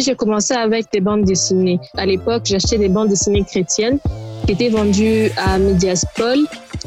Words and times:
J'ai 0.00 0.14
commencé 0.14 0.54
avec 0.54 0.86
des 0.90 1.00
bandes 1.00 1.24
dessinées. 1.24 1.78
À 1.96 2.06
l'époque, 2.06 2.42
j'achetais 2.44 2.78
des 2.78 2.88
bandes 2.88 3.08
dessinées 3.08 3.44
chrétiennes 3.44 3.98
qui 4.46 4.52
étaient 4.52 4.70
vendues 4.70 5.30
à 5.36 5.58
Mediaspol, 5.58 6.38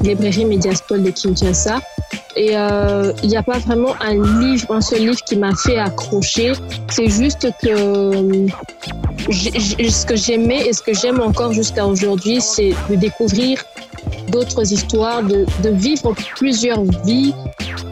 librairie 0.02 0.46
Mediaspol 0.46 1.04
de 1.04 1.12
Kinshasa. 1.12 1.80
Et 2.36 2.58
euh, 2.58 3.14
il 3.22 3.30
n'y 3.30 3.38
a 3.38 3.44
pas 3.44 3.60
vraiment 3.60 3.94
un 4.02 4.16
livre, 4.40 4.72
un 4.72 4.82
seul 4.82 5.02
livre 5.02 5.22
qui 5.24 5.36
m'a 5.36 5.54
fait 5.56 5.78
accrocher. 5.78 6.54
C'est 6.90 7.10
juste 7.10 7.48
que 7.62 8.48
ce 9.30 10.06
que 10.08 10.16
j'aimais 10.16 10.68
et 10.68 10.74
ce 10.74 10.82
que 10.82 10.94
j'aime 10.94 11.22
encore 11.22 11.54
jusqu'à 11.54 11.86
aujourd'hui, 11.86 12.42
c'est 12.42 12.74
de 12.90 12.96
découvrir 12.96 13.64
d'autres 14.30 14.74
histoires, 14.74 15.22
de 15.22 15.70
vivre 15.70 16.16
plusieurs 16.36 16.82
vies 17.06 17.36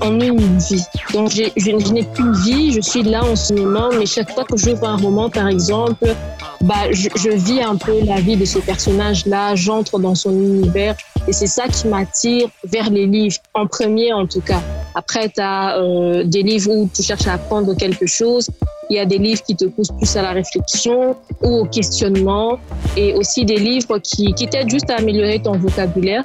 en 0.01 0.19
une 0.19 0.57
vie. 0.57 0.83
Donc, 1.13 1.29
je, 1.29 1.43
je 1.55 1.71
n'ai 1.93 2.03
qu'une 2.03 2.33
vie, 2.33 2.73
je 2.73 2.81
suis 2.81 3.03
là 3.03 3.23
en 3.23 3.35
ce 3.35 3.53
moment, 3.53 3.89
mais 3.97 4.05
chaque 4.05 4.31
fois 4.31 4.43
que 4.43 4.57
j'ouvre 4.57 4.87
un 4.87 4.97
roman, 4.97 5.29
par 5.29 5.47
exemple, 5.47 6.15
bah, 6.61 6.91
je, 6.91 7.29
vis 7.29 7.61
un 7.61 7.75
peu 7.75 8.03
la 8.03 8.19
vie 8.19 8.35
de 8.35 8.45
ce 8.45 8.59
personnage-là, 8.59 9.55
j'entre 9.55 9.99
dans 9.99 10.15
son 10.15 10.31
univers, 10.31 10.95
et 11.27 11.33
c'est 11.33 11.47
ça 11.47 11.67
qui 11.67 11.87
m'attire 11.87 12.47
vers 12.63 12.89
les 12.89 13.05
livres, 13.05 13.37
en 13.53 13.67
premier 13.67 14.13
en 14.13 14.27
tout 14.27 14.41
cas. 14.41 14.61
Après, 14.95 15.29
tu 15.29 15.41
as 15.41 15.77
euh, 15.77 16.23
des 16.23 16.43
livres 16.43 16.71
où 16.71 16.89
tu 16.93 17.01
cherches 17.03 17.27
à 17.27 17.33
apprendre 17.33 17.75
quelque 17.75 18.05
chose, 18.05 18.49
il 18.89 18.97
y 18.97 18.99
a 18.99 19.05
des 19.05 19.17
livres 19.17 19.41
qui 19.41 19.55
te 19.55 19.65
poussent 19.65 19.95
plus 19.97 20.15
à 20.17 20.21
la 20.21 20.31
réflexion 20.31 21.15
ou 21.41 21.61
au 21.61 21.65
questionnement, 21.65 22.59
et 22.97 23.13
aussi 23.13 23.45
des 23.45 23.57
livres 23.57 23.97
qui, 23.99 24.33
qui 24.33 24.47
t'aident 24.47 24.69
juste 24.69 24.89
à 24.89 24.97
améliorer 24.97 25.41
ton 25.41 25.53
vocabulaire. 25.53 26.23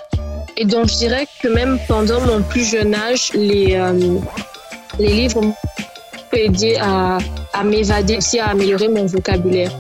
Et 0.57 0.65
donc, 0.65 0.89
je 0.89 0.97
dirais 0.97 1.27
que 1.41 1.49
même 1.49 1.79
pendant 1.89 2.21
mon 2.21 2.43
plus 2.43 2.65
jeune 2.71 2.95
âge, 2.95 3.33
les, 3.35 3.75
euh, 3.75 4.19
les 4.99 5.13
livres 5.13 5.43
m'ont 5.43 5.55
aidé 6.33 6.77
à, 6.81 7.19
à 7.53 7.65
m'évader, 7.65 8.19
aussi 8.19 8.39
à 8.39 8.49
améliorer 8.49 8.89
mon 8.89 9.07
vocabulaire. 9.07 9.73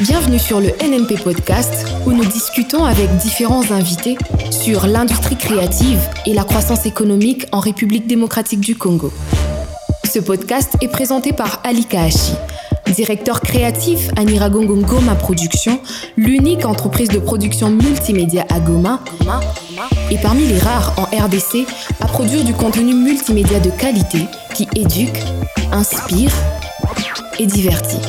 Bienvenue 0.00 0.38
sur 0.38 0.60
le 0.60 0.68
NNP 0.68 1.22
Podcast 1.22 1.86
où 2.06 2.12
nous 2.12 2.24
discutons 2.24 2.84
avec 2.84 3.08
différents 3.18 3.70
invités 3.70 4.16
sur 4.50 4.86
l'industrie 4.86 5.36
créative 5.36 6.00
et 6.26 6.34
la 6.34 6.44
croissance 6.44 6.86
économique 6.86 7.46
en 7.52 7.60
République 7.60 8.06
démocratique 8.06 8.60
du 8.60 8.76
Congo. 8.76 9.12
Ce 10.12 10.18
podcast 10.18 10.76
est 10.82 10.88
présenté 10.88 11.32
par 11.32 11.62
Ali 11.64 11.86
Kahashi, 11.86 12.34
directeur 12.94 13.40
créatif 13.40 14.10
à 14.14 14.24
Niragongo 14.24 14.76
Goma 14.76 15.14
Production, 15.14 15.80
l'unique 16.18 16.66
entreprise 16.66 17.08
de 17.08 17.18
production 17.18 17.70
multimédia 17.70 18.44
à 18.50 18.60
Goma, 18.60 19.02
et 20.10 20.18
parmi 20.18 20.46
les 20.46 20.58
rares 20.58 20.98
en 20.98 21.04
RDC 21.04 21.66
à 22.00 22.06
produire 22.08 22.44
du 22.44 22.52
contenu 22.52 22.92
multimédia 22.92 23.58
de 23.58 23.70
qualité 23.70 24.26
qui 24.54 24.68
éduque, 24.76 25.18
inspire 25.72 26.30
et 27.38 27.46
divertit. 27.46 28.02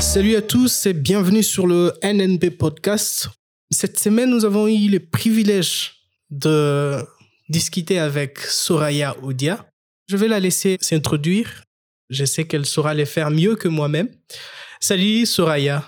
Salut 0.00 0.36
à 0.36 0.42
tous 0.42 0.86
et 0.86 0.92
bienvenue 0.92 1.42
sur 1.42 1.66
le 1.66 1.92
NNP 2.04 2.50
Podcast. 2.50 3.30
Cette 3.72 3.98
semaine, 3.98 4.30
nous 4.30 4.44
avons 4.44 4.68
eu 4.68 4.88
le 4.88 5.00
privilège 5.00 5.94
de 6.30 7.04
discuter 7.48 7.98
avec 7.98 8.38
Soraya 8.38 9.16
Odia. 9.24 9.66
Je 10.06 10.16
vais 10.16 10.28
la 10.28 10.40
laisser 10.40 10.76
s'introduire 10.80 11.64
je 12.10 12.24
sais 12.24 12.44
qu'elle 12.44 12.66
saura 12.66 12.94
les 12.94 13.06
faire 13.06 13.30
mieux 13.30 13.56
que 13.56 13.68
moi-même. 13.68 14.08
Salut 14.80 15.26
Soraya. 15.26 15.84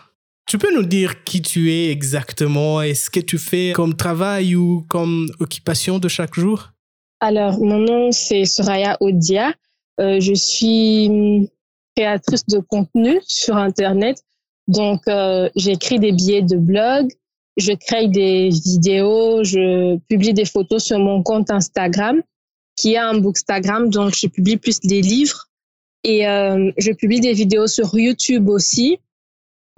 Tu 0.46 0.58
peux 0.58 0.72
nous 0.74 0.84
dire 0.84 1.24
qui 1.24 1.42
tu 1.42 1.72
es 1.72 1.90
exactement 1.90 2.80
et 2.80 2.94
ce 2.94 3.10
que 3.10 3.20
tu 3.20 3.36
fais 3.36 3.72
comme 3.74 3.96
travail 3.96 4.54
ou 4.54 4.84
comme 4.88 5.28
occupation 5.40 5.98
de 5.98 6.08
chaque 6.08 6.34
jour? 6.34 6.70
Alors, 7.20 7.58
mon 7.58 7.78
nom, 7.78 8.12
c'est 8.12 8.44
Soraya 8.44 8.96
Odia. 9.00 9.52
Euh, 10.00 10.20
je 10.20 10.34
suis 10.34 11.50
créatrice 11.96 12.46
de 12.46 12.58
contenu 12.58 13.20
sur 13.26 13.56
Internet. 13.56 14.22
Donc, 14.68 15.02
euh, 15.08 15.48
j'écris 15.56 15.98
des 15.98 16.12
billets 16.12 16.42
de 16.42 16.56
blog, 16.56 17.08
je 17.56 17.72
crée 17.72 18.08
des 18.08 18.50
vidéos, 18.50 19.42
je 19.42 19.96
publie 20.08 20.34
des 20.34 20.44
photos 20.44 20.84
sur 20.84 20.98
mon 20.98 21.22
compte 21.22 21.50
Instagram, 21.50 22.20
qui 22.76 22.94
est 22.94 22.98
un 22.98 23.18
bookstagram. 23.18 23.90
Donc, 23.90 24.14
je 24.14 24.26
publie 24.28 24.56
plus 24.56 24.80
des 24.80 25.00
livres 25.00 25.48
et 26.04 26.28
euh, 26.28 26.70
je 26.78 26.92
publie 26.92 27.20
des 27.20 27.32
vidéos 27.32 27.66
sur 27.66 27.94
YouTube 27.98 28.48
aussi, 28.48 28.98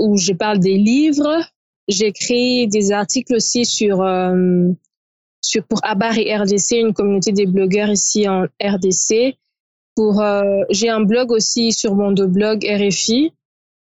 où 0.00 0.16
je 0.18 0.32
parle 0.32 0.58
des 0.58 0.76
livres. 0.76 1.42
J'écris 1.88 2.68
des 2.68 2.92
articles 2.92 3.34
aussi 3.34 3.64
sur, 3.64 4.02
euh, 4.02 4.68
sur 5.40 5.64
pour 5.64 5.80
Abar 5.84 6.18
et 6.18 6.36
RDC, 6.36 6.72
une 6.72 6.92
communauté 6.92 7.32
des 7.32 7.46
blogueurs 7.46 7.90
ici 7.90 8.28
en 8.28 8.46
RDC. 8.62 9.38
Pour, 9.94 10.20
euh, 10.20 10.62
j'ai 10.70 10.90
un 10.90 11.00
blog 11.00 11.32
aussi 11.32 11.72
sur 11.72 11.94
mon 11.94 12.12
blog 12.12 12.64
RFI 12.64 13.32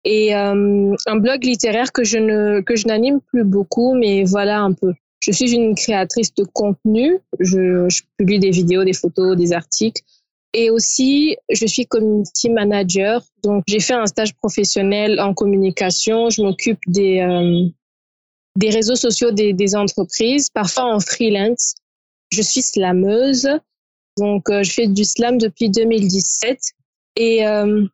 et 0.04 0.34
euh, 0.34 0.94
un 1.06 1.16
blog 1.16 1.44
littéraire 1.44 1.92
que 1.92 2.04
je 2.04 2.18
ne 2.18 2.60
que 2.60 2.76
je 2.76 2.86
n'anime 2.86 3.20
plus 3.20 3.44
beaucoup, 3.44 3.94
mais 3.94 4.24
voilà 4.24 4.60
un 4.60 4.72
peu. 4.72 4.92
Je 5.20 5.32
suis 5.32 5.52
une 5.52 5.74
créatrice 5.74 6.32
de 6.34 6.44
contenu. 6.44 7.18
Je, 7.40 7.88
publie 8.16 8.38
des 8.38 8.50
vidéos, 8.50 8.84
des 8.84 8.92
photos, 8.92 9.36
des 9.36 9.52
articles. 9.52 10.02
Et 10.54 10.70
aussi, 10.70 11.36
je 11.50 11.66
suis 11.66 11.86
community 11.86 12.50
manager. 12.50 13.22
Donc, 13.42 13.64
j'ai 13.66 13.80
fait 13.80 13.94
un 13.94 14.06
stage 14.06 14.34
professionnel 14.34 15.20
en 15.20 15.34
communication. 15.34 16.30
Je 16.30 16.42
m'occupe 16.42 16.78
des, 16.86 17.20
euh, 17.20 17.68
des 18.56 18.70
réseaux 18.70 18.96
sociaux 18.96 19.30
des, 19.30 19.52
des, 19.52 19.76
entreprises, 19.76 20.48
parfois 20.50 20.94
en 20.94 21.00
freelance. 21.00 21.74
Je 22.30 22.42
suis 22.42 22.62
slameuse. 22.62 23.48
Donc, 24.16 24.48
euh, 24.50 24.62
je 24.62 24.72
fais 24.72 24.88
du 24.88 25.04
slam 25.04 25.38
depuis 25.38 25.70
2017 25.70 26.58
et 27.16 27.46
euh, 27.46 27.84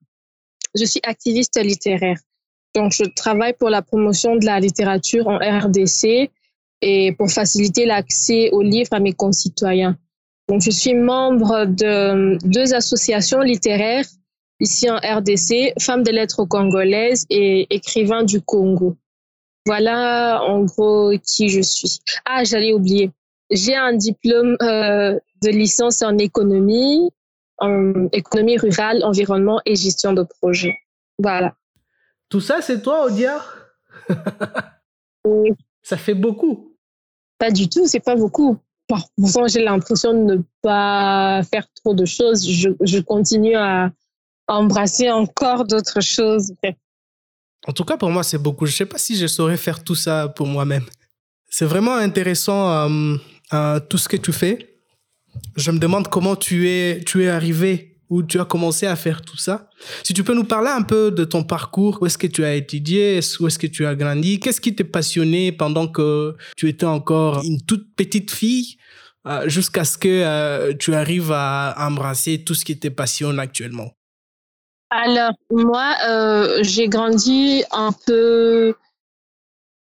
je 0.75 0.85
suis 0.85 1.01
activiste 1.03 1.61
littéraire. 1.61 2.19
Donc, 2.75 2.93
je 2.93 3.05
travaille 3.05 3.55
pour 3.55 3.69
la 3.69 3.83
promotion 3.83 4.37
de 4.37 4.45
la 4.45 4.61
littérature 4.61 5.29
en 5.29 5.39
RDC 5.39 6.31
et 6.81 7.13
pour 7.13 7.31
faciliter 7.31 7.87
l'accès 7.87 8.51
aux 8.51 8.63
livres 8.63 8.93
à 8.93 9.01
mes 9.01 9.13
concitoyens. 9.13 9.97
Donc, 10.49 10.61
je 10.61 10.71
suis 10.71 10.95
membre 10.95 11.65
de 11.65 12.37
deux 12.47 12.75
associations 12.75 13.41
littéraires 13.41 14.05
ici 14.61 14.91
en 14.91 14.97
RDC, 14.97 15.75
Femmes 15.81 16.03
de 16.03 16.11
lettres 16.11 16.45
congolaises 16.45 17.27
et 17.31 17.67
Écrivains 17.75 18.25
du 18.25 18.41
Congo. 18.41 18.97
Voilà 19.67 20.43
en 20.43 20.65
gros 20.65 21.13
qui 21.25 21.49
je 21.49 21.61
suis. 21.61 21.99
Ah, 22.25 22.45
j'allais 22.45 22.73
oublier. 22.73 23.11
J'ai 23.51 23.75
un 23.75 23.95
diplôme 23.95 24.57
euh, 24.63 25.19
de 25.43 25.49
licence 25.49 26.03
en 26.03 26.19
économie, 26.19 27.11
en 27.59 28.09
économie 28.13 28.59
rurale, 28.59 29.03
environnement 29.05 29.61
et 29.65 29.75
gestion 29.77 30.13
de 30.13 30.23
projet. 30.23 30.77
Voilà. 31.19 31.55
Tout 32.29 32.41
ça, 32.41 32.61
c'est 32.61 32.83
toi, 32.83 33.07
Odia 33.07 33.41
oui. 35.25 35.51
Ça 35.85 35.97
fait 35.97 36.15
beaucoup. 36.15 36.77
Pas 37.39 37.53
du 37.53 37.69
tout, 37.69 37.87
c'est 37.87 38.01
pas 38.01 38.17
beaucoup 38.17 38.59
parfois 38.89 39.49
j'ai 39.49 39.63
l'impression 39.63 40.13
de 40.13 40.35
ne 40.35 40.43
pas 40.63 41.43
faire 41.51 41.67
trop 41.75 41.95
de 41.95 42.05
choses. 42.05 42.49
Je, 42.49 42.71
je 42.81 42.99
continue 42.99 43.55
à 43.55 43.91
embrasser 44.47 45.11
encore 45.11 45.65
d'autres 45.65 46.01
choses. 46.01 46.53
En 47.67 47.73
tout 47.73 47.85
cas, 47.85 47.97
pour 47.97 48.11
moi, 48.11 48.23
c'est 48.23 48.39
beaucoup. 48.39 48.67
Je 48.67 48.73
ne 48.73 48.77
sais 48.77 48.87
pas 48.87 48.99
si 48.99 49.17
je 49.17 49.27
saurais 49.27 49.57
faire 49.57 49.83
tout 49.83 49.95
ça 49.95 50.29
pour 50.29 50.47
moi-même. 50.47 50.85
C'est 51.49 51.65
vraiment 51.65 51.95
intéressant 51.95 52.71
euh, 52.71 53.17
euh, 53.53 53.81
tout 53.81 53.99
ce 53.99 54.09
que 54.09 54.17
tu 54.17 54.33
fais. 54.33 54.77
Je 55.57 55.71
me 55.71 55.79
demande 55.79 56.09
comment 56.09 56.37
tu 56.37 56.69
es, 56.69 57.03
tu 57.05 57.25
es 57.25 57.29
arrivé 57.29 57.94
où 58.11 58.23
tu 58.23 58.39
as 58.41 58.45
commencé 58.45 58.87
à 58.87 58.97
faire 58.97 59.23
tout 59.23 59.37
ça. 59.37 59.69
Si 60.03 60.13
tu 60.13 60.25
peux 60.25 60.35
nous 60.35 60.45
parler 60.45 60.71
un 60.71 60.83
peu 60.83 61.11
de 61.11 61.25
ton 61.25 61.43
parcours, 61.43 61.99
où 62.01 62.07
est-ce 62.07 62.19
que 62.19 62.27
tu 62.27 62.45
as 62.45 62.55
étudié, 62.55 63.21
où 63.41 63.47
est-ce 63.47 63.59
que 63.59 63.67
tu 63.67 63.87
as 63.87 63.95
grandi, 63.95 64.41
qu'est-ce 64.41 64.61
qui 64.61 64.75
t'a 64.75 64.85
passionné 64.85 65.53
pendant 65.53 65.89
que 65.89 66.37
tu 66.57 66.69
étais 66.69 66.87
encore 66.87 67.43
une 67.45 67.61
toute 67.63 67.95
petite 67.97 68.31
fille 68.31 68.77
euh, 69.27 69.49
jusqu'à 69.49 69.85
ce 69.85 69.97
que 69.97 70.09
euh, 70.09 70.75
tu 70.79 70.95
arrives 70.95 71.33
à 71.33 71.75
embrasser 71.79 72.45
tout 72.45 72.55
ce 72.55 72.65
qui 72.65 72.79
te 72.79 72.89
passionne 72.89 73.39
actuellement? 73.39 73.91
Alors, 74.91 75.33
moi, 75.51 75.95
euh, 76.07 76.59
j'ai 76.63 76.89
grandi 76.89 77.65
un 77.73 77.91
peu 78.07 78.75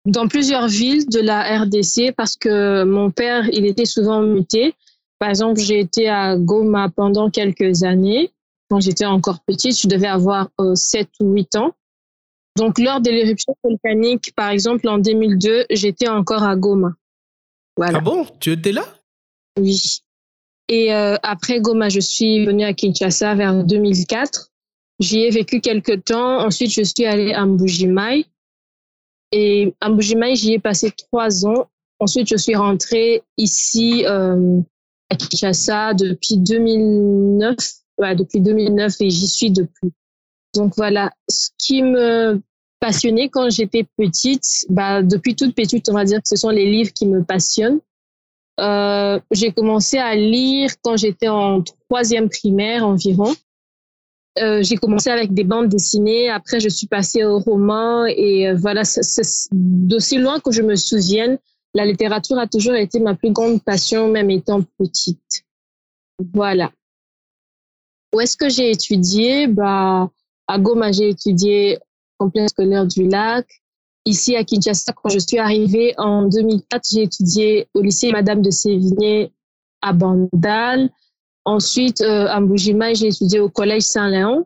dans 0.05 0.27
plusieurs 0.27 0.67
villes 0.67 1.07
de 1.07 1.19
la 1.19 1.59
RDC 1.59 2.13
parce 2.15 2.35
que 2.35 2.83
mon 2.83 3.11
père, 3.11 3.47
il 3.51 3.65
était 3.65 3.85
souvent 3.85 4.21
muté. 4.21 4.75
Par 5.19 5.29
exemple, 5.29 5.59
j'ai 5.59 5.79
été 5.79 6.09
à 6.09 6.35
Goma 6.37 6.89
pendant 6.89 7.29
quelques 7.29 7.83
années. 7.83 8.31
Quand 8.69 8.79
j'étais 8.79 9.05
encore 9.05 9.39
petite, 9.41 9.79
je 9.79 9.87
devais 9.87 10.07
avoir 10.07 10.49
euh, 10.59 10.75
7 10.75 11.09
ou 11.21 11.31
8 11.33 11.55
ans. 11.55 11.73
Donc, 12.57 12.77
lors 12.77 13.01
de 13.01 13.09
l'éruption 13.09 13.55
volcanique, 13.63 14.33
par 14.35 14.49
exemple, 14.49 14.87
en 14.87 14.97
2002, 14.97 15.65
j'étais 15.71 16.07
encore 16.07 16.43
à 16.43 16.55
Goma. 16.55 16.93
Voilà. 17.77 17.99
Ah 17.99 18.01
bon? 18.01 18.25
Tu 18.39 18.51
étais 18.51 18.71
là? 18.71 18.85
Oui. 19.59 20.01
Et 20.69 20.93
euh, 20.93 21.17
après 21.23 21.59
Goma, 21.61 21.89
je 21.89 21.99
suis 21.99 22.45
venue 22.45 22.63
à 22.63 22.73
Kinshasa 22.73 23.35
vers 23.35 23.63
2004. 23.63 24.51
J'y 24.99 25.21
ai 25.21 25.29
vécu 25.29 25.59
quelques 25.61 26.05
temps. 26.05 26.39
Ensuite, 26.39 26.71
je 26.71 26.83
suis 26.83 27.05
allée 27.05 27.33
à 27.33 27.45
Mbujimai. 27.45 28.25
Et 29.31 29.73
à 29.81 29.89
Mbujimai, 29.89 30.35
j'y 30.35 30.53
ai 30.53 30.59
passé 30.59 30.91
trois 30.91 31.45
ans. 31.45 31.67
Ensuite, 31.99 32.27
je 32.29 32.37
suis 32.37 32.55
rentrée 32.55 33.23
ici 33.37 34.05
euh, 34.05 34.61
Kinshasa 35.15 35.93
depuis 35.93 36.37
2009. 36.37 37.55
Ouais, 37.97 38.15
depuis 38.15 38.41
2009 38.41 38.95
et 39.01 39.09
j'y 39.09 39.27
suis 39.27 39.51
depuis. 39.51 39.93
Donc 40.55 40.73
voilà, 40.77 41.11
ce 41.29 41.49
qui 41.57 41.81
me 41.81 42.41
passionnait 42.79 43.29
quand 43.29 43.49
j'étais 43.49 43.85
petite, 43.97 44.65
bah, 44.69 45.01
depuis 45.01 45.35
toute 45.35 45.55
petite, 45.55 45.89
on 45.89 45.93
va 45.93 46.05
dire 46.05 46.17
que 46.17 46.27
ce 46.27 46.35
sont 46.35 46.49
les 46.49 46.69
livres 46.69 46.91
qui 46.93 47.07
me 47.07 47.23
passionnent. 47.23 47.79
Euh, 48.59 49.19
j'ai 49.31 49.51
commencé 49.51 49.97
à 49.97 50.15
lire 50.15 50.69
quand 50.81 50.97
j'étais 50.97 51.27
en 51.27 51.63
troisième 51.89 52.29
primaire 52.29 52.85
environ. 52.85 53.33
Euh, 54.39 54.63
j'ai 54.63 54.77
commencé 54.77 55.09
avec 55.09 55.33
des 55.33 55.43
bandes 55.43 55.69
dessinées. 55.69 56.29
Après, 56.29 56.59
je 56.59 56.69
suis 56.69 56.87
passée 56.87 57.23
au 57.23 57.39
roman 57.39 58.05
et 58.05 58.49
euh, 58.49 58.55
voilà, 58.55 58.83
c'est 58.83 59.49
d'aussi 59.51 60.17
loin 60.17 60.39
que 60.39 60.51
je 60.51 60.61
me 60.61 60.75
souvienne, 60.75 61.37
la 61.73 61.85
littérature 61.85 62.37
a 62.37 62.47
toujours 62.47 62.75
été 62.75 62.99
ma 62.99 63.15
plus 63.15 63.31
grande 63.31 63.61
passion, 63.63 64.07
même 64.07 64.29
étant 64.29 64.61
petite. 64.77 65.43
Voilà. 66.33 66.71
Où 68.13 68.21
est-ce 68.21 68.37
que 68.37 68.49
j'ai 68.49 68.69
étudié? 68.69 69.47
Bah, 69.47 70.09
à 70.47 70.59
Goma, 70.59 70.91
j'ai 70.91 71.09
étudié 71.09 71.79
complexe 72.17 72.51
scolaire 72.51 72.85
du 72.85 73.07
lac. 73.07 73.47
Ici 74.05 74.35
à 74.35 74.43
Kinshasa, 74.43 74.93
quand 74.93 75.09
je 75.09 75.19
suis 75.19 75.39
arrivée 75.39 75.93
en 75.97 76.23
2004, 76.23 76.87
j'ai 76.91 77.03
étudié 77.03 77.67
au 77.73 77.81
lycée 77.81 78.11
Madame 78.11 78.41
de 78.41 78.51
Sévigné 78.51 79.31
à 79.81 79.93
Bandal. 79.93 80.89
Ensuite, 81.45 82.01
euh, 82.01 82.27
à 82.27 82.39
Mbujima, 82.39 82.93
j'ai 82.93 83.07
étudié 83.07 83.39
au 83.39 83.49
collège 83.49 83.83
Saint-Léon. 83.83 84.45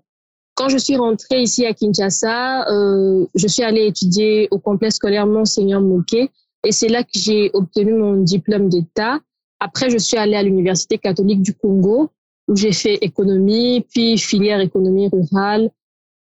Quand 0.55 0.69
je 0.69 0.77
suis 0.77 0.95
rentrée 0.95 1.41
ici 1.41 1.65
à 1.65 1.73
Kinshasa, 1.73 2.69
euh, 2.69 3.25
je 3.35 3.47
suis 3.47 3.63
allée 3.63 3.85
étudier 3.85 4.47
au 4.49 4.59
complexe 4.59 4.95
scolaire 4.95 5.27
Monseigneur 5.27 5.81
Mouquet 5.81 6.31
et 6.63 6.71
c'est 6.71 6.87
là 6.87 7.03
que 7.03 7.11
j'ai 7.13 7.51
obtenu 7.53 7.93
mon 7.93 8.17
diplôme 8.17 8.69
d'État. 8.69 9.19
Après, 9.59 9.89
je 9.89 9.97
suis 9.97 10.17
allée 10.17 10.35
à 10.35 10.43
l'Université 10.43 10.97
catholique 10.97 11.41
du 11.41 11.53
Congo 11.53 12.11
où 12.47 12.55
j'ai 12.55 12.71
fait 12.71 12.95
économie, 13.01 13.85
puis 13.91 14.17
filière 14.17 14.59
économie 14.59 15.09
rurale. 15.09 15.69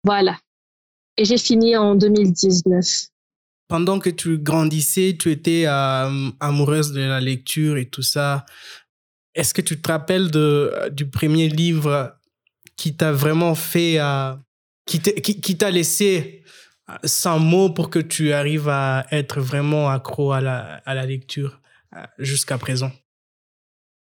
Voilà. 0.03 0.37
Et 1.17 1.25
j'ai 1.25 1.37
fini 1.37 1.75
en 1.77 1.95
2019. 1.95 2.85
Pendant 3.67 3.99
que 3.99 4.09
tu 4.09 4.37
grandissais, 4.37 5.15
tu 5.17 5.31
étais 5.31 5.63
euh, 5.65 6.29
amoureuse 6.39 6.91
de 6.91 7.01
la 7.01 7.21
lecture 7.21 7.77
et 7.77 7.85
tout 7.85 8.01
ça. 8.01 8.45
Est-ce 9.33 9.53
que 9.53 9.61
tu 9.61 9.81
te 9.81 9.89
rappelles 9.89 10.29
de, 10.29 10.89
du 10.91 11.09
premier 11.09 11.47
livre 11.47 12.13
qui 12.75 12.97
t'a 12.97 13.13
vraiment 13.13 13.55
fait, 13.55 13.99
euh, 13.99 14.33
qui 14.85 15.57
t'a 15.57 15.71
laissé 15.71 16.41
euh, 16.91 16.97
sans 17.03 17.39
mots 17.39 17.69
pour 17.69 17.89
que 17.89 17.99
tu 17.99 18.33
arrives 18.33 18.69
à 18.69 19.05
être 19.11 19.39
vraiment 19.39 19.89
accro 19.89 20.31
à 20.31 20.41
la, 20.41 20.81
à 20.85 20.93
la 20.93 21.05
lecture 21.05 21.59
euh, 21.95 21.99
jusqu'à 22.19 22.57
présent 22.57 22.91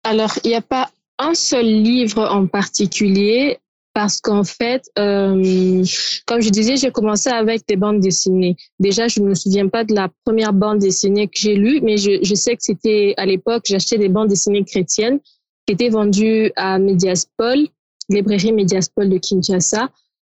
Alors, 0.04 0.34
il 0.44 0.48
n'y 0.48 0.56
a 0.56 0.62
pas 0.62 0.90
un 1.18 1.34
seul 1.34 1.66
livre 1.66 2.22
en 2.30 2.46
particulier 2.46 3.58
parce 3.94 4.20
qu'en 4.20 4.44
fait, 4.44 4.90
euh, 4.98 5.82
comme 6.26 6.42
je 6.42 6.50
disais, 6.50 6.76
j'ai 6.76 6.90
commencé 6.90 7.30
avec 7.30 7.66
des 7.66 7.76
bandes 7.76 8.00
dessinées. 8.00 8.56
Déjà, 8.78 9.08
je 9.08 9.20
ne 9.20 9.28
me 9.28 9.34
souviens 9.34 9.68
pas 9.68 9.84
de 9.84 9.94
la 9.94 10.10
première 10.24 10.52
bande 10.52 10.80
dessinée 10.80 11.28
que 11.28 11.38
j'ai 11.38 11.54
lue, 11.54 11.80
mais 11.82 11.96
je, 11.96 12.18
je 12.22 12.34
sais 12.34 12.56
que 12.56 12.62
c'était 12.62 13.14
à 13.16 13.24
l'époque, 13.24 13.62
j'achetais 13.66 13.96
des 13.96 14.10
bandes 14.10 14.28
dessinées 14.28 14.64
chrétiennes 14.64 15.18
qui 15.66 15.72
étaient 15.72 15.88
vendues 15.88 16.52
à 16.56 16.78
Mediaspol, 16.78 17.68
librairie 18.10 18.52
Mediaspol 18.52 19.08
de 19.08 19.16
Kinshasa. 19.16 19.88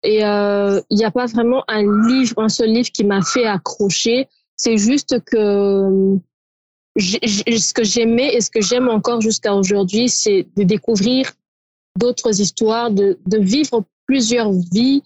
Et 0.03 0.23
euh, 0.23 0.79
il 0.89 0.97
n'y 0.97 1.05
a 1.05 1.11
pas 1.11 1.25
vraiment 1.25 1.63
un 1.67 1.81
livre, 2.07 2.35
un 2.37 2.49
seul 2.49 2.69
livre 2.69 2.89
qui 2.91 3.03
m'a 3.03 3.21
fait 3.21 3.45
accrocher. 3.45 4.27
C'est 4.55 4.77
juste 4.77 5.23
que 5.25 6.17
ce 6.97 7.73
que 7.73 7.83
j'aimais 7.83 8.33
et 8.33 8.41
ce 8.41 8.49
que 8.49 8.61
j'aime 8.61 8.89
encore 8.89 9.21
jusqu'à 9.21 9.53
aujourd'hui, 9.53 10.09
c'est 10.09 10.47
de 10.55 10.63
découvrir 10.63 11.31
d'autres 11.97 12.41
histoires, 12.41 12.91
de, 12.91 13.17
vivre 13.27 13.83
plusieurs 14.05 14.51
vies 14.51 15.01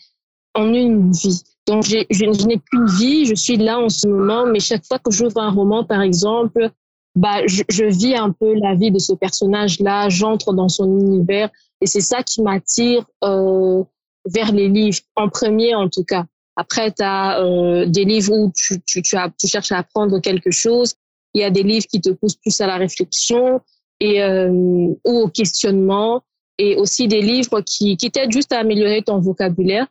en 0.53 0.73
une 0.73 1.11
vie. 1.11 1.41
Donc, 1.67 1.83
je, 1.83 2.45
n'ai 2.45 2.59
qu'une 2.59 2.87
vie, 2.97 3.25
je 3.25 3.35
suis 3.35 3.57
là 3.57 3.79
en 3.79 3.89
ce 3.89 4.07
moment, 4.07 4.45
mais 4.45 4.59
chaque 4.59 4.85
fois 4.85 4.99
que 4.99 5.11
j'ouvre 5.11 5.37
un 5.37 5.51
roman, 5.51 5.83
par 5.83 6.01
exemple, 6.01 6.69
bah, 7.15 7.45
je, 7.45 7.63
je, 7.69 7.85
vis 7.85 8.15
un 8.15 8.31
peu 8.31 8.53
la 8.55 8.75
vie 8.75 8.91
de 8.91 8.99
ce 8.99 9.13
personnage-là, 9.13 10.09
j'entre 10.09 10.53
dans 10.53 10.69
son 10.69 10.99
univers, 10.99 11.49
et 11.81 11.87
c'est 11.87 12.01
ça 12.01 12.23
qui 12.23 12.41
m'attire 12.41 13.05
euh, 13.23 13.83
vers 14.25 14.51
les 14.51 14.67
livres, 14.67 14.99
en 15.15 15.29
premier 15.29 15.75
en 15.75 15.89
tout 15.89 16.03
cas. 16.03 16.25
Après, 16.55 16.91
tu 16.91 17.03
as 17.03 17.39
euh, 17.41 17.85
des 17.85 18.05
livres 18.05 18.33
où 18.33 18.51
tu, 18.55 18.81
tu, 18.85 19.01
tu, 19.01 19.15
tu 19.39 19.47
cherches 19.47 19.71
à 19.71 19.79
apprendre 19.79 20.19
quelque 20.19 20.51
chose, 20.51 20.95
il 21.33 21.41
y 21.41 21.43
a 21.43 21.49
des 21.49 21.63
livres 21.63 21.85
qui 21.87 22.01
te 22.01 22.09
poussent 22.09 22.35
plus 22.35 22.59
à 22.61 22.67
la 22.67 22.77
réflexion 22.77 23.61
et 23.99 24.21
euh, 24.21 24.49
ou 24.51 24.97
au 25.05 25.27
questionnement 25.29 26.23
et 26.57 26.75
aussi 26.75 27.07
des 27.07 27.21
livres 27.21 27.61
qui, 27.61 27.97
qui 27.97 28.11
t'aident 28.11 28.31
juste 28.31 28.51
à 28.51 28.59
améliorer 28.59 29.01
ton 29.01 29.19
vocabulaire. 29.19 29.87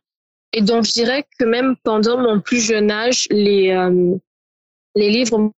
Et 0.53 0.63
donc, 0.63 0.85
je 0.85 0.93
dirais 0.93 1.25
que 1.39 1.45
même 1.45 1.77
pendant 1.83 2.19
mon 2.19 2.41
plus 2.41 2.61
jeune 2.61 2.91
âge, 2.91 3.27
les, 3.31 3.71
euh, 3.71 4.17
les 4.97 5.11
livres 5.11 5.39
m'ont 5.39 5.53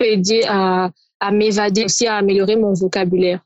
aidé 0.00 0.42
à, 0.48 0.90
à 1.20 1.30
m'évader 1.30 1.84
aussi, 1.84 2.06
à 2.06 2.16
améliorer 2.16 2.56
mon 2.56 2.72
vocabulaire. 2.72 3.40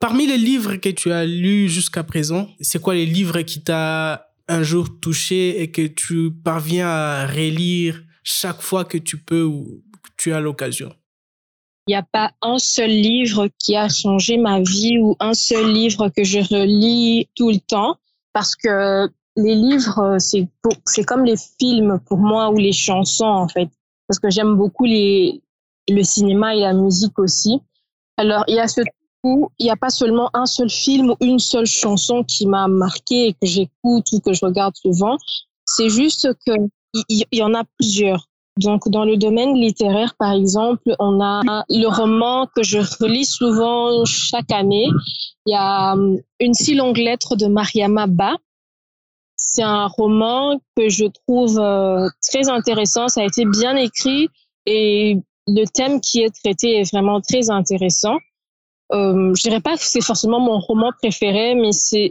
Parmi 0.00 0.26
les 0.28 0.38
livres 0.38 0.76
que 0.76 0.90
tu 0.90 1.10
as 1.10 1.24
lus 1.24 1.68
jusqu'à 1.68 2.04
présent, 2.04 2.48
c'est 2.60 2.80
quoi 2.80 2.94
les 2.94 3.06
livres 3.06 3.40
qui 3.42 3.62
t'a 3.62 4.30
un 4.46 4.62
jour 4.62 5.00
touché 5.00 5.60
et 5.60 5.72
que 5.72 5.86
tu 5.86 6.30
parviens 6.30 6.88
à 6.88 7.26
relire 7.26 8.00
chaque 8.22 8.62
fois 8.62 8.84
que 8.84 8.96
tu 8.96 9.18
peux 9.18 9.42
ou 9.42 9.82
que 10.02 10.10
tu 10.16 10.32
as 10.32 10.40
l'occasion? 10.40 10.94
Il 11.88 11.92
n'y 11.92 11.96
a 11.96 12.04
pas 12.04 12.32
un 12.42 12.58
seul 12.58 12.90
livre 12.90 13.48
qui 13.58 13.74
a 13.74 13.88
changé 13.88 14.36
ma 14.36 14.60
vie 14.60 14.98
ou 14.98 15.16
un 15.18 15.34
seul 15.34 15.72
livre 15.72 16.10
que 16.10 16.22
je 16.22 16.38
relis 16.38 17.28
tout 17.34 17.50
le 17.50 17.58
temps 17.58 17.96
parce 18.32 18.54
que 18.54 19.08
les 19.36 19.54
livres, 19.54 20.18
c'est 20.18 21.04
comme 21.04 21.24
les 21.24 21.36
films 21.58 21.98
pour 22.06 22.18
moi 22.18 22.50
ou 22.50 22.56
les 22.56 22.72
chansons 22.72 23.24
en 23.24 23.48
fait 23.48 23.68
parce 24.06 24.20
que 24.20 24.30
j'aime 24.30 24.54
beaucoup 24.54 24.84
les 24.84 25.42
le 25.88 26.02
cinéma 26.02 26.54
et 26.54 26.60
la 26.60 26.74
musique 26.74 27.18
aussi. 27.18 27.60
Alors 28.16 28.44
il 28.46 28.56
y 28.56 28.60
a 28.60 28.68
ce 28.68 28.82
il 29.58 29.64
n'y 29.64 29.70
a 29.70 29.76
pas 29.76 29.90
seulement 29.90 30.30
un 30.34 30.46
seul 30.46 30.70
film 30.70 31.10
ou 31.10 31.16
une 31.20 31.38
seule 31.38 31.66
chanson 31.66 32.24
qui 32.24 32.46
m'a 32.46 32.68
marqué 32.68 33.28
et 33.28 33.32
que 33.32 33.46
j'écoute 33.46 34.06
ou 34.12 34.20
que 34.20 34.32
je 34.32 34.44
regarde 34.44 34.74
souvent. 34.76 35.16
C'est 35.64 35.88
juste 35.88 36.28
que 36.46 36.52
il 37.08 37.24
y, 37.32 37.42
en 37.42 37.54
a 37.54 37.64
plusieurs. 37.78 38.28
Donc, 38.56 38.88
dans 38.88 39.04
le 39.04 39.16
domaine 39.16 39.54
littéraire, 39.54 40.14
par 40.18 40.32
exemple, 40.32 40.94
on 40.98 41.20
a 41.20 41.64
le 41.68 41.86
roman 41.86 42.48
que 42.56 42.62
je 42.62 42.78
relis 42.78 43.26
souvent 43.26 44.04
chaque 44.04 44.50
année. 44.50 44.88
Il 45.46 45.52
y 45.52 45.56
a 45.56 45.92
hum, 45.92 46.18
Une 46.40 46.54
si 46.54 46.74
longue 46.74 46.98
lettre 46.98 47.36
de 47.36 47.46
Mariama 47.46 48.06
Ba. 48.06 48.36
C'est 49.36 49.62
un 49.62 49.86
roman 49.86 50.58
que 50.76 50.88
je 50.88 51.04
trouve 51.04 51.60
euh, 51.60 52.08
très 52.28 52.48
intéressant. 52.48 53.08
Ça 53.08 53.20
a 53.20 53.24
été 53.24 53.44
bien 53.44 53.76
écrit 53.76 54.28
et 54.66 55.18
le 55.46 55.64
thème 55.64 56.00
qui 56.00 56.20
est 56.22 56.34
traité 56.34 56.80
est 56.80 56.90
vraiment 56.92 57.20
très 57.20 57.50
intéressant. 57.50 58.16
Euh, 58.92 59.34
je 59.34 59.42
dirais 59.42 59.60
pas 59.60 59.76
que 59.76 59.84
c'est 59.84 60.00
forcément 60.00 60.40
mon 60.40 60.58
roman 60.58 60.92
préféré, 60.98 61.54
mais 61.54 61.72
c'est 61.72 62.10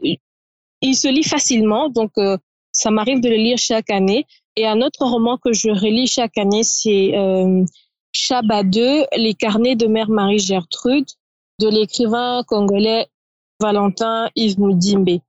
il 0.81 0.95
se 0.95 1.07
lit 1.07 1.23
facilement, 1.23 1.89
donc 1.89 2.11
euh, 2.17 2.37
ça 2.71 2.91
m'arrive 2.91 3.21
de 3.21 3.29
le 3.29 3.35
lire 3.35 3.57
chaque 3.57 3.89
année. 3.89 4.25
Et 4.55 4.67
un 4.67 4.81
autre 4.81 5.05
roman 5.05 5.37
que 5.37 5.53
je 5.53 5.69
relis 5.69 6.07
chaque 6.07 6.37
année, 6.37 6.63
c'est 6.63 7.17
euh, 7.17 7.63
Chaba 8.11 8.63
2, 8.63 9.05
Les 9.17 9.33
carnets 9.33 9.75
de 9.75 9.87
Mère 9.87 10.09
Marie 10.09 10.39
Gertrude, 10.39 11.07
de 11.59 11.69
l'écrivain 11.69 12.43
congolais 12.47 13.07
Valentin 13.59 14.29
Yves 14.35 14.59
Moudimbe. 14.59 15.19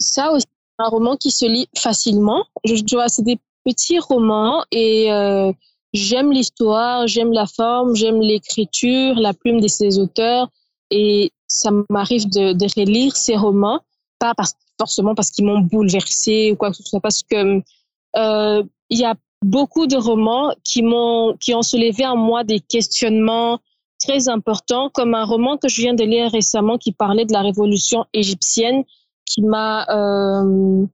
Ça 0.00 0.32
aussi, 0.32 0.46
un 0.78 0.88
roman 0.88 1.16
qui 1.16 1.30
se 1.30 1.46
lit 1.46 1.68
facilement. 1.76 2.44
Je 2.64 2.82
dois, 2.82 3.08
c'est 3.08 3.22
des 3.22 3.38
petits 3.64 3.98
romans 4.00 4.64
et 4.72 5.12
euh, 5.12 5.52
j'aime 5.92 6.32
l'histoire, 6.32 7.06
j'aime 7.06 7.32
la 7.32 7.46
forme, 7.46 7.94
j'aime 7.94 8.20
l'écriture, 8.20 9.14
la 9.14 9.32
plume 9.34 9.60
de 9.60 9.68
ces 9.68 9.98
auteurs 9.98 10.48
et 10.94 11.32
ça 11.48 11.70
m'arrive 11.90 12.28
de, 12.28 12.80
relire 12.80 13.16
ces 13.16 13.36
romans, 13.36 13.80
pas 14.20 14.32
forcément 14.78 15.14
parce 15.14 15.30
qu'ils 15.32 15.44
m'ont 15.44 15.60
bouleversé 15.60 16.52
ou 16.52 16.56
quoi 16.56 16.70
que 16.70 16.76
ce 16.76 16.84
soit, 16.84 17.00
parce 17.00 17.22
que 17.22 17.60
euh, 18.16 18.62
y 18.90 19.04
a 19.04 19.14
beaucoup 19.44 19.86
de 19.88 19.96
romans 19.96 20.54
qui 20.62 20.82
m'ont 20.82 21.36
qui 21.40 21.52
ont 21.52 21.62
soulevé 21.62 22.06
en 22.06 22.16
moi 22.16 22.44
des 22.44 22.60
questionnements 22.60 23.58
très 23.98 24.28
importants, 24.28 24.88
comme 24.88 25.14
un 25.14 25.24
roman 25.24 25.56
que 25.56 25.68
je 25.68 25.82
viens 25.82 25.94
de 25.94 26.04
lire 26.04 26.30
récemment 26.30 26.78
qui 26.78 26.92
parlait 26.92 27.24
de 27.24 27.32
la 27.32 27.42
révolution 27.42 28.04
égyptienne, 28.12 28.84
qui 29.26 29.42
m'a 29.42 29.86
euh, 29.88 30.86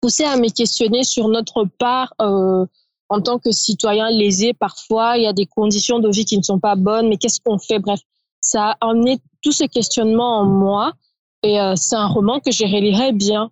poussé 0.00 0.24
à 0.24 0.36
me 0.36 0.48
questionner 0.50 1.02
sur 1.02 1.28
notre 1.28 1.64
part 1.64 2.14
euh, 2.20 2.64
en 3.08 3.20
tant 3.20 3.38
que 3.38 3.50
citoyen 3.50 4.08
lésé. 4.10 4.52
Parfois, 4.52 5.16
il 5.16 5.24
y 5.24 5.26
a 5.26 5.32
des 5.32 5.46
conditions 5.46 5.98
de 5.98 6.10
vie 6.10 6.24
qui 6.24 6.36
ne 6.38 6.42
sont 6.42 6.60
pas 6.60 6.76
bonnes, 6.76 7.08
mais 7.08 7.16
qu'est-ce 7.16 7.40
qu'on 7.40 7.58
fait? 7.58 7.78
Bref, 7.78 8.00
ça 8.40 8.76
a 8.80 8.86
emmené 8.86 9.18
tous 9.42 9.52
ces 9.52 9.68
questionnements 9.68 10.40
en 10.40 10.44
moi. 10.44 10.92
Et 11.42 11.60
euh, 11.60 11.74
c'est 11.76 11.96
un 11.96 12.06
roman 12.06 12.40
que 12.40 12.52
je 12.52 12.64
relirai 12.64 13.12
bien 13.12 13.50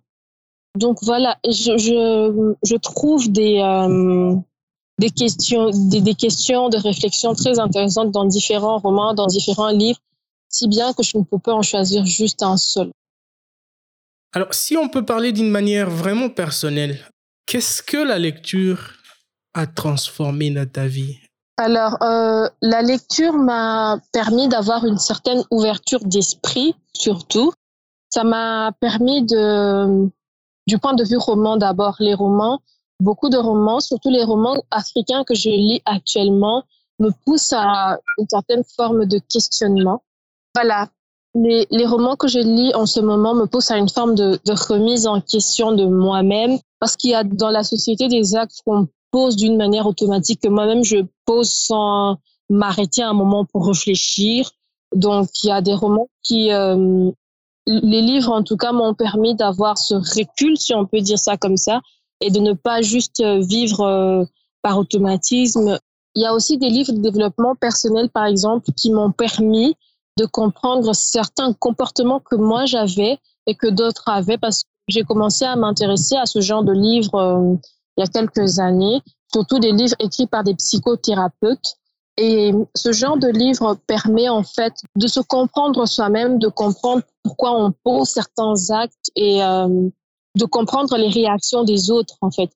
donc 0.77 0.99
voilà, 1.03 1.37
je, 1.43 2.77
trouve 2.77 3.29
des, 3.29 3.59
euh, 3.59 4.35
des, 4.99 5.09
questions, 5.09 5.69
des, 5.69 6.01
des 6.01 6.15
questions 6.15 6.69
de 6.69 6.77
réflexion 6.77 7.33
très 7.33 7.59
intéressantes 7.59 8.11
dans 8.11 8.25
différents 8.25 8.77
romans, 8.77 9.13
dans 9.13 9.27
différents 9.27 9.71
livres. 9.71 9.99
si 10.47 10.67
bien 10.67 10.93
que 10.93 11.03
je 11.03 11.17
ne 11.17 11.23
peux 11.23 11.39
pas 11.39 11.53
en 11.53 11.61
choisir 11.61 12.05
juste 12.05 12.41
un 12.43 12.57
seul. 12.57 12.91
Alors, 14.33 14.53
si 14.53 14.77
on 14.77 14.87
peut 14.87 15.05
parler 15.05 15.33
d'une 15.33 15.49
manière 15.49 15.89
vraiment 15.89 16.29
personnelle, 16.29 16.99
qu'est-ce 17.45 17.83
que 17.83 17.97
la 17.97 18.17
lecture 18.17 18.93
a 19.53 19.67
transformé 19.67 20.51
dans 20.51 20.69
ta 20.69 20.87
vie? 20.87 21.17
Alors, 21.61 22.01
euh, 22.01 22.49
la 22.63 22.81
lecture 22.81 23.33
m'a 23.33 23.99
permis 24.11 24.47
d'avoir 24.47 24.83
une 24.83 24.97
certaine 24.97 25.43
ouverture 25.51 25.99
d'esprit, 26.03 26.73
surtout. 26.91 27.53
Ça 28.09 28.23
m'a 28.23 28.71
permis 28.79 29.21
de, 29.21 30.09
du 30.65 30.79
point 30.79 30.95
de 30.95 31.03
vue 31.03 31.17
roman 31.17 31.57
d'abord, 31.57 31.97
les 31.99 32.15
romans, 32.15 32.61
beaucoup 32.99 33.29
de 33.29 33.37
romans, 33.37 33.79
surtout 33.79 34.09
les 34.09 34.23
romans 34.23 34.55
africains 34.71 35.23
que 35.23 35.35
je 35.35 35.49
lis 35.49 35.83
actuellement, 35.85 36.63
me 36.97 37.11
poussent 37.25 37.53
à 37.53 37.99
une 38.17 38.27
certaine 38.27 38.63
forme 38.75 39.05
de 39.05 39.19
questionnement. 39.19 40.01
Voilà, 40.55 40.89
les, 41.35 41.67
les, 41.69 41.85
romans 41.85 42.15
que 42.15 42.27
je 42.27 42.39
lis 42.39 42.73
en 42.73 42.87
ce 42.87 43.01
moment 43.01 43.35
me 43.35 43.45
poussent 43.45 43.69
à 43.69 43.77
une 43.77 43.89
forme 43.89 44.15
de, 44.15 44.39
remise 44.67 45.05
en 45.05 45.21
question 45.21 45.73
de 45.73 45.85
moi-même, 45.85 46.57
parce 46.79 46.95
qu'il 46.97 47.11
y 47.11 47.15
a 47.15 47.23
dans 47.23 47.51
la 47.51 47.63
société 47.63 48.07
des 48.07 48.35
actes 48.35 48.63
qu'on 48.65 48.87
pose 49.11 49.35
d'une 49.35 49.57
manière 49.57 49.87
automatique, 49.87 50.41
que 50.41 50.47
moi-même 50.47 50.83
je 50.83 51.05
pose 51.25 51.51
sans 51.51 52.17
m'arrêter 52.49 53.03
un 53.03 53.13
moment 53.13 53.45
pour 53.45 53.67
réfléchir. 53.67 54.49
Donc 54.95 55.29
il 55.43 55.47
y 55.47 55.51
a 55.51 55.61
des 55.61 55.73
romans 55.73 56.09
qui, 56.23 56.51
euh, 56.51 57.11
les 57.65 58.01
livres 58.01 58.31
en 58.31 58.43
tout 58.43 58.57
cas 58.57 58.71
m'ont 58.71 58.93
permis 58.93 59.35
d'avoir 59.35 59.77
ce 59.77 59.95
recul, 59.95 60.57
si 60.57 60.73
on 60.73 60.85
peut 60.85 61.01
dire 61.01 61.19
ça 61.19 61.37
comme 61.37 61.57
ça, 61.57 61.81
et 62.21 62.29
de 62.29 62.39
ne 62.39 62.53
pas 62.53 62.81
juste 62.81 63.23
vivre 63.23 63.81
euh, 63.81 64.23
par 64.61 64.77
automatisme. 64.77 65.77
Il 66.15 66.23
y 66.23 66.25
a 66.25 66.33
aussi 66.33 66.57
des 66.57 66.69
livres 66.69 66.91
de 66.91 66.99
développement 66.99 67.55
personnel, 67.55 68.09
par 68.09 68.25
exemple, 68.25 68.71
qui 68.75 68.91
m'ont 68.91 69.11
permis 69.11 69.75
de 70.17 70.25
comprendre 70.25 70.93
certains 70.93 71.53
comportements 71.53 72.19
que 72.19 72.35
moi 72.35 72.65
j'avais 72.65 73.17
et 73.47 73.55
que 73.55 73.67
d'autres 73.67 74.07
avaient 74.07 74.37
parce 74.37 74.63
que 74.63 74.69
j'ai 74.87 75.03
commencé 75.03 75.45
à 75.45 75.55
m'intéresser 75.55 76.15
à 76.15 76.25
ce 76.25 76.41
genre 76.41 76.63
de 76.63 76.73
livres 76.73 77.15
euh, 77.15 77.55
il 78.01 78.05
y 78.05 78.09
a 78.09 78.21
quelques 78.21 78.59
années, 78.59 79.01
surtout 79.31 79.59
des 79.59 79.71
livres 79.71 79.95
écrits 79.99 80.27
par 80.27 80.43
des 80.43 80.55
psychothérapeutes. 80.55 81.75
Et 82.17 82.51
ce 82.75 82.91
genre 82.91 83.17
de 83.17 83.27
livre 83.27 83.77
permet 83.87 84.27
en 84.27 84.43
fait 84.43 84.73
de 84.95 85.07
se 85.07 85.19
comprendre 85.19 85.85
soi-même, 85.85 86.39
de 86.39 86.49
comprendre 86.49 87.03
pourquoi 87.23 87.53
on 87.53 87.71
pose 87.71 88.09
certains 88.09 88.53
actes 88.69 89.11
et 89.15 89.41
euh, 89.41 89.89
de 90.35 90.45
comprendre 90.45 90.97
les 90.97 91.07
réactions 91.07 91.63
des 91.63 91.89
autres 91.89 92.17
en 92.21 92.29
fait. 92.29 92.51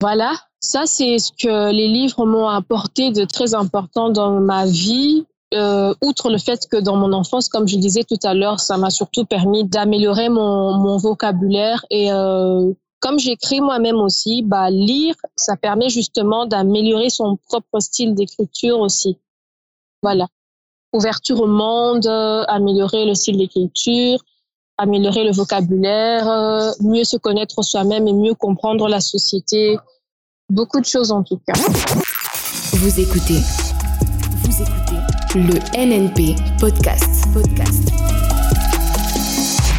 Voilà, 0.00 0.32
ça 0.60 0.82
c'est 0.86 1.18
ce 1.18 1.32
que 1.32 1.70
les 1.70 1.88
livres 1.88 2.26
m'ont 2.26 2.48
apporté 2.48 3.10
de 3.12 3.24
très 3.24 3.54
important 3.54 4.10
dans 4.10 4.40
ma 4.40 4.66
vie 4.66 5.26
euh, 5.54 5.94
outre 6.02 6.30
le 6.30 6.38
fait 6.38 6.66
que 6.70 6.76
dans 6.76 6.96
mon 6.96 7.12
enfance, 7.12 7.48
comme 7.48 7.66
je 7.66 7.76
disais 7.76 8.04
tout 8.04 8.18
à 8.22 8.34
l'heure, 8.34 8.60
ça 8.60 8.76
m'a 8.76 8.90
surtout 8.90 9.24
permis 9.24 9.64
d'améliorer 9.64 10.28
mon, 10.28 10.98
vocabulaire 10.98 11.86
et 11.90 12.12
euh, 12.12 12.70
comme 13.00 13.18
j'écris 13.18 13.60
moi-même 13.60 13.96
aussi, 13.96 14.42
bah 14.42 14.70
lire, 14.70 15.14
ça 15.36 15.56
permet 15.56 15.88
justement 15.88 16.46
d'améliorer 16.46 17.10
son 17.10 17.36
propre 17.48 17.80
style 17.80 18.14
d'écriture 18.14 18.80
aussi. 18.80 19.18
Voilà. 20.02 20.26
Ouverture 20.92 21.40
au 21.40 21.46
monde, 21.46 22.06
améliorer 22.06 23.04
le 23.04 23.14
style 23.14 23.38
d'écriture, 23.38 24.18
améliorer 24.78 25.24
le 25.24 25.32
vocabulaire, 25.32 26.28
euh, 26.28 26.70
mieux 26.80 27.04
se 27.04 27.16
connaître 27.16 27.62
soi-même 27.62 28.08
et 28.08 28.12
mieux 28.12 28.34
comprendre 28.34 28.88
la 28.88 29.00
société. 29.00 29.76
Beaucoup 30.48 30.80
de 30.80 30.86
choses 30.86 31.12
en 31.12 31.22
tout 31.22 31.40
cas. 31.46 31.54
Vous 32.72 33.00
écoutez. 33.00 33.40
Vous 34.44 34.62
écoutez 34.62 34.88
le 35.34 35.58
NNP 35.76 36.36
Podcast. 36.58 37.26
Podcast. 37.34 37.90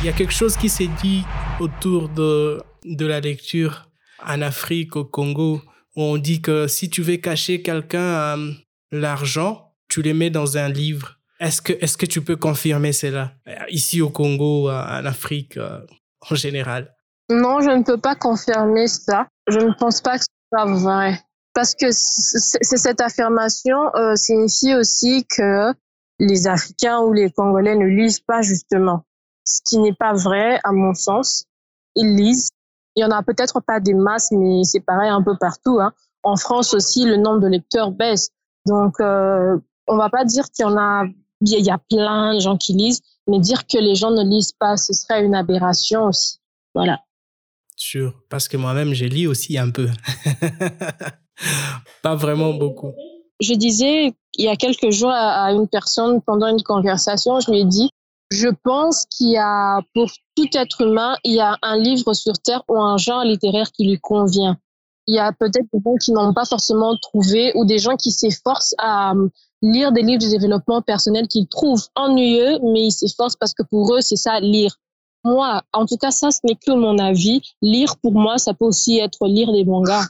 Il 0.02 0.06
y 0.06 0.10
a 0.10 0.14
quelque 0.14 0.34
chose 0.34 0.56
qui 0.56 0.70
s'est 0.70 0.90
dit 1.02 1.24
autour 1.60 2.08
de, 2.10 2.62
de 2.86 3.06
la 3.06 3.20
lecture 3.20 3.90
en 4.26 4.42
Afrique, 4.42 4.96
au 4.96 5.06
Congo, 5.06 5.62
où 5.96 6.02
on 6.02 6.18
dit 6.18 6.42
que 6.42 6.68
si 6.68 6.90
tu 6.90 7.02
veux 7.02 7.18
cacher 7.18 7.62
quelqu'un 7.62 8.00
euh, 8.38 8.52
l'argent, 8.92 9.74
tu 9.88 10.02
les 10.02 10.14
mets 10.14 10.30
dans 10.30 10.58
un 10.58 10.70
livre. 10.70 11.18
Est-ce 11.40 11.62
que, 11.62 11.74
est-ce 11.74 11.98
que 11.98 12.06
tu 12.06 12.22
peux 12.22 12.36
confirmer 12.36 12.92
cela 12.92 13.32
ici 13.70 14.02
au 14.02 14.10
Congo, 14.10 14.70
en 14.70 15.06
Afrique 15.06 15.58
euh, 15.58 15.80
en 16.30 16.36
général? 16.36 16.94
Non, 17.30 17.62
je 17.62 17.70
ne 17.70 17.84
peux 17.84 17.98
pas 17.98 18.16
confirmer 18.16 18.88
ça. 18.88 19.28
Je 19.48 19.60
ne 19.60 19.74
pense 19.80 20.02
pas 20.02 20.18
que 20.18 20.24
ce 20.24 20.28
soit 20.52 20.66
vrai 20.66 21.20
parce 21.60 21.76
que 21.76 21.88
cette 21.92 23.02
affirmation 23.02 23.94
euh, 23.96 24.16
signifie 24.16 24.76
aussi 24.76 25.26
que 25.26 25.74
les 26.20 26.48
Africains 26.48 27.02
ou 27.02 27.12
les 27.12 27.32
Congolais 27.32 27.76
ne 27.76 27.86
lisent 27.86 28.22
pas 28.22 28.42
justement, 28.42 29.04
ce 29.44 29.60
qui 29.68 29.80
n'est 29.80 29.94
pas 29.94 30.14
vrai 30.14 30.60
à 30.64 30.72
mon 30.72 30.94
sens. 30.94 31.46
Ils 31.96 32.16
lisent. 32.16 32.50
Il 33.00 33.04
y 33.04 33.06
en 33.06 33.12
a 33.12 33.24
peut-être 33.24 33.62
pas 33.62 33.80
des 33.80 33.94
masses, 33.94 34.30
mais 34.34 34.66
c'est 34.66 34.82
pareil 34.82 35.10
un 35.10 35.24
peu 35.24 35.38
partout. 35.40 35.80
Hein. 35.80 35.94
En 36.22 36.36
France 36.36 36.74
aussi, 36.74 37.06
le 37.06 37.16
nombre 37.16 37.40
de 37.40 37.48
lecteurs 37.48 37.92
baisse. 37.92 38.32
Donc, 38.66 39.00
euh, 39.00 39.58
on 39.88 39.96
va 39.96 40.10
pas 40.10 40.26
dire 40.26 40.44
qu'il 40.52 40.64
y 40.64 40.68
en 40.68 40.78
a, 40.78 41.06
il 41.40 41.66
y 41.66 41.72
a 41.72 41.78
plein 41.78 42.36
de 42.36 42.42
gens 42.42 42.58
qui 42.58 42.74
lisent, 42.74 43.00
mais 43.26 43.40
dire 43.40 43.66
que 43.68 43.78
les 43.78 43.96
gens 43.96 44.12
ne 44.12 44.22
lisent 44.22 44.52
pas, 44.52 44.76
ce 44.76 44.92
serait 44.92 45.24
une 45.24 45.34
aberration 45.34 46.08
aussi. 46.08 46.40
Voilà. 46.76 47.00
Sûr, 47.78 48.14
parce 48.28 48.50
que 48.50 48.58
moi-même, 48.58 48.94
j'ai 48.94 49.08
lu 49.08 49.28
aussi 49.28 49.58
un 49.58 49.70
peu. 49.72 49.88
Pas 52.04 52.16
vraiment 52.16 52.54
beaucoup. 52.54 52.92
Je 53.40 53.54
disais 53.54 54.14
il 54.34 54.44
y 54.44 54.50
a 54.50 54.58
quelques 54.58 54.92
jours 54.92 55.14
à 55.14 55.54
une 55.54 55.70
personne 55.70 56.22
pendant 56.22 56.48
une 56.48 56.64
conversation, 56.64 57.40
je 57.40 57.50
lui 57.50 57.62
ai 57.62 57.66
dit, 57.66 57.92
je 58.32 58.48
pense 58.64 59.06
qu'il 59.10 59.32
y 59.32 59.38
a, 59.38 59.80
pour 59.94 60.10
tout 60.36 60.48
être 60.54 60.82
humain, 60.82 61.16
il 61.24 61.34
y 61.34 61.40
a 61.40 61.58
un 61.62 61.78
livre 61.78 62.14
sur 62.14 62.34
Terre 62.34 62.64
ou 62.68 62.78
un 62.78 62.98
genre 62.98 63.24
littéraire 63.24 63.72
qui 63.72 63.88
lui 63.88 64.00
convient. 64.00 64.58
Il 65.08 65.16
y 65.16 65.20
a 65.20 65.32
peut-être 65.32 65.66
des 65.74 65.80
gens 65.84 65.96
qui 65.96 66.12
n'ont 66.12 66.34
pas 66.34 66.46
forcément 66.46 66.96
trouvé 66.98 67.52
ou 67.56 67.66
des 67.66 67.80
gens 67.80 67.96
qui 67.96 68.12
s'efforcent 68.12 68.76
à 68.78 69.14
euh, 69.14 69.30
lire 69.64 69.92
des 69.92 70.04
livres 70.04 70.22
de 70.22 70.30
développement 70.30 70.84
personnel 70.84 71.28
qu'ils 71.28 71.48
trouvent 71.48 71.88
ennuyeux, 71.96 72.60
mais 72.62 72.86
ils 72.86 72.92
s'efforcent 72.92 73.36
parce 73.36 73.54
que 73.54 73.64
pour 73.64 73.96
eux, 73.96 74.02
c'est 74.02 74.16
ça, 74.16 74.40
lire. 74.40 74.76
Moi, 75.24 75.64
en 75.74 75.88
tout 75.88 75.98
cas, 75.98 76.12
ça, 76.12 76.30
ce 76.30 76.40
n'est 76.44 76.56
que 76.56 76.72
mon 76.72 77.00
avis. 77.00 77.42
Lire, 77.64 77.98
pour 77.98 78.14
moi, 78.14 78.38
ça 78.38 78.54
peut 78.54 78.66
aussi 78.66 79.00
être 79.00 79.28
lire 79.28 79.52
des 79.52 79.66
mangas. 79.66 80.06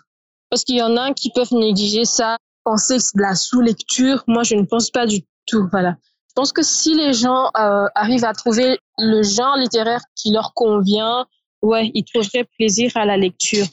Parce 0.49 0.65
qu'il 0.65 0.75
y 0.75 0.81
en 0.81 0.97
a 0.97 1.13
qui 1.13 1.31
peuvent 1.31 1.53
négliger 1.53 2.03
ça, 2.03 2.37
penser 2.65 2.97
que 2.97 3.03
c'est 3.03 3.17
de 3.17 3.21
la 3.21 3.35
sous-lecture. 3.35 4.23
Moi, 4.27 4.43
je 4.43 4.55
ne 4.55 4.63
pense 4.63 4.91
pas 4.91 5.05
du 5.05 5.21
tout. 5.45 5.67
Voilà. 5.71 5.95
Je 6.39 6.41
pense 6.41 6.53
que 6.53 6.63
si 6.63 6.95
les 6.95 7.11
gens 7.11 7.47
euh, 7.57 7.87
arrivent 7.95 8.23
à 8.23 8.31
trouver 8.31 8.77
le 8.97 9.23
genre 9.23 9.57
littéraire 9.57 9.99
qui 10.15 10.31
leur 10.31 10.53
convient, 10.53 11.25
ouais, 11.61 11.91
ils 11.93 12.05
trouveraient 12.05 12.47
plaisir 12.57 12.91
à 12.95 13.03
la 13.03 13.17
lecture. 13.17 13.65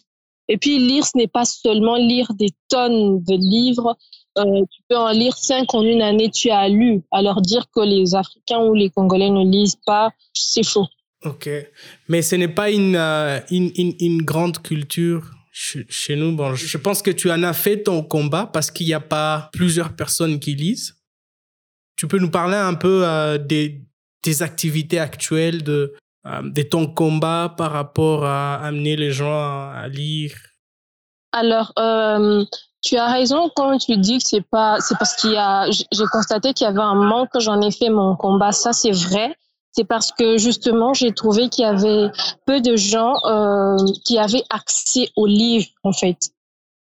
Et 0.48 0.58
puis 0.58 0.80
lire, 0.80 1.06
ce 1.06 1.12
n'est 1.14 1.28
pas 1.28 1.44
seulement 1.44 1.94
lire 1.94 2.26
des 2.34 2.48
tonnes 2.68 3.22
de 3.22 3.36
livres. 3.36 3.96
Euh, 4.36 4.64
tu 4.68 4.82
peux 4.88 4.96
en 4.96 5.12
lire 5.12 5.36
cinq 5.36 5.74
en 5.74 5.82
une 5.82 6.02
année, 6.02 6.28
tu 6.28 6.50
as 6.50 6.68
lu. 6.68 7.02
Alors 7.12 7.40
dire 7.40 7.66
que 7.72 7.82
les 7.82 8.16
Africains 8.16 8.64
ou 8.64 8.74
les 8.74 8.90
Congolais 8.90 9.30
ne 9.30 9.48
lisent 9.48 9.78
pas, 9.86 10.10
c'est 10.34 10.66
faux. 10.66 10.88
Ok, 11.24 11.48
mais 12.08 12.20
ce 12.20 12.34
n'est 12.34 12.48
pas 12.48 12.72
une, 12.72 12.96
euh, 12.96 13.38
une, 13.52 13.70
une, 13.76 14.22
grande 14.22 14.60
culture 14.60 15.30
chez 15.52 16.16
nous, 16.16 16.32
bon, 16.32 16.56
je 16.56 16.78
pense 16.78 17.00
que 17.00 17.12
tu 17.12 17.30
en 17.30 17.44
as 17.44 17.52
fait 17.52 17.84
ton 17.84 18.02
combat 18.02 18.50
parce 18.52 18.72
qu'il 18.72 18.86
n'y 18.86 18.92
a 18.92 19.00
pas 19.00 19.50
plusieurs 19.52 19.94
personnes 19.94 20.40
qui 20.40 20.56
lisent. 20.56 20.95
Tu 21.96 22.06
peux 22.06 22.18
nous 22.18 22.30
parler 22.30 22.56
un 22.56 22.74
peu 22.74 23.02
euh, 23.04 23.38
des, 23.38 23.82
activités 24.40 24.98
actuelles, 24.98 25.62
de, 25.62 25.94
euh, 26.26 26.42
de 26.42 26.62
ton 26.62 26.86
combat 26.86 27.54
par 27.56 27.72
rapport 27.72 28.24
à 28.24 28.56
amener 28.56 28.96
les 28.96 29.12
gens 29.12 29.70
à, 29.70 29.86
lire? 29.88 30.36
Alors, 31.32 31.72
euh, 31.78 32.44
tu 32.82 32.96
as 32.96 33.10
raison 33.10 33.50
quand 33.54 33.78
tu 33.78 33.96
dis 33.96 34.18
que 34.18 34.24
c'est 34.24 34.44
parce 34.50 35.16
qu'il 35.20 35.32
y 35.32 35.36
a, 35.36 35.70
j'ai 35.70 36.04
constaté 36.12 36.52
qu'il 36.52 36.66
y 36.66 36.68
avait 36.68 36.80
un 36.80 36.94
manque, 36.94 37.30
j'en 37.38 37.60
ai 37.60 37.70
fait 37.70 37.88
mon 37.88 38.16
combat, 38.16 38.52
ça 38.52 38.72
c'est 38.72 38.90
vrai. 38.90 39.34
C'est 39.72 39.84
parce 39.84 40.10
que 40.10 40.38
justement 40.38 40.94
j'ai 40.94 41.12
trouvé 41.12 41.50
qu'il 41.50 41.62
y 41.62 41.66
avait 41.66 42.10
peu 42.46 42.62
de 42.62 42.76
gens 42.76 43.12
qui 44.06 44.18
avaient 44.18 44.44
accès 44.48 45.10
aux 45.16 45.26
livres 45.26 45.68
en 45.84 45.92
fait. 45.92 46.16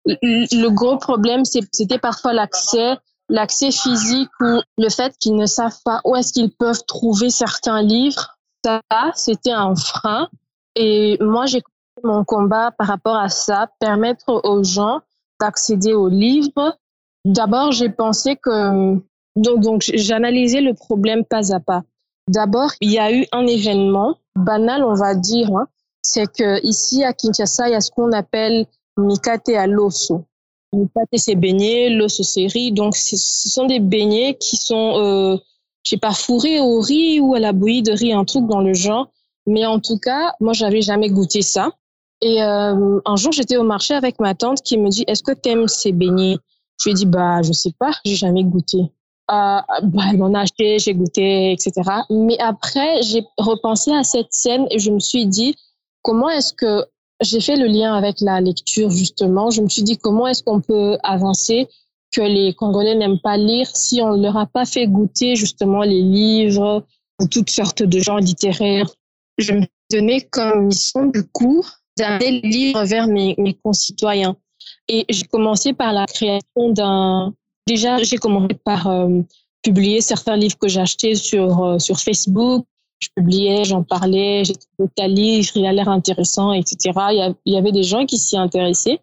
Le, 0.05 0.69
gros 0.69 0.97
problème 0.97 1.43
c'était 1.43 1.97
parfois 1.97 2.33
l'accès, 2.33 2.97
l'accès 3.29 3.71
physique 3.71 4.29
ou 4.39 4.61
le 4.77 4.89
fait 4.89 5.15
qu'ils 5.19 5.35
ne 5.35 5.45
savent 5.45 5.79
pas 5.83 6.01
où 6.05 6.15
est-ce 6.15 6.33
qu'ils 6.33 6.51
peuvent 6.51 6.83
trouver 6.87 7.29
certains 7.29 7.81
livres. 7.81 8.37
Ça, 8.63 8.81
c'était 9.15 9.51
un 9.51 9.75
frein. 9.75 10.29
Et 10.75 11.17
moi 11.21 11.45
j'ai 11.45 11.61
mon 12.03 12.23
combat 12.23 12.71
par 12.71 12.87
rapport 12.87 13.15
à 13.15 13.29
ça, 13.29 13.69
permettre 13.79 14.41
aux 14.43 14.63
gens 14.63 15.01
d'accéder 15.39 15.93
aux 15.93 16.09
livres. 16.09 16.77
D'abord 17.25 17.71
j'ai 17.71 17.89
pensé 17.89 18.35
que 18.35 18.99
donc, 19.37 19.83
j'analysais 19.93 20.61
le 20.61 20.73
problème 20.73 21.23
pas 21.23 21.53
à 21.53 21.59
pas. 21.59 21.83
D'abord, 22.27 22.71
il 22.81 22.91
y 22.91 22.99
a 22.99 23.13
eu 23.13 23.25
un 23.31 23.45
événement 23.45 24.17
banal, 24.35 24.83
on 24.83 24.95
va 24.95 25.15
dire, 25.15 25.55
hein. 25.55 25.67
c'est 26.01 26.25
que 26.25 26.61
ici 26.65 27.03
à 27.03 27.13
Kinshasa, 27.13 27.69
il 27.69 27.71
y 27.71 27.75
a 27.75 27.81
ce 27.81 27.91
qu'on 27.91 28.11
appelle 28.11 28.65
mikate 28.97 29.49
à 29.49 29.67
l'osso. 30.77 30.89
Mikate, 30.95 31.17
c'est 31.17 31.35
beignet, 31.35 31.89
l'osso, 31.89 32.23
c'est 32.23 32.47
riz. 32.47 32.71
Donc, 32.71 32.95
ce 32.95 33.15
sont 33.17 33.65
des 33.65 33.79
beignets 33.79 34.35
qui 34.39 34.57
sont, 34.57 34.97
euh, 34.97 35.37
je 35.83 35.91
sais 35.91 35.97
pas, 35.97 36.11
fourré 36.11 36.59
au 36.59 36.79
riz 36.79 37.19
ou 37.19 37.33
à 37.33 37.39
la 37.39 37.53
bouillie 37.53 37.83
de 37.83 37.91
riz, 37.91 38.13
un 38.13 38.25
truc 38.25 38.47
dans 38.47 38.61
le 38.61 38.73
genre. 38.73 39.09
Mais 39.45 39.65
en 39.65 39.79
tout 39.79 39.97
cas, 39.97 40.33
moi, 40.39 40.53
j'avais 40.53 40.81
jamais 40.81 41.09
goûté 41.09 41.41
ça. 41.41 41.71
Et 42.21 42.41
euh, 42.41 42.99
un 43.05 43.15
jour, 43.15 43.31
j'étais 43.31 43.57
au 43.57 43.63
marché 43.63 43.93
avec 43.93 44.19
ma 44.19 44.33
tante 44.33 44.61
qui 44.61 44.77
me 44.77 44.89
dit, 44.89 45.03
est-ce 45.07 45.23
que 45.23 45.31
tu 45.31 45.49
aimes 45.49 45.67
ces 45.67 45.91
beignets? 45.91 46.37
Je 46.79 46.89
lui 46.89 46.91
ai 46.91 46.93
dit, 46.95 47.05
bah, 47.05 47.41
je 47.41 47.53
sais 47.53 47.73
pas, 47.77 47.91
j'ai 48.05 48.15
jamais 48.15 48.43
goûté. 48.43 48.79
Euh, 49.29 49.59
bah, 49.83 50.03
elle 50.09 50.17
m'en 50.17 50.33
a 50.33 50.41
acheté, 50.41 50.79
j'ai 50.79 50.93
goûté, 50.93 51.51
etc. 51.51 51.73
Mais 52.09 52.37
après, 52.39 53.01
j'ai 53.03 53.25
repensé 53.37 53.91
à 53.91 54.03
cette 54.03 54.31
scène 54.33 54.67
et 54.71 54.79
je 54.79 54.91
me 54.91 54.99
suis 54.99 55.25
dit, 55.25 55.55
comment 56.01 56.29
est-ce 56.29 56.53
que 56.53 56.85
j'ai 57.21 57.41
fait 57.41 57.55
le 57.55 57.67
lien 57.67 57.93
avec 57.93 58.21
la 58.21 58.41
lecture, 58.41 58.89
justement. 58.89 59.49
Je 59.49 59.61
me 59.61 59.69
suis 59.69 59.83
dit, 59.83 59.97
comment 59.97 60.27
est-ce 60.27 60.43
qu'on 60.43 60.61
peut 60.61 60.97
avancer 61.03 61.67
que 62.11 62.21
les 62.21 62.53
Congolais 62.53 62.95
n'aiment 62.95 63.19
pas 63.19 63.37
lire 63.37 63.67
si 63.73 64.01
on 64.01 64.15
ne 64.15 64.23
leur 64.23 64.37
a 64.37 64.45
pas 64.45 64.65
fait 64.65 64.87
goûter, 64.87 65.35
justement, 65.35 65.81
les 65.81 66.01
livres 66.01 66.85
ou 67.19 67.27
toutes 67.27 67.49
sortes 67.49 67.83
de 67.83 67.99
genres 67.99 68.19
littéraires? 68.19 68.89
Je 69.37 69.53
me 69.53 69.65
donné 69.91 70.21
comme 70.21 70.67
mission, 70.67 71.05
du 71.07 71.23
coup, 71.27 71.65
d'amener 71.97 72.41
les 72.41 72.49
livres 72.49 72.83
vers 72.83 73.07
mes, 73.07 73.35
concitoyens. 73.63 74.35
Et 74.87 75.05
j'ai 75.09 75.25
commencé 75.25 75.73
par 75.73 75.93
la 75.93 76.05
création 76.05 76.71
d'un... 76.71 77.33
Déjà, 77.65 78.01
j'ai 78.01 78.17
commencé 78.17 78.53
par 78.63 78.87
euh, 78.87 79.21
publier 79.61 79.99
certains 80.01 80.37
livres 80.37 80.57
que 80.57 80.67
j'ai 80.67 80.79
achetés 80.79 81.15
sur, 81.15 81.63
euh, 81.63 81.79
sur 81.79 81.99
Facebook, 81.99 82.65
je 82.99 83.09
publiais, 83.15 83.63
j'en 83.63 83.83
parlais, 83.83 84.43
j'ai 84.43 84.55
trouvé 84.55 84.89
ta 84.95 85.07
livre, 85.07 85.49
il 85.55 85.65
a 85.65 85.73
l'air 85.73 85.89
intéressant, 85.89 86.53
etc. 86.53 86.91
Il 87.45 87.53
y 87.53 87.57
avait 87.57 87.71
des 87.71 87.83
gens 87.83 88.05
qui 88.05 88.17
s'y 88.17 88.37
intéressaient. 88.37 88.99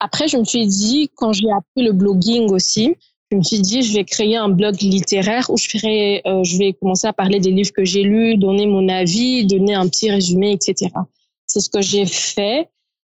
Après, 0.00 0.28
je 0.28 0.36
me 0.36 0.44
suis 0.44 0.66
dit, 0.66 1.10
quand 1.14 1.32
j'ai 1.32 1.50
appris 1.50 1.84
le 1.84 1.92
blogging 1.92 2.50
aussi, 2.50 2.94
je 3.30 3.36
me 3.36 3.42
suis 3.42 3.60
dit, 3.60 3.82
je 3.82 3.94
vais 3.94 4.04
créer 4.04 4.36
un 4.36 4.48
blog 4.48 4.80
littéraire 4.80 5.50
où 5.50 5.56
je 5.56 5.68
ferai, 5.68 6.22
euh, 6.26 6.42
je 6.44 6.56
vais 6.56 6.72
commencer 6.72 7.06
à 7.06 7.12
parler 7.12 7.40
des 7.40 7.50
livres 7.50 7.72
que 7.72 7.84
j'ai 7.84 8.02
lus, 8.02 8.36
donner 8.36 8.66
mon 8.66 8.88
avis, 8.88 9.44
donner 9.44 9.74
un 9.74 9.88
petit 9.88 10.10
résumé, 10.10 10.52
etc. 10.52 10.90
C'est 11.46 11.60
ce 11.60 11.68
que 11.68 11.82
j'ai 11.82 12.06
fait. 12.06 12.68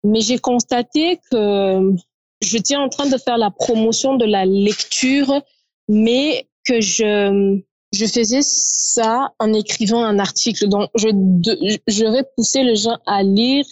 Mais 0.05 0.21
j'ai 0.21 0.39
constaté 0.39 1.19
que 1.31 1.95
j'étais 2.41 2.77
en 2.77 2.89
train 2.89 3.07
de 3.07 3.19
faire 3.19 3.37
la 3.37 3.51
promotion 3.51 4.17
de 4.17 4.25
la 4.25 4.47
lecture, 4.47 5.43
mais 5.89 6.47
que 6.65 6.81
je 6.81 7.61
je 7.99 8.07
faisais 8.07 8.43
ça 8.43 9.33
en 9.41 9.53
écrivant 9.53 10.05
un 10.05 10.21
article. 10.21 10.69
Donc, 10.69 10.89
je, 10.95 11.09
je 11.89 12.05
vais 12.05 12.25
pousser 12.37 12.63
les 12.63 12.77
gens 12.77 12.99
à 13.07 13.25
lire 13.25 13.65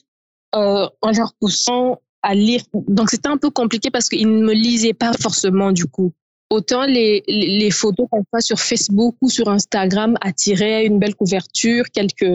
euh, 0.56 0.88
en 1.00 1.12
leur 1.12 1.32
poussant 1.40 2.00
à 2.22 2.34
lire. 2.34 2.62
Donc, 2.74 3.10
c'était 3.10 3.28
un 3.28 3.36
peu 3.36 3.50
compliqué 3.50 3.88
parce 3.90 4.08
qu'ils 4.08 4.28
ne 4.28 4.44
me 4.44 4.52
lisaient 4.52 4.94
pas 4.94 5.12
forcément 5.12 5.70
du 5.70 5.86
coup. 5.86 6.12
Autant 6.50 6.86
les, 6.86 7.22
les 7.28 7.70
photos 7.70 8.06
qu'on 8.10 8.24
voit 8.32 8.40
sur 8.40 8.58
Facebook 8.58 9.14
ou 9.20 9.28
sur 9.28 9.48
Instagram 9.48 10.16
attiraient 10.20 10.86
une 10.86 10.98
belle 10.98 11.14
couverture, 11.14 11.84
quelques, 11.92 12.32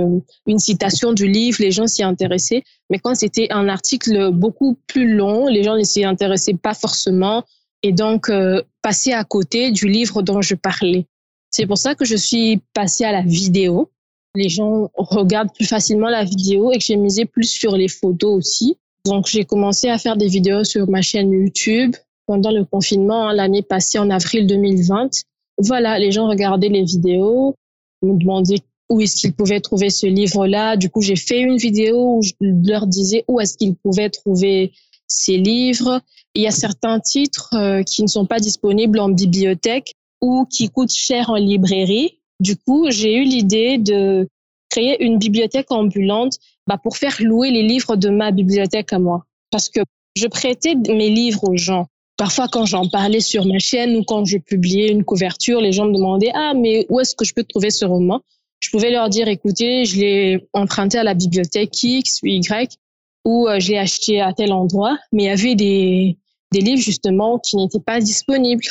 une 0.47 0.59
citation 0.59 1.11
du 1.11 1.27
livre, 1.27 1.57
les 1.59 1.71
gens 1.71 1.87
s'y 1.87 2.03
intéressaient. 2.03 2.63
Mais 2.89 2.99
quand 2.99 3.15
c'était 3.15 3.47
un 3.51 3.67
article 3.67 4.31
beaucoup 4.31 4.77
plus 4.87 5.13
long, 5.13 5.47
les 5.47 5.63
gens 5.63 5.75
ne 5.75 5.83
s'y 5.83 6.05
intéressaient 6.05 6.61
pas 6.61 6.73
forcément 6.73 7.43
et 7.83 7.91
donc 7.91 8.29
euh, 8.29 8.61
passaient 8.81 9.13
à 9.13 9.23
côté 9.23 9.71
du 9.71 9.87
livre 9.87 10.21
dont 10.21 10.41
je 10.41 10.55
parlais. 10.55 11.05
C'est 11.51 11.65
pour 11.65 11.77
ça 11.77 11.95
que 11.95 12.05
je 12.05 12.15
suis 12.15 12.61
passée 12.73 13.03
à 13.03 13.11
la 13.11 13.21
vidéo. 13.21 13.91
Les 14.35 14.47
gens 14.47 14.89
regardent 14.95 15.53
plus 15.53 15.67
facilement 15.67 16.09
la 16.09 16.23
vidéo 16.23 16.71
et 16.71 16.77
que 16.77 16.83
j'ai 16.83 16.95
misé 16.95 17.25
plus 17.25 17.49
sur 17.49 17.75
les 17.75 17.89
photos 17.89 18.37
aussi. 18.37 18.77
Donc, 19.05 19.27
j'ai 19.27 19.43
commencé 19.43 19.89
à 19.89 19.97
faire 19.97 20.15
des 20.15 20.27
vidéos 20.27 20.63
sur 20.63 20.89
ma 20.89 21.01
chaîne 21.01 21.31
YouTube 21.31 21.95
pendant 22.25 22.51
le 22.51 22.63
confinement 22.63 23.27
hein, 23.27 23.33
l'année 23.33 23.61
passée 23.61 23.99
en 23.99 24.09
avril 24.09 24.47
2020. 24.47 25.09
Voilà, 25.57 25.99
les 25.99 26.11
gens 26.13 26.29
regardaient 26.29 26.69
les 26.69 26.83
vidéos, 26.83 27.55
me 28.01 28.17
demandaient 28.17 28.61
où 28.89 29.01
est-ce 29.01 29.17
qu'ils 29.17 29.33
pouvaient 29.33 29.59
trouver 29.59 29.89
ce 29.89 30.05
livre-là. 30.05 30.77
Du 30.77 30.89
coup, 30.89 31.01
j'ai 31.01 31.15
fait 31.17 31.39
une 31.39 31.57
vidéo 31.57 32.17
où 32.17 32.21
je 32.21 32.31
leur 32.41 32.87
disais 32.87 33.25
où 33.27 33.39
est-ce 33.41 33.57
qu'ils 33.57 33.75
pouvaient 33.75 34.09
trouver 34.09 34.71
ces 35.07 35.37
livres. 35.37 36.01
Il 36.33 36.43
y 36.43 36.47
a 36.47 36.51
certains 36.51 36.99
titres 36.99 37.53
euh, 37.53 37.83
qui 37.83 38.03
ne 38.03 38.07
sont 38.07 38.25
pas 38.25 38.39
disponibles 38.39 38.99
en 38.99 39.09
bibliothèque 39.09 39.93
ou 40.21 40.45
qui 40.45 40.69
coûte 40.69 40.91
cher 40.91 41.29
en 41.29 41.35
librairie. 41.35 42.19
Du 42.39 42.55
coup, 42.55 42.89
j'ai 42.89 43.15
eu 43.15 43.23
l'idée 43.23 43.77
de 43.77 44.27
créer 44.69 45.03
une 45.03 45.17
bibliothèque 45.17 45.71
ambulante 45.71 46.37
bah, 46.67 46.77
pour 46.81 46.97
faire 46.97 47.15
louer 47.19 47.51
les 47.51 47.63
livres 47.63 47.95
de 47.95 48.09
ma 48.09 48.31
bibliothèque 48.31 48.93
à 48.93 48.99
moi. 48.99 49.25
Parce 49.51 49.69
que 49.69 49.81
je 50.15 50.27
prêtais 50.27 50.75
mes 50.75 51.09
livres 51.09 51.49
aux 51.49 51.57
gens. 51.57 51.87
Parfois, 52.17 52.47
quand 52.47 52.65
j'en 52.65 52.87
parlais 52.87 53.19
sur 53.19 53.45
ma 53.45 53.59
chaîne 53.59 53.95
ou 53.95 54.03
quand 54.03 54.25
je 54.25 54.37
publiais 54.37 54.91
une 54.91 55.03
couverture, 55.03 55.59
les 55.59 55.71
gens 55.71 55.85
me 55.85 55.93
demandaient 55.93 56.31
Ah, 56.33 56.53
mais 56.55 56.85
où 56.89 56.99
est-ce 56.99 57.15
que 57.15 57.25
je 57.25 57.33
peux 57.33 57.43
trouver 57.43 57.69
ce 57.69 57.85
roman? 57.85 58.21
Je 58.59 58.69
pouvais 58.69 58.91
leur 58.91 59.09
dire 59.09 59.27
Écoutez, 59.27 59.85
je 59.85 59.99
l'ai 59.99 60.47
emprunté 60.53 60.97
à 60.97 61.03
la 61.03 61.15
bibliothèque 61.15 61.81
X 61.81 62.21
ou 62.21 62.27
Y 62.27 62.77
ou 63.25 63.47
euh, 63.47 63.59
je 63.59 63.69
l'ai 63.69 63.77
acheté 63.77 64.21
à 64.21 64.33
tel 64.33 64.53
endroit. 64.53 64.97
Mais 65.11 65.23
il 65.23 65.27
y 65.27 65.29
avait 65.29 65.55
des, 65.55 66.17
des 66.51 66.61
livres 66.61 66.81
justement 66.81 67.39
qui 67.39 67.57
n'étaient 67.57 67.79
pas 67.79 67.99
disponibles 67.99 68.65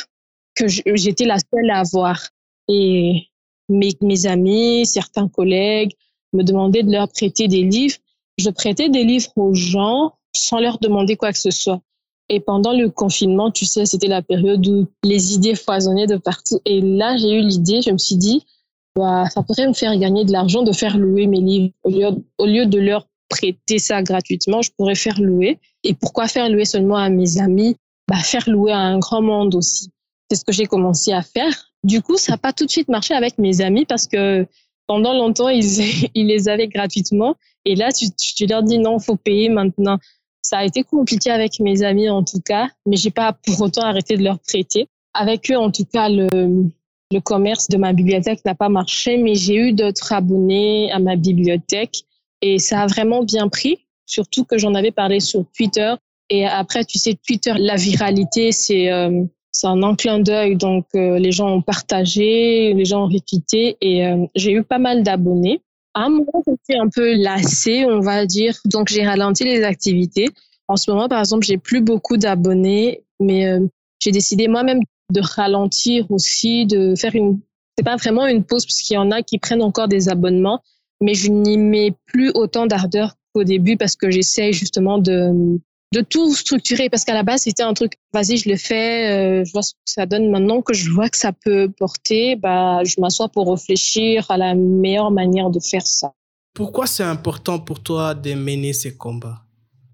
que 0.55 0.67
j'étais 0.67 1.25
la 1.25 1.37
seule 1.37 1.69
à 1.69 1.79
avoir. 1.79 2.27
Et 2.67 3.27
mes, 3.69 4.25
amis, 4.25 4.85
certains 4.85 5.27
collègues 5.27 5.93
me 6.33 6.43
demandaient 6.43 6.83
de 6.83 6.91
leur 6.91 7.07
prêter 7.09 7.47
des 7.47 7.63
livres. 7.63 7.97
Je 8.37 8.49
prêtais 8.49 8.89
des 8.89 9.03
livres 9.03 9.31
aux 9.35 9.53
gens 9.53 10.13
sans 10.33 10.59
leur 10.59 10.79
demander 10.79 11.15
quoi 11.15 11.31
que 11.31 11.39
ce 11.39 11.51
soit. 11.51 11.81
Et 12.29 12.39
pendant 12.39 12.71
le 12.73 12.89
confinement, 12.89 13.51
tu 13.51 13.65
sais, 13.65 13.85
c'était 13.85 14.07
la 14.07 14.21
période 14.21 14.65
où 14.65 14.87
les 15.03 15.33
idées 15.33 15.55
foisonnaient 15.55 16.07
de 16.07 16.15
partout. 16.15 16.59
Et 16.65 16.79
là, 16.79 17.17
j'ai 17.17 17.37
eu 17.37 17.41
l'idée, 17.41 17.81
je 17.81 17.91
me 17.91 17.97
suis 17.97 18.15
dit, 18.15 18.45
bah, 18.95 19.25
ça 19.29 19.43
pourrait 19.43 19.67
me 19.67 19.73
faire 19.73 19.97
gagner 19.97 20.23
de 20.23 20.31
l'argent 20.31 20.63
de 20.63 20.71
faire 20.71 20.97
louer 20.97 21.27
mes 21.27 21.41
livres. 21.41 21.73
Au 21.83 21.89
lieu, 21.89 22.07
au 22.37 22.45
lieu 22.45 22.65
de 22.65 22.79
leur 22.79 23.07
prêter 23.29 23.79
ça 23.79 24.01
gratuitement, 24.01 24.61
je 24.61 24.71
pourrais 24.77 24.95
faire 24.95 25.19
louer. 25.19 25.59
Et 25.83 25.93
pourquoi 25.93 26.27
faire 26.27 26.49
louer 26.49 26.65
seulement 26.65 26.97
à 26.97 27.09
mes 27.09 27.39
amis? 27.39 27.75
Bah, 28.07 28.17
Faire 28.17 28.49
louer 28.49 28.71
à 28.71 28.79
un 28.79 28.99
grand 28.99 29.21
monde 29.21 29.55
aussi. 29.55 29.89
C'est 30.31 30.37
ce 30.37 30.45
que 30.45 30.53
j'ai 30.53 30.65
commencé 30.65 31.11
à 31.11 31.23
faire. 31.23 31.73
Du 31.83 32.01
coup, 32.01 32.15
ça 32.15 32.31
n'a 32.31 32.37
pas 32.37 32.53
tout 32.53 32.65
de 32.65 32.71
suite 32.71 32.87
marché 32.87 33.13
avec 33.13 33.37
mes 33.37 33.59
amis 33.59 33.83
parce 33.83 34.07
que 34.07 34.47
pendant 34.87 35.11
longtemps, 35.11 35.49
ils, 35.49 35.61
les 36.15 36.47
avaient 36.47 36.69
gratuitement. 36.69 37.35
Et 37.65 37.75
là, 37.75 37.89
tu, 37.91 38.45
leur 38.45 38.63
dis 38.63 38.79
non, 38.79 38.97
faut 38.97 39.17
payer 39.17 39.49
maintenant. 39.49 39.97
Ça 40.41 40.59
a 40.59 40.63
été 40.63 40.83
compliqué 40.83 41.31
avec 41.31 41.59
mes 41.59 41.83
amis 41.83 42.09
en 42.09 42.23
tout 42.23 42.39
cas, 42.39 42.69
mais 42.85 42.95
j'ai 42.95 43.11
pas 43.11 43.33
pour 43.45 43.59
autant 43.59 43.81
arrêté 43.81 44.15
de 44.15 44.23
leur 44.23 44.39
prêter. 44.39 44.87
Avec 45.13 45.51
eux, 45.51 45.57
en 45.57 45.69
tout 45.69 45.83
cas, 45.83 46.07
le, 46.07 46.29
le 47.11 47.19
commerce 47.19 47.67
de 47.67 47.75
ma 47.75 47.91
bibliothèque 47.91 48.45
n'a 48.45 48.55
pas 48.55 48.69
marché, 48.69 49.17
mais 49.17 49.35
j'ai 49.35 49.55
eu 49.55 49.73
d'autres 49.73 50.13
abonnés 50.13 50.93
à 50.93 50.99
ma 50.99 51.17
bibliothèque 51.17 52.05
et 52.41 52.57
ça 52.57 52.83
a 52.83 52.87
vraiment 52.87 53.21
bien 53.21 53.49
pris, 53.49 53.85
surtout 54.05 54.45
que 54.45 54.57
j'en 54.57 54.75
avais 54.75 54.91
parlé 54.91 55.19
sur 55.19 55.43
Twitter. 55.53 55.93
Et 56.29 56.45
après, 56.45 56.85
tu 56.85 56.99
sais, 56.99 57.15
Twitter, 57.15 57.53
la 57.57 57.75
viralité, 57.75 58.53
c'est 58.53 58.89
euh, 58.93 59.25
c'est 59.61 59.67
un 59.67 59.83
enclin 59.83 60.17
d'œil. 60.19 60.55
Donc, 60.55 60.85
euh, 60.95 61.19
les 61.19 61.31
gens 61.31 61.47
ont 61.47 61.61
partagé, 61.61 62.73
les 62.73 62.85
gens 62.85 63.03
ont 63.03 63.07
réquité 63.07 63.77
et 63.79 64.07
euh, 64.07 64.25
j'ai 64.33 64.53
eu 64.53 64.63
pas 64.63 64.79
mal 64.79 65.03
d'abonnés. 65.03 65.61
À 65.93 66.05
un 66.05 66.09
moment, 66.09 66.43
j'étais 66.47 66.79
un 66.79 66.89
peu 66.89 67.13
lassée, 67.15 67.85
on 67.85 67.99
va 67.99 68.25
dire. 68.25 68.57
Donc, 68.65 68.89
j'ai 68.89 69.05
ralenti 69.05 69.43
les 69.43 69.63
activités. 69.63 70.29
En 70.67 70.77
ce 70.77 70.89
moment, 70.89 71.07
par 71.07 71.19
exemple, 71.19 71.45
j'ai 71.45 71.59
plus 71.59 71.81
beaucoup 71.81 72.17
d'abonnés, 72.17 73.03
mais 73.19 73.45
euh, 73.45 73.59
j'ai 73.99 74.09
décidé 74.09 74.47
moi-même 74.47 74.79
de 75.11 75.21
ralentir 75.21 76.09
aussi, 76.09 76.65
de 76.65 76.95
faire 76.95 77.13
une. 77.13 77.39
C'est 77.77 77.83
pas 77.83 77.97
vraiment 77.97 78.25
une 78.25 78.43
pause 78.43 78.65
puisqu'il 78.65 78.95
y 78.95 78.97
en 78.97 79.11
a 79.11 79.21
qui 79.21 79.37
prennent 79.37 79.61
encore 79.61 79.87
des 79.87 80.09
abonnements, 80.09 80.61
mais 81.01 81.13
je 81.13 81.29
n'y 81.29 81.57
mets 81.57 81.93
plus 82.07 82.31
autant 82.33 82.65
d'ardeur 82.65 83.13
qu'au 83.33 83.43
début 83.43 83.77
parce 83.77 83.95
que 83.95 84.09
j'essaye 84.09 84.53
justement 84.53 84.97
de 84.97 85.59
de 85.91 86.01
tout 86.01 86.33
structurer 86.33 86.89
parce 86.89 87.03
qu'à 87.03 87.13
la 87.13 87.23
base 87.23 87.41
c'était 87.41 87.63
un 87.63 87.73
truc 87.73 87.93
vas-y 88.13 88.37
je 88.37 88.49
le 88.49 88.55
fais 88.55 89.09
euh, 89.09 89.43
je 89.43 89.51
vois 89.51 89.61
ce 89.61 89.73
que 89.73 89.79
ça 89.85 90.05
donne 90.05 90.29
maintenant 90.29 90.61
que 90.61 90.73
je 90.73 90.89
vois 90.89 91.09
que 91.09 91.17
ça 91.17 91.33
peut 91.33 91.69
porter 91.77 92.35
bah 92.35 92.83
je 92.83 92.95
m'assois 92.99 93.27
pour 93.27 93.51
réfléchir 93.51 94.29
à 94.29 94.37
la 94.37 94.55
meilleure 94.55 95.11
manière 95.11 95.49
de 95.49 95.59
faire 95.59 95.85
ça. 95.85 96.13
Pourquoi 96.53 96.87
c'est 96.87 97.03
important 97.03 97.59
pour 97.59 97.81
toi 97.81 98.13
de 98.13 98.33
mener 98.33 98.73
ces 98.73 98.95
combats? 98.95 99.41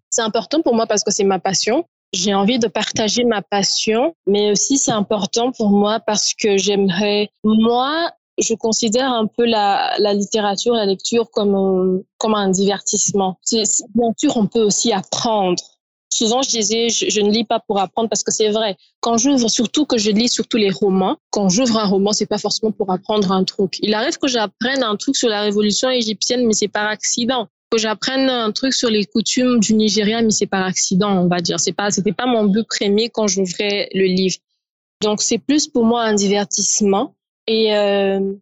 C'est 0.10 0.22
important 0.22 0.62
pour 0.62 0.76
moi 0.76 0.88
parce 0.88 1.04
que 1.04 1.12
c'est 1.12 1.24
ma 1.24 1.40
passion. 1.40 1.86
J'ai 2.14 2.34
envie 2.34 2.58
de 2.58 2.68
partager 2.68 3.24
ma 3.24 3.42
passion 3.42 4.16
mais 4.28 4.52
aussi 4.52 4.78
c'est 4.78 4.92
important 4.92 5.52
pour 5.52 5.70
moi 5.70 6.00
parce 6.00 6.34
que 6.34 6.58
j'aimerais 6.58 7.30
moi 7.44 8.12
je 8.40 8.54
considère 8.54 9.12
un 9.12 9.26
peu 9.26 9.46
la, 9.46 9.96
la 9.98 10.14
littérature, 10.14 10.76
la 10.76 10.86
lecture 10.86 11.32
comme 11.32 11.56
un, 11.56 12.02
comme 12.20 12.36
un 12.36 12.50
divertissement. 12.50 13.40
C'est, 13.42 13.64
bien 13.96 14.14
sûr, 14.16 14.38
on 14.38 14.46
peut 14.46 14.62
aussi 14.62 14.94
apprendre 14.94 15.64
Souvent, 16.18 16.42
je 16.42 16.50
disais, 16.50 16.90
je, 16.90 17.22
ne 17.22 17.30
lis 17.30 17.44
pas 17.44 17.60
pour 17.60 17.80
apprendre 17.80 18.10
parce 18.10 18.24
que 18.24 18.32
c'est 18.32 18.50
vrai. 18.50 18.76
Quand 19.02 19.18
j'ouvre, 19.20 19.50
surtout 19.50 19.86
que 19.86 20.00
je 20.00 20.10
lis 20.10 20.30
surtout 20.30 20.58
les 20.58 20.72
romans, 20.72 21.18
quand 21.30 21.48
j'ouvre 21.48 21.78
un 21.78 21.86
roman, 21.86 22.12
c'est 22.12 22.26
pas 22.26 22.40
forcément 22.40 22.72
pour 22.72 22.92
apprendre 22.92 23.32
un 23.32 23.44
truc. 23.44 23.78
Il 23.82 23.94
arrive 23.94 24.18
que 24.18 24.28
j'apprenne 24.28 24.82
un 24.82 24.96
truc 24.96 25.16
sur 25.16 25.30
la 25.30 25.42
révolution 25.42 25.92
égyptienne, 25.92 26.48
mais 26.48 26.54
c'est 26.54 26.70
par 26.70 26.88
accident. 26.88 27.50
Que 27.70 27.78
j'apprenne 27.78 28.30
un 28.32 28.52
truc 28.52 28.74
sur 28.74 28.90
les 28.90 29.06
coutumes 29.06 29.60
du 29.60 29.76
Nigeria, 29.76 30.24
mais 30.24 30.32
c'est 30.32 30.48
par 30.48 30.66
accident, 30.66 31.12
on 31.24 31.28
va 31.28 31.40
dire. 31.40 31.60
C'est 31.60 31.74
pas, 31.74 31.92
c'était 31.92 32.14
pas 32.14 32.26
mon 32.26 32.46
but 32.46 32.66
premier 32.68 33.10
quand 33.10 33.28
j'ouvrais 33.28 33.88
le 33.94 34.06
livre. 34.06 34.38
Donc, 35.04 35.22
c'est 35.22 35.38
plus 35.38 35.68
pour 35.68 35.86
moi 35.86 36.02
un 36.02 36.16
divertissement. 36.16 37.14
Et 37.46 37.76
euh, 37.76 38.34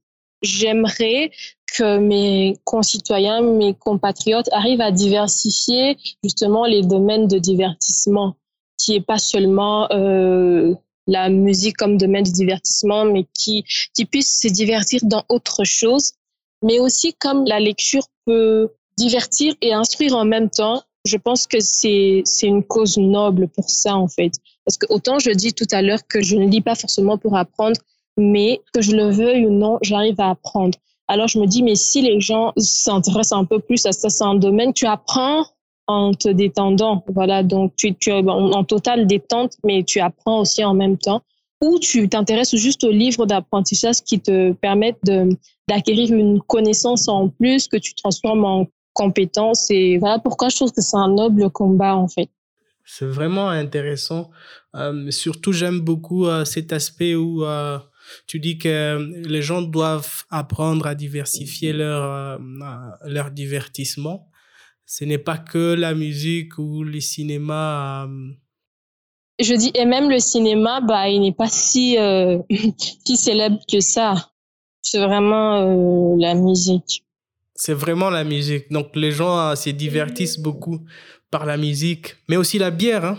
j'aimerais 0.46 1.32
que 1.76 1.98
mes 1.98 2.58
concitoyens, 2.64 3.42
mes 3.42 3.74
compatriotes 3.74 4.50
arrivent 4.52 4.82
à 4.82 4.92
diversifier 4.92 5.98
justement 6.24 6.66
les 6.66 6.84
domaines 6.84 7.28
de 7.28 7.38
divertissement, 7.38 8.36
qui 8.78 8.96
est 8.96 9.02
pas 9.02 9.18
seulement 9.18 9.92
euh, 9.92 10.74
la 11.08 11.30
musique 11.30 11.78
comme 11.78 11.98
domaine 11.98 12.24
de 12.24 12.32
divertissement, 12.32 13.06
mais 13.06 13.26
qui, 13.34 13.66
qui 13.94 14.06
puissent 14.06 14.40
se 14.42 14.48
divertir 14.48 15.02
dans 15.04 15.24
autre 15.30 15.64
chose, 15.64 16.14
mais 16.64 16.80
aussi 16.80 17.14
comme 17.14 17.46
la 17.46 17.60
lecture 17.60 18.04
peut 18.26 18.70
divertir 18.98 19.54
et 19.62 19.74
instruire 19.74 20.16
en 20.16 20.26
même 20.26 20.50
temps. 20.50 20.82
Je 21.06 21.18
pense 21.18 21.46
que 21.46 21.60
c'est 21.60 22.24
une 22.42 22.64
cause 22.64 22.98
noble 22.98 23.48
pour 23.50 23.70
ça, 23.70 23.96
en 23.96 24.08
fait. 24.08 24.32
Parce 24.66 24.78
que 24.78 24.88
autant 24.90 25.20
je 25.20 25.30
dis 25.30 25.54
tout 25.54 25.68
à 25.72 25.82
l'heure 25.84 26.08
que 26.08 26.22
je 26.22 26.36
ne 26.36 26.48
lis 26.48 26.62
pas 26.62 26.74
forcément 26.74 27.18
pour 27.18 27.38
apprendre, 27.38 27.80
mais 28.18 28.62
que 28.74 28.82
je 28.82 28.96
le 28.96 29.10
veuille 29.10 29.46
ou 29.46 29.52
non, 29.52 29.78
j'arrive 29.82 30.20
à 30.20 30.32
apprendre. 30.32 30.78
Alors 31.08 31.28
je 31.28 31.40
me 31.40 31.46
dis, 31.46 31.62
mais 31.62 31.76
si 31.76 32.02
les 32.02 32.20
gens 32.20 32.54
s'intéressent 32.58 33.40
un 33.40 33.46
peu 33.46 33.60
plus 33.60 33.86
à 33.86 33.92
ça, 33.92 34.10
c'est 34.10 34.24
un 34.24 34.36
domaine, 34.36 34.74
tu 34.74 34.86
apprends 34.86 35.46
en 35.88 36.14
te 36.14 36.30
détendant. 36.30 37.04
Voilà, 37.14 37.44
donc 37.44 37.74
tu, 37.76 37.88
es 37.88 38.14
en, 38.14 38.64
totale 38.64 39.06
détente, 39.06 39.54
mais 39.64 39.84
tu 39.84 40.00
apprends 40.00 40.42
aussi 40.42 40.64
en 40.64 40.74
même 40.74 40.98
temps. 40.98 41.22
Ou 41.64 41.80
tu 41.80 42.10
t'intéresses 42.10 42.56
juste 42.56 42.84
aux 42.84 42.92
livres 42.92 43.26
d'apprentissage 43.26 44.02
qui 44.02 44.20
te 44.20 44.52
permettent 44.54 45.10
d'acquérir 45.68 46.14
une 46.14 46.42
connaissance 46.42 47.08
en 47.08 47.30
plus 47.30 47.68
que 47.68 47.78
tu 47.78 47.96
transformes 47.96 48.46
en 48.46 48.68
compétence. 48.94 49.70
Et 49.70 49.98
voilà 49.98 50.20
pourquoi 50.20 50.50
je 50.50 50.56
trouve 50.56 50.72
que 50.72 50.82
c'est 50.82 50.98
un 50.98 51.10
noble 51.10 51.50
combat, 51.50 51.96
en 51.96 52.08
fait. 52.08 52.30
C'est 52.84 53.06
vraiment 53.06 53.50
intéressant. 53.50 54.30
Euh, 54.76 55.10
surtout, 55.10 55.54
j'aime 55.54 55.80
beaucoup 55.80 56.28
euh, 56.28 56.46
cet 56.46 56.72
aspect 56.72 57.16
où 57.16 57.44
euh, 57.44 57.80
tu 58.28 58.40
dis 58.40 58.58
que 58.58 58.98
les 59.28 59.42
gens 59.42 59.62
doivent 59.62 60.24
apprendre 60.30 60.88
à 60.88 60.96
diversifier 60.96 61.74
leur, 61.74 62.04
euh, 62.04 62.38
leur 63.06 63.32
divertissement. 63.32 64.30
Ce 64.86 65.04
n'est 65.04 65.18
pas 65.18 65.38
que 65.38 65.74
la 65.74 65.94
musique 65.94 66.58
ou 66.58 66.84
le 66.84 67.00
cinéma. 67.00 68.06
Euh. 68.06 68.32
Je 69.40 69.54
dis, 69.54 69.72
et 69.74 69.86
même 69.86 70.10
le 70.10 70.20
cinéma, 70.20 70.82
bah, 70.82 71.10
il 71.10 71.22
n'est 71.22 71.34
pas 71.34 71.50
si, 71.50 71.98
euh, 71.98 72.40
si 73.06 73.18
célèbre 73.18 73.60
que 73.72 73.80
ça. 73.80 74.32
C'est 74.82 75.00
vraiment 75.00 76.16
la 76.16 76.36
musique. 76.36 77.04
C'est 77.56 77.74
vraiment 77.74 78.12
la 78.12 78.24
musique. 78.24 78.72
Donc 78.72 78.96
les 78.96 79.12
gens 79.12 79.56
se 79.56 79.72
divertissent 79.72 80.38
beaucoup 80.38 80.82
par 81.32 81.46
la 81.46 81.58
musique, 81.58 82.16
mais 82.30 82.38
aussi 82.38 82.60
la 82.60 82.70
bière. 82.72 83.04
Hein? 83.04 83.18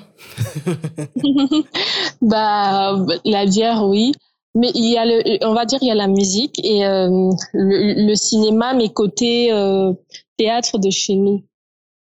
bah, 2.22 2.96
la 3.24 3.46
bière, 3.46 3.84
oui. 3.84 4.12
Mais 4.56 4.70
il 4.74 4.90
y 4.90 4.96
a 4.96 5.04
le, 5.04 5.44
on 5.44 5.52
va 5.52 5.66
dire, 5.66 5.78
il 5.82 5.88
y 5.88 5.90
a 5.90 5.94
la 5.94 6.08
musique 6.08 6.58
et 6.64 6.86
euh, 6.86 7.30
le, 7.52 8.14
cinéma, 8.14 8.72
mais 8.72 8.88
côté 8.88 9.52
euh, 9.52 9.92
théâtre 10.38 10.78
de 10.78 10.88
chez 10.88 11.14
nous. 11.14 11.44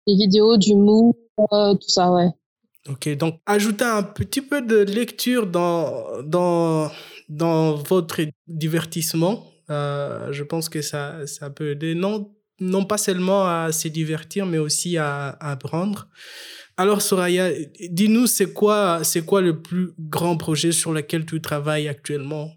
Les 0.07 0.17
vidéos, 0.17 0.59
du 0.59 0.75
mou, 0.75 1.17
euh, 1.53 1.73
tout 1.75 1.89
ça, 1.89 2.13
ouais. 2.13 2.29
Ok, 2.91 3.09
donc 3.17 3.41
ajouter 3.47 3.85
un 3.85 4.03
petit 4.03 4.43
peu 4.43 4.61
de 4.61 4.77
lecture 4.77 5.47
dans, 5.47 6.23
dans, 6.23 6.91
dans 7.31 7.75
votre 7.75 8.21
divertissement, 8.47 9.43
je 9.69 10.43
pense 10.43 10.69
que 10.69 10.83
ça, 10.83 11.27
ça 11.27 11.49
peut 11.49 11.71
aider, 11.71 11.95
non, 11.95 12.31
non 12.61 12.85
pas 12.85 12.99
seulement 12.99 13.47
à 13.47 13.73
se 13.73 13.89
divertir, 13.89 14.45
mais 14.45 14.59
aussi 14.59 14.99
à 14.99 15.31
apprendre. 15.41 16.07
Alors 16.79 17.01
Soraya, 17.01 17.51
dis-nous 17.91 18.27
c'est 18.27 18.53
quoi 18.53 19.03
c'est 19.03 19.25
quoi 19.25 19.41
le 19.41 19.63
plus 19.63 19.93
grand 19.99 20.37
projet 20.37 20.73
sur 20.73 20.93
lequel 20.93 21.25
tu 21.25 21.41
travailles 21.41 21.89
actuellement? 21.89 22.51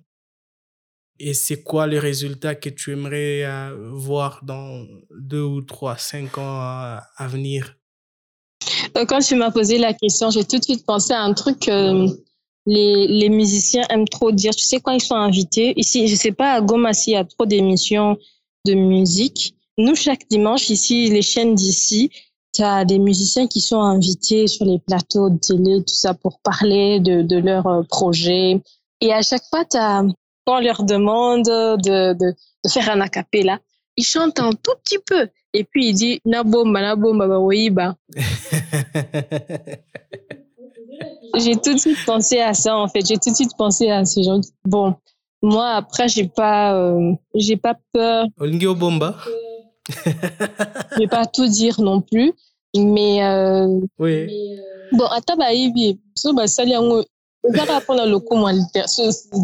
Et 1.19 1.33
c'est 1.33 1.63
quoi 1.63 1.87
les 1.87 1.99
résultats 1.99 2.55
que 2.55 2.69
tu 2.69 2.91
aimerais 2.93 3.43
euh, 3.43 3.89
voir 3.91 4.41
dans 4.43 4.85
deux 5.11 5.41
ou 5.41 5.61
trois, 5.61 5.97
cinq 5.97 6.37
ans 6.37 6.59
à, 6.59 7.27
venir? 7.27 7.75
Euh, 8.97 9.05
Quand 9.05 9.19
tu 9.19 9.35
m'as 9.35 9.51
posé 9.51 9.77
la 9.77 9.93
question, 9.93 10.31
j'ai 10.31 10.45
tout 10.45 10.57
de 10.57 10.63
suite 10.63 10.85
pensé 10.85 11.13
à 11.13 11.21
un 11.21 11.33
truc 11.33 11.59
que 11.59 12.05
les, 12.65 13.07
les 13.07 13.29
musiciens 13.29 13.83
aiment 13.89 14.07
trop 14.07 14.31
dire. 14.31 14.55
Tu 14.55 14.63
sais 14.63 14.79
quand 14.79 14.93
ils 14.93 15.01
sont 15.01 15.15
invités 15.15 15.73
ici, 15.77 16.07
je 16.07 16.15
sais 16.15 16.31
pas 16.31 16.53
à 16.53 16.61
Goma 16.61 16.93
s'il 16.93 17.13
y 17.13 17.17
a 17.17 17.25
trop 17.25 17.45
d'émissions 17.45 18.17
de 18.65 18.73
musique. 18.73 19.55
Nous 19.77 19.95
chaque 19.95 20.27
dimanche 20.29 20.69
ici, 20.69 21.09
les 21.09 21.21
chaînes 21.21 21.55
d'ici, 21.55 22.11
tu 22.53 22.61
as 22.63 22.85
des 22.85 22.99
musiciens 22.99 23.47
qui 23.47 23.61
sont 23.61 23.81
invités 23.81 24.47
sur 24.47 24.65
les 24.65 24.79
plateaux 24.79 25.29
de 25.29 25.37
télé, 25.37 25.79
tout 25.79 25.95
ça, 25.95 26.13
pour 26.13 26.39
parler 26.39 26.99
de, 26.99 27.21
de 27.21 27.37
leur 27.37 27.67
euh, 27.67 27.83
projet. 27.83 28.61
Et 29.01 29.13
à 29.13 29.21
chaque 29.21 29.43
fois, 29.49 29.65
as, 29.73 30.03
quand 30.45 30.57
on 30.57 30.59
leur 30.59 30.83
demande 30.83 31.43
de, 31.43 31.75
de, 31.77 32.13
de 32.13 32.69
faire 32.69 32.89
un 32.89 33.01
acapella, 33.01 33.59
ils 33.97 34.03
chantent 34.03 34.39
un 34.39 34.51
tout 34.51 34.73
petit 34.83 34.99
peu. 35.05 35.27
Et 35.53 35.63
puis, 35.63 35.89
il 35.89 35.93
dit, 35.93 36.21
Nabomba, 36.25 36.81
Nabomba, 36.81 37.27
bah. 37.71 37.95
j'ai 41.37 41.55
tout 41.55 41.73
de 41.73 41.79
suite 41.79 42.05
pensé 42.05 42.39
à 42.39 42.53
ça, 42.53 42.77
en 42.77 42.87
fait. 42.87 43.05
J'ai 43.05 43.17
tout 43.17 43.31
de 43.31 43.35
suite 43.35 43.55
pensé 43.57 43.89
à 43.89 44.05
ces 44.05 44.23
gens. 44.23 44.41
Bon, 44.65 44.95
moi, 45.41 45.71
après, 45.71 46.07
j'ai 46.07 46.27
pas, 46.27 46.75
euh, 46.75 47.13
j'ai 47.33 47.57
pas 47.57 47.75
peur. 47.93 48.27
Bomba. 48.37 49.15
Je 49.89 50.99
vais 50.99 51.07
pas 51.07 51.25
tout 51.25 51.47
dire 51.47 51.81
non 51.81 52.01
plus, 52.01 52.33
mais 52.75 53.23
euh, 53.23 53.79
oui. 53.99 54.59
bon 54.91 55.05
ata 55.05 55.35
bayibi 55.35 55.99
so 56.15 56.33
basali 56.33 56.71
yango 56.71 57.05
ezaka 57.47 57.79
mpona 57.79 58.05
lokumu 58.05 58.45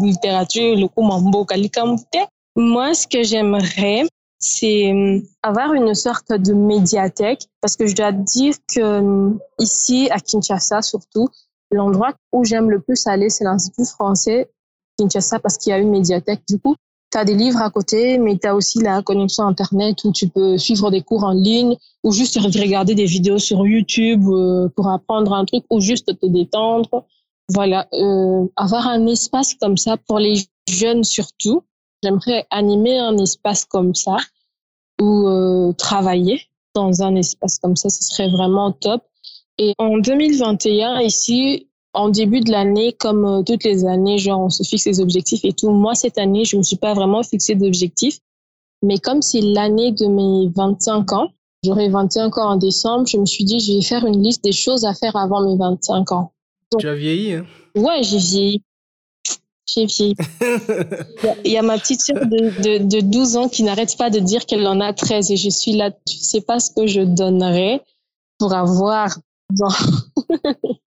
littérature 0.02 0.76
lokumu 0.76 1.12
ya 1.12 1.18
mboka 1.18 1.56
likambo 1.56 2.02
te 2.12 2.18
moi 2.56 2.94
ce 2.94 3.06
que 3.06 3.22
j'aimerais 3.22 4.06
c'est 4.38 4.92
euh, 4.92 5.20
avoir 5.42 5.72
une 5.72 5.94
sorte 5.94 6.32
de 6.32 6.52
médiathèque 6.52 7.46
parce 7.60 7.76
que 7.76 7.86
je 7.86 7.94
dois 7.94 8.12
dire 8.12 8.54
que 8.72 8.80
euh, 8.80 9.30
ici 9.58 10.08
à 10.10 10.20
Kinshasa 10.20 10.82
surtout 10.82 11.28
l'endroit 11.70 12.12
où 12.32 12.44
j'aime 12.44 12.70
le 12.70 12.80
plus 12.80 13.06
aller 13.06 13.30
c'est 13.30 13.44
l'institut 13.44 13.86
français 13.86 14.50
Kinshasa 14.98 15.38
parce 15.38 15.56
qu'il 15.58 15.70
y 15.70 15.74
a 15.74 15.78
une 15.78 15.90
médiathèque 15.90 16.42
du 16.48 16.58
coup 16.58 16.76
des 17.24 17.34
livres 17.34 17.60
à 17.62 17.70
côté, 17.70 18.18
mais 18.18 18.36
tu 18.38 18.46
as 18.46 18.54
aussi 18.54 18.80
la 18.80 19.02
connexion 19.02 19.44
Internet 19.44 20.04
où 20.04 20.12
tu 20.12 20.28
peux 20.28 20.58
suivre 20.58 20.90
des 20.90 21.02
cours 21.02 21.24
en 21.24 21.32
ligne 21.32 21.76
ou 22.04 22.12
juste 22.12 22.38
regarder 22.38 22.94
des 22.94 23.06
vidéos 23.06 23.38
sur 23.38 23.66
YouTube 23.66 24.24
euh, 24.28 24.68
pour 24.74 24.88
apprendre 24.88 25.32
un 25.32 25.44
truc 25.44 25.64
ou 25.70 25.80
juste 25.80 26.18
te 26.18 26.26
détendre. 26.26 27.06
Voilà, 27.48 27.86
euh, 27.92 28.46
avoir 28.56 28.86
un 28.88 29.06
espace 29.06 29.54
comme 29.54 29.76
ça 29.76 29.96
pour 29.96 30.18
les 30.18 30.34
jeunes 30.68 31.04
surtout. 31.04 31.62
J'aimerais 32.02 32.46
animer 32.50 32.98
un 32.98 33.16
espace 33.18 33.64
comme 33.64 33.94
ça 33.94 34.16
ou 35.00 35.28
euh, 35.28 35.72
travailler 35.72 36.42
dans 36.74 37.02
un 37.02 37.14
espace 37.16 37.58
comme 37.58 37.74
ça, 37.74 37.88
ce 37.88 38.04
serait 38.04 38.28
vraiment 38.28 38.70
top. 38.70 39.02
Et 39.58 39.72
en 39.78 39.96
2021, 39.96 41.00
ici, 41.00 41.68
en 41.96 42.10
début 42.10 42.40
de 42.40 42.50
l'année, 42.50 42.92
comme 42.92 43.24
euh, 43.24 43.42
toutes 43.42 43.64
les 43.64 43.86
années, 43.86 44.18
genre 44.18 44.40
on 44.40 44.50
se 44.50 44.62
fixe 44.62 44.84
des 44.84 45.00
objectifs 45.00 45.44
et 45.44 45.52
tout. 45.52 45.70
Moi, 45.70 45.94
cette 45.94 46.18
année, 46.18 46.44
je 46.44 46.56
me 46.56 46.62
suis 46.62 46.76
pas 46.76 46.92
vraiment 46.92 47.22
fixé 47.22 47.54
d'objectifs. 47.54 48.18
Mais 48.82 48.98
comme 48.98 49.22
c'est 49.22 49.40
l'année 49.40 49.92
de 49.92 50.06
mes 50.06 50.52
25 50.54 51.12
ans, 51.14 51.30
j'aurai 51.64 51.88
25 51.88 52.36
ans 52.36 52.50
en 52.50 52.56
décembre, 52.56 53.06
je 53.06 53.16
me 53.16 53.24
suis 53.24 53.44
dit, 53.44 53.60
je 53.60 53.72
vais 53.72 53.82
faire 53.82 54.04
une 54.04 54.22
liste 54.22 54.44
des 54.44 54.52
choses 54.52 54.84
à 54.84 54.92
faire 54.92 55.16
avant 55.16 55.40
mes 55.48 55.56
25 55.56 56.12
ans. 56.12 56.32
tu 56.78 56.86
as 56.86 56.94
vieilli, 56.94 57.32
hein? 57.32 57.46
Ouais, 57.74 58.02
j'ai 58.02 58.18
vieilli. 58.18 58.62
J'ai 59.66 59.86
vieilli. 59.86 60.14
Il 61.46 61.50
y, 61.50 61.56
a 61.56 61.62
ma 61.62 61.78
petite 61.78 62.02
sœur 62.02 62.26
de, 62.26 62.78
de, 62.78 62.84
de 62.84 63.00
12 63.00 63.36
ans 63.38 63.48
qui 63.48 63.62
n'arrête 63.62 63.96
pas 63.96 64.10
de 64.10 64.18
dire 64.18 64.44
qu'elle 64.44 64.66
en 64.66 64.80
a 64.80 64.92
13 64.92 65.30
et 65.30 65.36
je 65.36 65.48
suis 65.48 65.72
là, 65.72 65.90
tu 65.90 66.18
sais 66.18 66.42
pas 66.42 66.60
ce 66.60 66.70
que 66.70 66.86
je 66.86 67.00
donnerais 67.00 67.82
pour 68.38 68.52
avoir 68.52 69.18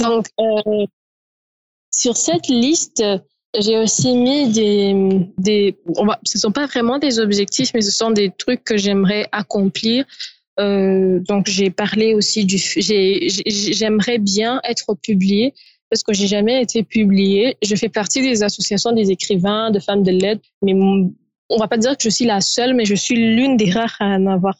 Donc, 0.00 0.26
euh, 0.40 0.86
sur 1.90 2.16
cette 2.16 2.48
liste, 2.48 3.02
j'ai 3.58 3.78
aussi 3.78 4.16
mis 4.16 4.52
des, 4.52 5.30
des 5.38 5.78
on 5.96 6.08
ce 6.24 6.38
sont 6.38 6.50
pas 6.50 6.66
vraiment 6.66 6.98
des 6.98 7.20
objectifs, 7.20 7.72
mais 7.74 7.80
ce 7.80 7.92
sont 7.92 8.10
des 8.10 8.30
trucs 8.30 8.64
que 8.64 8.76
j'aimerais 8.76 9.28
accomplir. 9.32 10.04
Euh, 10.60 11.20
donc, 11.20 11.48
j'ai 11.48 11.70
parlé 11.70 12.14
aussi 12.14 12.44
du, 12.44 12.58
j'aimerais 12.58 14.18
bien 14.18 14.60
être 14.64 14.94
publié 14.94 15.54
parce 15.90 16.02
que 16.02 16.12
j'ai 16.12 16.26
jamais 16.26 16.60
été 16.62 16.82
publié. 16.82 17.56
Je 17.62 17.76
fais 17.76 17.88
partie 17.88 18.22
des 18.22 18.42
associations 18.42 18.92
des 18.92 19.10
écrivains, 19.10 19.70
de 19.70 19.78
femmes 19.78 20.02
de 20.02 20.10
lettres, 20.10 20.48
mais 20.62 20.74
on 20.74 21.58
va 21.58 21.68
pas 21.68 21.76
dire 21.76 21.96
que 21.96 22.02
je 22.02 22.08
suis 22.08 22.24
la 22.24 22.40
seule, 22.40 22.74
mais 22.74 22.84
je 22.84 22.94
suis 22.94 23.16
l'une 23.16 23.56
des 23.56 23.70
rares 23.70 23.96
à 24.00 24.18
n'avoir 24.18 24.56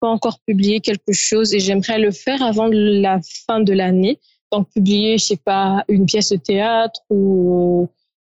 pas 0.00 0.08
encore 0.08 0.38
publié 0.46 0.80
quelque 0.80 1.12
chose 1.12 1.54
et 1.54 1.60
j'aimerais 1.60 1.98
le 1.98 2.10
faire 2.10 2.42
avant 2.42 2.68
la 2.70 3.20
fin 3.46 3.60
de 3.60 3.72
l'année 3.72 4.18
donc 4.56 4.68
publier, 4.70 5.18
je 5.18 5.24
sais 5.24 5.36
pas, 5.36 5.84
une 5.88 6.06
pièce 6.06 6.30
de 6.30 6.36
théâtre 6.36 7.00
ou 7.10 7.88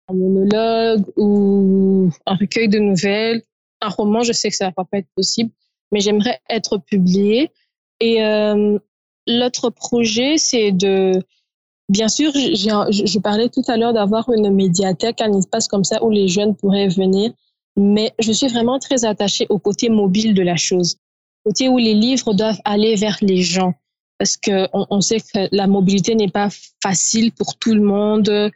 un 0.08 0.14
monologue 0.14 1.04
ou 1.16 2.10
un 2.26 2.34
recueil 2.34 2.68
de 2.68 2.78
nouvelles, 2.78 3.42
un 3.80 3.88
roman, 3.88 4.22
je 4.22 4.32
sais 4.32 4.50
que 4.50 4.56
ça 4.56 4.70
va 4.76 4.84
pas 4.84 4.98
être 4.98 5.08
possible, 5.14 5.50
mais 5.92 6.00
j'aimerais 6.00 6.40
être 6.48 6.78
publié. 6.78 7.50
Et 8.00 8.24
euh, 8.24 8.78
l'autre 9.26 9.70
projet, 9.70 10.38
c'est 10.38 10.72
de, 10.72 11.12
bien 11.88 12.08
sûr, 12.08 12.32
je 12.34 13.18
parlais 13.18 13.48
tout 13.48 13.62
à 13.68 13.76
l'heure 13.76 13.92
d'avoir 13.92 14.30
une 14.30 14.50
médiathèque, 14.50 15.20
un 15.20 15.32
espace 15.32 15.68
comme 15.68 15.84
ça 15.84 16.02
où 16.02 16.10
les 16.10 16.28
jeunes 16.28 16.56
pourraient 16.56 16.88
venir 16.88 17.32
mais 17.78 18.12
je 18.18 18.32
suis 18.32 18.48
vraiment 18.48 18.78
très 18.78 19.04
attachée 19.04 19.46
au 19.48 19.58
côté 19.58 19.88
mobile 19.88 20.34
de 20.34 20.42
la 20.42 20.56
chose, 20.56 20.96
côté 21.44 21.68
où 21.68 21.78
les 21.78 21.94
livres 21.94 22.34
doivent 22.34 22.60
aller 22.64 22.96
vers 22.96 23.18
les 23.22 23.40
gens, 23.40 23.72
parce 24.18 24.36
que 24.36 24.68
on, 24.72 25.00
sait 25.00 25.20
que 25.20 25.48
la 25.52 25.66
mobilité 25.66 26.14
n'est 26.14 26.30
pas 26.30 26.48
facile 26.82 27.32
pour 27.32 27.56
tout 27.56 27.72
le 27.72 27.80
monde. 27.80 28.50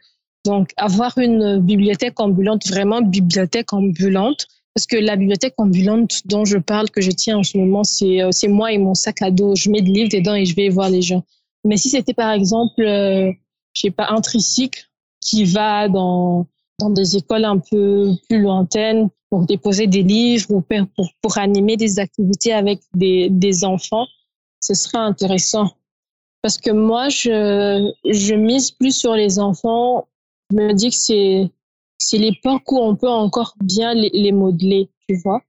Donc, 0.45 0.71
avoir 0.75 1.17
une 1.17 1.59
bibliothèque 1.59 2.19
ambulante, 2.19 2.67
vraiment 2.67 3.01
bibliothèque 3.01 3.71
ambulante, 3.71 4.47
parce 4.75 4.87
que 4.87 4.97
la 4.97 5.15
bibliothèque 5.15 5.53
ambulante 5.57 6.21
dont 6.25 6.43
je 6.43 6.57
parle, 6.57 6.89
que 6.89 6.99
je 6.99 7.11
tiens 7.11 7.37
en 7.37 7.43
ce 7.43 7.57
moment, 7.57 7.83
c'est 7.83 8.21
euh, 8.21 8.31
c'est 8.31 8.49
moi 8.49 8.71
et 8.73 8.77
mon 8.77 8.93
sac 8.93 9.21
à 9.21 9.31
dos. 9.31 9.55
Je 9.55 9.69
mets 9.69 9.81
des 9.81 9.91
livres 9.91 10.09
dedans 10.09 10.35
et 10.35 10.45
je 10.45 10.55
vais 10.55 10.69
voir 10.69 10.89
les 10.89 11.01
gens. 11.01 11.23
Mais 11.63 11.77
si 11.77 11.89
c'était 11.89 12.13
par 12.13 12.31
exemple, 12.31 12.81
euh, 12.81 13.31
je 13.73 13.81
sais 13.81 13.91
pas, 13.91 14.07
un 14.09 14.19
tricycle 14.19 14.89
qui 15.21 15.45
va 15.45 15.87
dans 15.87 16.47
dans 16.79 16.89
des 16.89 17.15
écoles 17.15 17.45
un 17.45 17.59
peu 17.59 18.11
plus 18.27 18.41
lointaines 18.41 19.09
pour 19.29 19.45
déposer 19.45 19.87
des 19.87 20.03
livres 20.03 20.51
ou 20.51 20.61
pour, 20.61 21.07
pour 21.21 21.37
animer 21.37 21.77
des 21.77 21.99
activités 21.99 22.53
avec 22.53 22.81
des, 22.93 23.29
des 23.29 23.63
enfants, 23.63 24.05
ce 24.63 24.73
serait 24.73 24.97
intéressant. 24.97 25.71
Parce 26.41 26.57
que 26.57 26.71
moi, 26.71 27.09
je, 27.09 27.91
je 28.05 28.33
mise 28.33 28.71
plus 28.71 28.95
sur 28.95 29.13
les 29.13 29.37
enfants. 29.39 30.07
Je 30.49 30.55
me 30.55 30.73
dis 30.73 30.89
que 30.89 30.95
c'est, 30.95 31.51
c'est 31.97 32.17
l'époque 32.17 32.71
où 32.71 32.79
on 32.79 32.95
peut 32.95 33.09
encore 33.09 33.55
bien 33.61 33.93
les, 33.93 34.09
les 34.13 34.31
modeler, 34.31 34.89
tu 35.07 35.15
vois. 35.23 35.41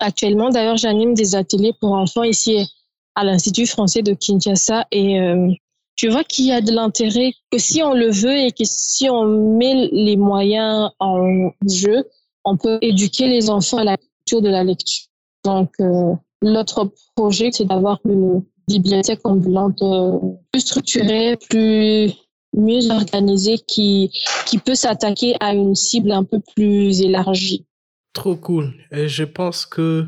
Actuellement, 0.00 0.50
d'ailleurs, 0.50 0.76
j'anime 0.76 1.14
des 1.14 1.36
ateliers 1.36 1.74
pour 1.80 1.92
enfants 1.92 2.24
ici 2.24 2.68
à 3.14 3.24
l'Institut 3.24 3.66
français 3.66 4.02
de 4.02 4.14
Kinshasa 4.14 4.86
et 4.90 5.20
euh, 5.20 5.48
tu 5.94 6.08
vois 6.08 6.24
qu'il 6.24 6.46
y 6.46 6.52
a 6.52 6.60
de 6.60 6.72
l'intérêt, 6.72 7.32
que 7.50 7.58
si 7.58 7.82
on 7.82 7.94
le 7.94 8.10
veut 8.10 8.36
et 8.36 8.52
que 8.52 8.64
si 8.64 9.08
on 9.08 9.24
met 9.56 9.88
les 9.92 10.16
moyens 10.16 10.90
en 10.98 11.50
jeu, 11.66 12.04
on 12.44 12.56
peut 12.56 12.78
éduquer 12.82 13.28
les 13.28 13.48
enfants 13.48 13.78
à 13.78 13.84
la 13.84 13.96
culture 13.96 14.42
de 14.42 14.50
la 14.50 14.64
lecture. 14.64 15.06
Donc, 15.44 15.70
euh, 15.80 16.14
l'autre 16.42 16.90
projet, 17.14 17.50
c'est 17.52 17.64
d'avoir 17.64 18.00
une 18.04 18.42
bibliothèque 18.68 19.20
ambulante 19.24 19.82
euh, 19.82 20.18
plus 20.52 20.60
structurée, 20.60 21.36
plus 21.48 22.12
mieux 22.52 22.90
organisée, 22.90 23.58
qui, 23.58 24.10
qui 24.46 24.58
peut 24.58 24.74
s'attaquer 24.74 25.36
à 25.40 25.52
une 25.52 25.74
cible 25.74 26.12
un 26.12 26.24
peu 26.24 26.40
plus 26.54 27.00
élargie. 27.00 27.66
Trop 28.12 28.36
cool. 28.36 28.74
Et 28.90 29.08
je 29.08 29.24
pense 29.24 29.66
que, 29.66 30.06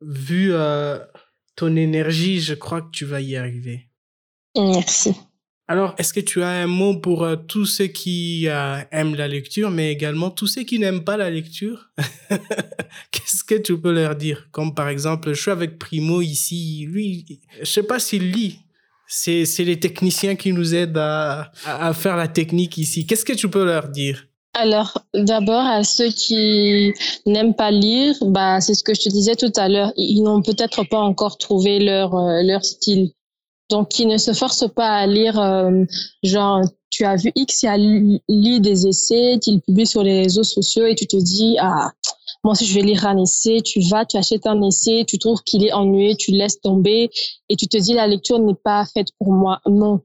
vu 0.00 0.52
euh, 0.52 0.98
ton 1.56 1.76
énergie, 1.76 2.40
je 2.40 2.54
crois 2.54 2.82
que 2.82 2.90
tu 2.90 3.04
vas 3.04 3.20
y 3.20 3.36
arriver. 3.36 3.88
Merci. 4.56 5.14
Alors, 5.66 5.94
est-ce 5.96 6.12
que 6.12 6.20
tu 6.20 6.42
as 6.42 6.48
un 6.48 6.66
mot 6.66 6.94
pour 6.94 7.24
euh, 7.24 7.36
tous 7.36 7.64
ceux 7.64 7.86
qui 7.86 8.48
euh, 8.48 8.76
aiment 8.92 9.14
la 9.14 9.28
lecture, 9.28 9.70
mais 9.70 9.90
également 9.90 10.30
tous 10.30 10.46
ceux 10.46 10.62
qui 10.62 10.78
n'aiment 10.78 11.04
pas 11.04 11.16
la 11.16 11.30
lecture? 11.30 11.90
Qu'est-ce 13.10 13.44
que 13.44 13.54
tu 13.54 13.80
peux 13.80 13.92
leur 13.92 14.14
dire? 14.14 14.46
Comme 14.50 14.74
par 14.74 14.88
exemple, 14.88 15.32
je 15.32 15.40
suis 15.40 15.50
avec 15.50 15.78
Primo 15.78 16.20
ici, 16.20 16.86
lui, 16.86 17.40
je 17.60 17.64
sais 17.64 17.82
pas 17.82 17.98
s'il 17.98 18.30
lit. 18.30 18.58
C'est, 19.06 19.44
les 19.58 19.78
techniciens 19.78 20.34
qui 20.34 20.52
nous 20.52 20.74
aident 20.74 20.98
à, 20.98 21.52
à, 21.64 21.88
à 21.88 21.92
faire 21.94 22.16
la 22.16 22.28
technique 22.28 22.76
ici. 22.78 23.06
Qu'est-ce 23.06 23.24
que 23.24 23.32
tu 23.32 23.48
peux 23.48 23.64
leur 23.64 23.88
dire? 23.88 24.26
Alors, 24.54 25.04
d'abord, 25.14 25.64
à 25.64 25.82
ceux 25.82 26.10
qui 26.10 26.92
n'aiment 27.26 27.54
pas 27.54 27.72
lire, 27.72 28.14
bah, 28.22 28.60
c'est 28.60 28.74
ce 28.74 28.84
que 28.84 28.94
je 28.94 29.02
te 29.02 29.08
disais 29.08 29.34
tout 29.34 29.52
à 29.56 29.68
l'heure. 29.68 29.92
Ils 29.96 30.22
n'ont 30.22 30.42
peut-être 30.42 30.84
pas 30.84 31.00
encore 31.00 31.38
trouvé 31.38 31.80
leur, 31.80 32.14
euh, 32.14 32.42
leur 32.42 32.64
style. 32.64 33.10
Donc, 33.70 33.88
qui 33.88 34.06
ne 34.06 34.18
se 34.18 34.32
force 34.32 34.66
pas 34.68 34.90
à 34.90 35.06
lire, 35.06 35.40
euh, 35.40 35.84
genre, 36.22 36.60
tu 36.90 37.04
as 37.04 37.16
vu 37.16 37.32
X, 37.34 37.62
il 37.62 37.68
a 37.68 37.76
lu 37.76 38.60
des 38.60 38.86
essais, 38.86 39.38
qu'il 39.42 39.60
publie 39.60 39.86
sur 39.86 40.02
les 40.02 40.22
réseaux 40.22 40.44
sociaux 40.44 40.86
et 40.86 40.94
tu 40.94 41.06
te 41.06 41.16
dis, 41.16 41.56
ah, 41.58 41.90
moi 42.44 42.52
aussi 42.52 42.66
je 42.66 42.74
vais 42.74 42.82
lire 42.82 43.06
un 43.06 43.20
essai, 43.20 43.62
tu 43.62 43.80
vas, 43.80 44.04
tu 44.04 44.16
achètes 44.16 44.46
un 44.46 44.62
essai, 44.62 45.04
tu 45.08 45.18
trouves 45.18 45.42
qu'il 45.42 45.64
est 45.64 45.72
ennuyé, 45.72 46.14
tu 46.14 46.30
laisses 46.30 46.60
tomber 46.60 47.10
et 47.48 47.56
tu 47.56 47.66
te 47.66 47.78
dis, 47.78 47.94
la 47.94 48.06
lecture 48.06 48.38
n'est 48.38 48.54
pas 48.54 48.84
faite 48.84 49.08
pour 49.18 49.32
moi. 49.32 49.60
Non. 49.66 50.00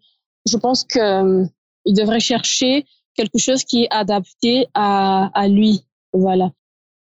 Je 0.49 0.57
pense 0.57 0.83
que 0.83 0.99
euh, 0.99 1.45
devrait 1.85 2.21
chercher 2.21 2.85
quelque 3.13 3.37
chose 3.37 3.63
qui 3.65 3.83
est 3.83 3.87
adapté 3.91 4.67
à, 4.73 5.29
à 5.33 5.47
lui. 5.47 5.81
Voilà. 6.13 6.51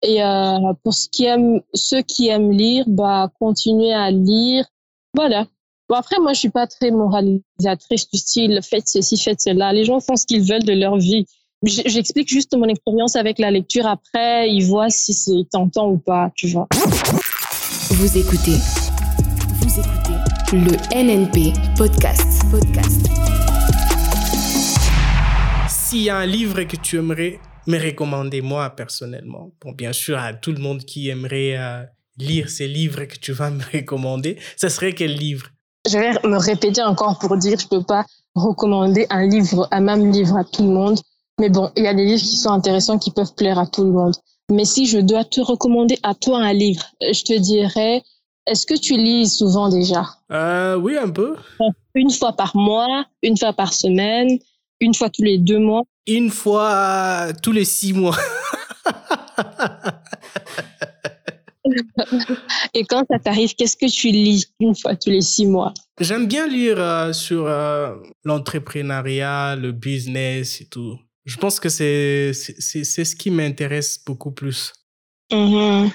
Et 0.03 0.23
euh, 0.23 0.73
pour 0.83 0.93
ce 0.93 1.09
qui 1.09 1.25
aime, 1.25 1.63
ceux 1.73 2.03
qui 2.03 2.29
aiment 2.29 2.53
lire, 2.53 2.85
bah, 2.87 3.31
continuer 3.39 3.93
à 3.93 4.11
lire. 4.11 4.67
Voilà. 5.15 5.47
Bon, 5.89 5.95
après, 5.95 6.19
moi, 6.21 6.35
je 6.35 6.41
suis 6.41 6.51
pas 6.51 6.67
très 6.67 6.91
moralisatrice 6.91 8.11
du 8.11 8.19
style 8.19 8.61
faites 8.63 8.87
ceci, 8.87 9.17
faites 9.17 9.41
cela. 9.41 9.73
Les 9.73 9.87
gens 9.87 10.01
font 10.01 10.17
ce 10.17 10.27
qu'ils 10.27 10.43
veulent 10.43 10.65
de 10.65 10.75
leur 10.75 10.99
vie. 10.99 11.25
J'explique 11.63 12.29
juste 12.29 12.55
mon 12.55 12.67
expérience 12.69 13.17
avec 13.17 13.39
la 13.39 13.51
lecture. 13.51 13.87
Après, 13.87 14.51
ils 14.51 14.67
voient 14.67 14.91
si 14.91 15.15
c'est 15.15 15.49
tentant 15.51 15.89
ou 15.89 15.97
pas, 15.97 16.31
tu 16.35 16.49
vois. 16.49 16.69
Vous 17.93 18.19
écoutez. 18.19 18.59
Vous 19.63 19.81
écoutez. 19.81 20.13
Le 20.53 20.77
NNP 20.95 21.55
Podcast. 21.79 22.43
Podcast. 22.51 23.07
S'il 25.71 26.03
y 26.03 26.11
a 26.11 26.19
un 26.19 26.27
livre 26.27 26.65
que 26.65 26.77
tu 26.77 26.99
aimerais 26.99 27.41
me 27.67 27.79
recommander, 27.83 28.43
moi, 28.43 28.69
personnellement, 28.77 29.53
bon, 29.63 29.73
bien 29.73 29.95
sûr, 29.95 30.19
à 30.19 30.35
tout 30.35 30.53
le 30.53 30.59
monde 30.59 30.85
qui 30.85 31.09
aimerait 31.09 31.57
euh, 31.57 31.83
lire 32.19 32.51
ces 32.51 32.69
livres 32.69 33.05
que 33.05 33.17
tu 33.17 33.33
vas 33.33 33.49
me 33.49 33.63
recommander, 33.73 34.37
ce 34.59 34.69
serait 34.69 34.93
quel 34.93 35.15
livre? 35.15 35.49
Je 35.89 35.99
vais 35.99 36.13
me 36.29 36.37
répéter 36.39 36.83
encore 36.83 37.19
pour 37.19 37.37
dire, 37.37 37.59
je 37.59 37.67
peux 37.69 37.83
pas 37.83 38.05
recommander 38.35 39.07
un 39.11 39.27
livre, 39.27 39.69
un 39.71 39.81
même 39.81 40.11
livre 40.11 40.37
à 40.37 40.45
tout 40.45 40.63
le 40.63 40.71
monde. 40.71 40.99
Mais 41.41 41.49
bon, 41.49 41.71
il 41.77 41.85
y 41.85 41.87
a 41.87 41.95
des 41.95 42.05
livres 42.05 42.21
qui 42.21 42.37
sont 42.37 42.51
intéressants, 42.51 42.99
qui 42.99 43.11
peuvent 43.11 43.35
plaire 43.35 43.59
à 43.59 43.67
tout 43.67 43.85
le 43.85 43.91
monde. 43.93 44.15
Mais 44.51 44.65
si 44.65 44.87
je 44.87 44.99
dois 44.99 45.25
te 45.25 45.41
recommander 45.41 45.99
à 46.03 46.15
toi 46.15 46.39
un 46.39 46.53
livre, 46.53 46.85
je 47.01 47.23
te 47.23 47.39
dirais, 47.39 48.03
est-ce 48.47 48.67
que 48.67 48.79
tu 48.79 48.97
lis 48.97 49.29
souvent 49.29 49.69
déjà? 49.69 50.07
Euh, 50.33 50.77
Oui, 50.77 50.97
un 50.97 51.11
peu. 51.11 51.37
Une 51.95 52.11
fois 52.11 52.33
par 52.33 52.57
mois, 52.57 53.05
une 53.23 53.37
fois 53.37 53.53
par 53.53 53.73
semaine, 53.73 54.39
une 54.81 54.95
fois 54.95 55.11
tous 55.11 55.23
les 55.23 55.39
deux 55.39 55.59
mois 55.59 55.83
Une 56.07 56.31
fois 56.31 57.29
tous 57.43 57.53
les 57.53 57.65
six 57.65 57.93
mois. 57.93 58.17
Et 62.75 62.85
quand 62.85 63.05
ça 63.11 63.19
t'arrive, 63.19 63.55
qu'est-ce 63.55 63.77
que 63.77 63.91
tu 63.91 64.09
lis 64.09 64.47
une 64.61 64.75
fois 64.75 64.97
tous 64.97 65.11
les 65.11 65.21
six 65.21 65.47
mois? 65.47 65.75
J'aime 66.01 66.27
bien 66.27 66.47
lire 66.47 66.79
euh, 66.79 67.13
sur 67.13 67.47
euh, 67.47 67.95
l'entrepreneuriat, 68.25 69.57
le 69.57 69.73
business 69.73 70.61
et 70.61 70.67
tout. 70.67 70.99
Je 71.25 71.37
pense 71.37 71.61
que 71.61 71.69
c'est 71.69 72.33
ce 72.33 73.17
qui 73.17 73.31
m'intéresse 73.31 74.03
beaucoup 74.05 74.31
plus. 74.31 74.73
Mhm. 75.31 75.91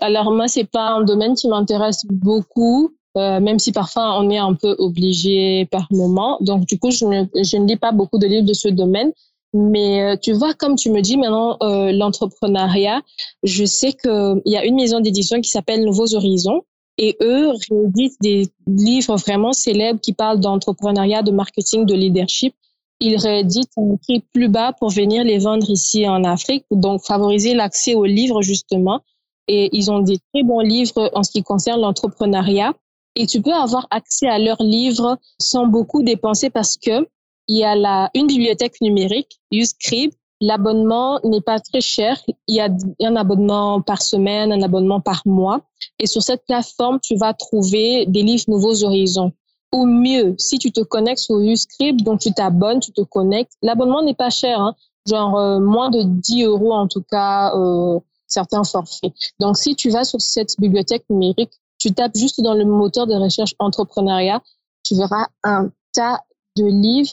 Alors 0.00 0.32
moi, 0.32 0.46
c'est 0.46 0.70
pas 0.70 0.90
un 0.90 1.02
domaine 1.02 1.34
qui 1.34 1.48
m'intéresse 1.48 2.04
beaucoup. 2.08 2.94
Euh, 3.16 3.40
même 3.40 3.58
si 3.58 3.72
parfois 3.72 4.20
on 4.20 4.30
est 4.30 4.38
un 4.38 4.54
peu 4.54 4.76
obligé 4.78 5.66
par 5.66 5.88
moment. 5.90 6.38
Donc 6.40 6.66
du 6.66 6.78
coup, 6.78 6.92
je 6.92 7.04
ne, 7.04 7.24
je 7.42 7.56
ne 7.56 7.66
lis 7.66 7.76
pas 7.76 7.90
beaucoup 7.90 8.18
de 8.18 8.26
livres 8.26 8.46
de 8.46 8.52
ce 8.52 8.68
domaine. 8.68 9.10
Mais 9.52 10.02
euh, 10.02 10.16
tu 10.16 10.32
vois, 10.32 10.54
comme 10.54 10.76
tu 10.76 10.90
me 10.90 11.00
dis 11.00 11.16
maintenant, 11.16 11.56
euh, 11.62 11.90
l'entrepreneuriat, 11.92 13.02
je 13.42 13.64
sais 13.64 13.92
qu'il 13.92 14.42
y 14.44 14.56
a 14.56 14.64
une 14.64 14.76
maison 14.76 15.00
d'édition 15.00 15.40
qui 15.40 15.50
s'appelle 15.50 15.84
Nouveaux 15.84 16.14
Horizons 16.14 16.62
et 16.98 17.16
eux 17.22 17.50
rééditent 17.70 18.20
des 18.20 18.48
livres 18.66 19.16
vraiment 19.16 19.52
célèbres 19.52 20.00
qui 20.00 20.12
parlent 20.12 20.38
d'entrepreneuriat, 20.38 21.22
de 21.22 21.32
marketing, 21.32 21.84
de 21.86 21.94
leadership. 21.94 22.54
Ils 23.00 23.16
rééditent 23.16 23.72
un 23.78 23.96
prix 23.96 24.20
plus 24.32 24.48
bas 24.48 24.74
pour 24.78 24.90
venir 24.90 25.24
les 25.24 25.38
vendre 25.38 25.68
ici 25.70 26.06
en 26.06 26.22
Afrique, 26.24 26.66
donc 26.70 27.02
favoriser 27.02 27.54
l'accès 27.54 27.94
aux 27.94 28.04
livres 28.04 28.42
justement. 28.42 29.00
Et 29.48 29.70
ils 29.72 29.90
ont 29.90 30.00
des 30.00 30.18
très 30.32 30.44
bons 30.44 30.60
livres 30.60 31.10
en 31.14 31.22
ce 31.22 31.32
qui 31.32 31.42
concerne 31.42 31.80
l'entrepreneuriat. 31.80 32.74
Et 33.16 33.26
tu 33.26 33.40
peux 33.40 33.52
avoir 33.52 33.88
accès 33.90 34.28
à 34.28 34.38
leurs 34.38 34.62
livres 34.62 35.18
sans 35.40 35.66
beaucoup 35.66 36.02
dépenser 36.02 36.50
parce 36.50 36.76
que 36.76 37.08
il 37.50 37.56
y 37.56 37.64
a 37.64 37.74
la, 37.74 38.10
une 38.14 38.28
bibliothèque 38.28 38.80
numérique, 38.80 39.40
Uscribe. 39.50 40.12
L'abonnement 40.40 41.18
n'est 41.24 41.40
pas 41.40 41.58
très 41.58 41.80
cher. 41.80 42.16
Il 42.46 42.54
y 42.54 42.60
a 42.60 42.68
un 43.02 43.16
abonnement 43.16 43.82
par 43.82 44.02
semaine, 44.02 44.52
un 44.52 44.62
abonnement 44.62 45.00
par 45.00 45.22
mois. 45.26 45.60
Et 45.98 46.06
sur 46.06 46.22
cette 46.22 46.46
plateforme, 46.46 47.00
tu 47.02 47.16
vas 47.16 47.34
trouver 47.34 48.06
des 48.06 48.22
livres 48.22 48.44
Nouveaux 48.46 48.84
Horizons. 48.84 49.32
Ou 49.72 49.84
mieux, 49.84 50.36
si 50.38 50.60
tu 50.60 50.70
te 50.70 50.80
connectes 50.80 51.22
sur 51.22 51.40
Uscribe, 51.40 52.02
donc 52.02 52.20
tu 52.20 52.32
t'abonnes, 52.32 52.78
tu 52.78 52.92
te 52.92 53.00
connectes. 53.00 53.54
L'abonnement 53.62 54.04
n'est 54.04 54.14
pas 54.14 54.30
cher, 54.30 54.60
hein, 54.60 54.76
genre 55.08 55.36
euh, 55.36 55.58
moins 55.58 55.90
de 55.90 56.04
10 56.04 56.44
euros 56.44 56.72
en 56.72 56.86
tout 56.86 57.02
cas, 57.02 57.52
euh, 57.56 57.98
certains 58.28 58.62
forfaits. 58.62 59.12
Donc 59.40 59.56
si 59.56 59.74
tu 59.74 59.90
vas 59.90 60.04
sur 60.04 60.20
cette 60.20 60.54
bibliothèque 60.60 61.04
numérique, 61.10 61.52
tu 61.78 61.92
tapes 61.92 62.16
juste 62.16 62.40
dans 62.42 62.54
le 62.54 62.64
moteur 62.64 63.08
de 63.08 63.14
recherche 63.14 63.56
entrepreneuriat, 63.58 64.40
tu 64.84 64.94
verras 64.94 65.26
un 65.42 65.70
tas 65.92 66.20
de 66.56 66.64
livres 66.64 67.10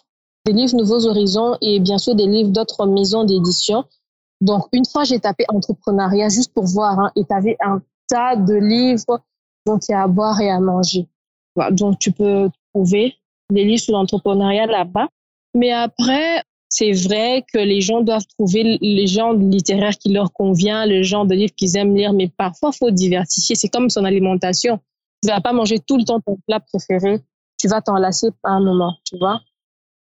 des 0.48 0.54
livres 0.54 0.78
Nouveaux 0.78 1.06
Horizons 1.06 1.58
et 1.62 1.80
bien 1.80 1.98
sûr 1.98 2.16
des 2.16 2.26
livres 2.26 2.52
d'autres 2.52 2.86
maisons 2.86 3.26
d'édition. 3.26 3.84
Donc, 4.40 4.68
une 4.72 4.86
fois, 4.86 5.04
j'ai 5.04 5.20
tapé 5.20 5.44
entrepreneuriat 5.50 6.30
juste 6.30 6.54
pour 6.54 6.66
voir, 6.66 6.98
hein, 7.00 7.12
et 7.18 7.26
tu 7.26 7.34
avais 7.34 7.58
un 7.60 7.82
tas 8.08 8.38
de 8.38 8.54
livres 8.54 9.20
dont 9.66 9.78
il 9.78 9.92
y 9.92 9.96
a 9.96 10.04
à 10.04 10.08
boire 10.08 10.40
et 10.40 10.50
à 10.50 10.60
manger. 10.62 11.08
Donc, 11.72 12.00
tu 12.00 12.12
peux 12.12 12.50
trouver 12.74 13.16
des 13.52 13.66
livres 13.66 13.82
sur 13.82 13.94
l'entrepreneuriat 13.94 14.68
là-bas. 14.68 15.10
Mais 15.54 15.72
après, 15.72 16.44
c'est 16.70 16.94
vrai 16.94 17.44
que 17.52 17.58
les 17.58 17.82
gens 17.82 18.02
doivent 18.02 18.28
trouver 18.38 18.78
les 18.80 19.08
genres 19.08 19.34
littéraires 19.34 19.98
qui 19.98 20.14
leur 20.14 20.32
convient, 20.32 20.86
le 20.86 21.04
genre 21.04 21.26
de 21.26 21.34
livre 21.34 21.54
qu'ils 21.56 21.76
aiment 21.76 21.96
lire, 21.96 22.14
mais 22.14 22.30
parfois 22.30 22.72
faut 22.72 22.92
diversifier. 22.92 23.56
C'est 23.56 23.70
comme 23.70 23.90
son 23.90 24.06
alimentation. 24.06 24.80
Tu 25.22 25.30
vas 25.30 25.42
pas 25.42 25.52
manger 25.52 25.80
tout 25.80 25.98
le 25.98 26.06
temps 26.06 26.22
ton 26.22 26.38
plat 26.48 26.62
préféré. 26.62 27.20
Tu 27.60 27.68
vas 27.68 27.82
t'en 27.82 27.98
lasser 27.98 28.28
à 28.44 28.52
un 28.52 28.62
moment, 28.62 28.96
tu 29.04 29.18
vois. 29.18 29.42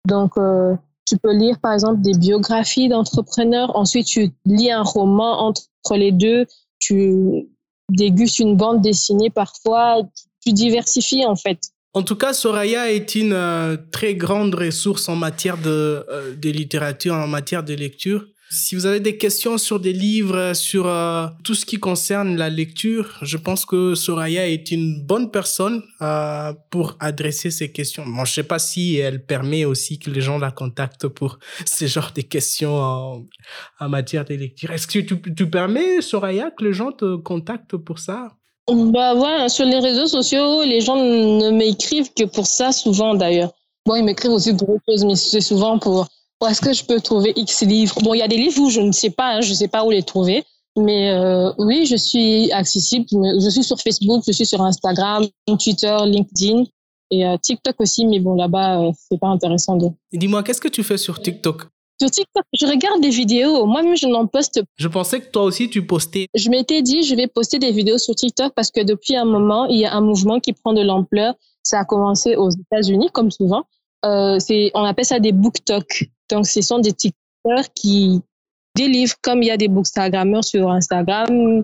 Donc, 0.07 0.37
euh, 0.37 0.75
tu 1.05 1.17
peux 1.17 1.33
lire 1.33 1.59
par 1.59 1.73
exemple 1.73 2.01
des 2.01 2.17
biographies 2.17 2.89
d'entrepreneurs. 2.89 3.75
Ensuite, 3.75 4.07
tu 4.07 4.31
lis 4.45 4.71
un 4.71 4.83
roman 4.83 5.47
entre 5.47 5.95
les 5.95 6.11
deux. 6.11 6.45
Tu 6.79 7.47
dégustes 7.89 8.39
une 8.39 8.55
bande 8.55 8.81
dessinée 8.81 9.29
parfois. 9.29 10.01
Tu 10.45 10.53
diversifies 10.53 11.25
en 11.25 11.35
fait. 11.35 11.59
En 11.93 12.03
tout 12.03 12.15
cas, 12.15 12.33
Soraya 12.33 12.91
est 12.91 13.15
une 13.15 13.33
euh, 13.33 13.77
très 13.91 14.15
grande 14.15 14.53
ressource 14.53 15.09
en 15.09 15.15
matière 15.15 15.57
de, 15.57 16.05
euh, 16.09 16.35
de 16.35 16.49
littérature, 16.49 17.15
en 17.15 17.27
matière 17.27 17.63
de 17.63 17.73
lecture. 17.73 18.25
Si 18.49 18.75
vous 18.75 18.85
avez 18.85 19.01
des 19.01 19.17
questions 19.17 19.57
sur 19.57 19.79
des 19.79 19.91
livres, 19.91 20.53
sur 20.53 20.87
euh, 20.87 21.27
tout 21.43 21.53
ce 21.53 21.65
qui 21.65 21.79
concerne 21.79 22.37
la 22.37 22.49
lecture, 22.49 23.17
je 23.21 23.35
pense 23.35 23.65
que 23.65 23.93
Soraya 23.93 24.47
est 24.47 24.71
une 24.71 25.03
bonne 25.05 25.31
personne 25.31 25.83
euh, 26.01 26.53
pour 26.69 26.95
adresser 27.01 27.51
ces 27.51 27.71
questions. 27.73 28.05
Bon, 28.07 28.23
je 28.23 28.33
sais 28.33 28.43
pas 28.43 28.59
si 28.59 28.95
elle 28.95 29.25
permet 29.25 29.65
aussi 29.65 29.99
que 29.99 30.09
les 30.09 30.21
gens 30.21 30.37
la 30.37 30.51
contactent 30.51 31.09
pour 31.09 31.39
ce 31.65 31.87
genre 31.87 32.11
de 32.15 32.21
questions 32.21 32.75
en, 32.75 33.25
en 33.81 33.89
matière 33.89 34.23
de 34.23 34.35
lecture. 34.35 34.71
Est-ce 34.71 34.87
que 34.87 34.99
tu, 34.99 35.21
tu 35.35 35.49
permets, 35.49 36.01
Soraya, 36.01 36.49
que 36.51 36.63
les 36.63 36.73
gens 36.73 36.93
te 36.93 37.17
contactent 37.17 37.75
pour 37.75 37.99
ça? 37.99 38.29
Bah 38.69 39.13
ouais, 39.15 39.49
sur 39.49 39.65
les 39.65 39.79
réseaux 39.79 40.07
sociaux, 40.07 40.63
les 40.63 40.81
gens 40.81 40.97
ne 40.97 41.51
m'écrivent 41.51 42.13
que 42.13 42.23
pour 42.23 42.47
ça 42.47 42.71
souvent 42.71 43.15
d'ailleurs. 43.15 43.51
Bon, 43.85 43.95
ils 43.95 44.03
m'écrivent 44.03 44.31
aussi 44.31 44.53
pour 44.53 44.69
autre 44.69 44.83
chose, 44.87 45.05
mais 45.05 45.15
c'est 45.15 45.41
souvent 45.41 45.79
pour 45.79 46.07
où 46.41 46.45
est-ce 46.45 46.61
que 46.61 46.73
je 46.73 46.83
peux 46.83 46.99
trouver 46.99 47.33
X 47.35 47.61
livres? 47.63 47.99
Bon, 48.01 48.13
il 48.13 48.19
y 48.19 48.21
a 48.21 48.27
des 48.27 48.37
livres 48.37 48.61
où 48.61 48.69
je 48.69 48.81
ne 48.81 48.91
sais 48.91 49.09
pas, 49.09 49.35
hein, 49.35 49.41
je 49.41 49.49
ne 49.49 49.55
sais 49.55 49.67
pas 49.67 49.83
où 49.83 49.91
les 49.91 50.03
trouver. 50.03 50.43
Mais 50.77 51.09
euh, 51.09 51.51
oui, 51.57 51.87
je 51.87 51.95
suis 51.95 52.51
accessible. 52.51 53.05
Je 53.11 53.49
suis 53.49 53.63
sur 53.63 53.79
Facebook, 53.79 54.23
je 54.27 54.31
suis 54.31 54.45
sur 54.45 54.61
Instagram, 54.61 55.25
Twitter, 55.59 55.97
LinkedIn 56.05 56.65
et 57.09 57.25
euh, 57.25 57.37
TikTok 57.41 57.75
aussi. 57.79 58.05
Mais 58.05 58.19
bon, 58.19 58.35
là-bas, 58.35 58.81
euh, 58.81 58.91
c'est 59.09 59.19
pas 59.19 59.29
intéressant 59.29 59.75
de. 59.75 59.87
Dis-moi, 60.13 60.43
qu'est-ce 60.43 60.61
que 60.61 60.67
tu 60.67 60.83
fais 60.83 60.97
sur 60.97 61.19
TikTok? 61.19 61.63
Sur 61.99 62.11
TikTok, 62.11 62.43
je 62.53 62.67
regarde 62.67 63.01
des 63.01 63.09
vidéos. 63.09 63.65
Moi-même, 63.65 63.97
je 63.97 64.05
n'en 64.05 64.27
poste. 64.27 64.61
Je 64.75 64.87
pensais 64.87 65.19
que 65.19 65.31
toi 65.31 65.41
aussi, 65.43 65.67
tu 65.67 65.83
postais. 65.87 66.27
Je 66.35 66.51
m'étais 66.51 66.83
dit, 66.83 67.01
je 67.01 67.15
vais 67.15 67.25
poster 67.25 67.57
des 67.57 67.71
vidéos 67.71 67.97
sur 67.97 68.13
TikTok 68.13 68.53
parce 68.53 68.69
que 68.69 68.83
depuis 68.83 69.15
un 69.15 69.25
moment, 69.25 69.65
il 69.65 69.79
y 69.79 69.85
a 69.85 69.95
un 69.95 70.01
mouvement 70.01 70.39
qui 70.39 70.53
prend 70.53 70.73
de 70.73 70.81
l'ampleur. 70.81 71.33
Ça 71.63 71.79
a 71.79 71.85
commencé 71.85 72.35
aux 72.35 72.51
États-Unis, 72.51 73.09
comme 73.11 73.31
souvent. 73.31 73.63
Euh, 74.07 74.39
on 74.73 74.83
appelle 74.83 75.05
ça 75.05 75.19
des 75.19 75.31
booktalk. 75.31 76.09
Donc, 76.29 76.47
ce 76.47 76.61
sont 76.61 76.79
des 76.79 76.93
TikTokers 76.93 77.73
qui 77.75 78.21
délivrent, 78.75 79.15
comme 79.21 79.43
il 79.43 79.47
y 79.47 79.51
a 79.51 79.57
des 79.57 79.67
bookstagrammeurs 79.67 80.43
sur 80.43 80.69
Instagram, 80.71 81.63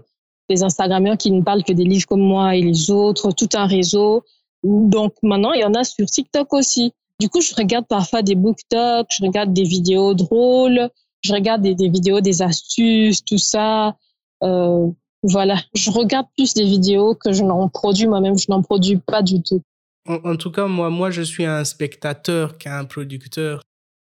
des 0.49 0.63
Instagrammeurs 0.63 1.17
qui 1.17 1.31
ne 1.31 1.41
parlent 1.41 1.63
que 1.63 1.73
des 1.73 1.85
livres 1.85 2.05
comme 2.07 2.21
moi 2.21 2.55
et 2.55 2.61
les 2.61 2.91
autres, 2.91 3.31
tout 3.31 3.49
un 3.53 3.65
réseau. 3.65 4.23
Donc, 4.63 5.13
maintenant, 5.21 5.53
il 5.53 5.61
y 5.61 5.65
en 5.65 5.73
a 5.73 5.83
sur 5.83 6.05
TikTok 6.05 6.53
aussi. 6.53 6.93
Du 7.19 7.29
coup, 7.29 7.41
je 7.41 7.53
regarde 7.55 7.85
parfois 7.87 8.21
des 8.21 8.35
booktalk, 8.35 9.07
je 9.09 9.23
regarde 9.23 9.53
des 9.53 9.63
vidéos 9.63 10.13
drôles, 10.13 10.89
je 11.21 11.33
regarde 11.33 11.61
des, 11.61 11.75
des 11.75 11.89
vidéos, 11.89 12.19
des 12.19 12.41
astuces, 12.41 13.23
tout 13.23 13.37
ça. 13.37 13.95
Euh, 14.43 14.87
voilà, 15.21 15.55
je 15.73 15.89
regarde 15.89 16.27
plus 16.35 16.53
des 16.53 16.65
vidéos 16.65 17.15
que 17.15 17.31
je 17.31 17.43
n'en 17.43 17.69
produis 17.69 18.07
moi-même, 18.07 18.37
je 18.37 18.47
n'en 18.49 18.61
produis 18.61 18.97
pas 18.97 19.21
du 19.21 19.41
tout. 19.41 19.61
En, 20.07 20.15
en, 20.15 20.35
tout 20.35 20.51
cas, 20.51 20.67
moi, 20.67 20.89
moi, 20.89 21.11
je 21.11 21.21
suis 21.21 21.45
un 21.45 21.63
spectateur 21.63 22.57
qu'un 22.57 22.85
producteur 22.85 23.61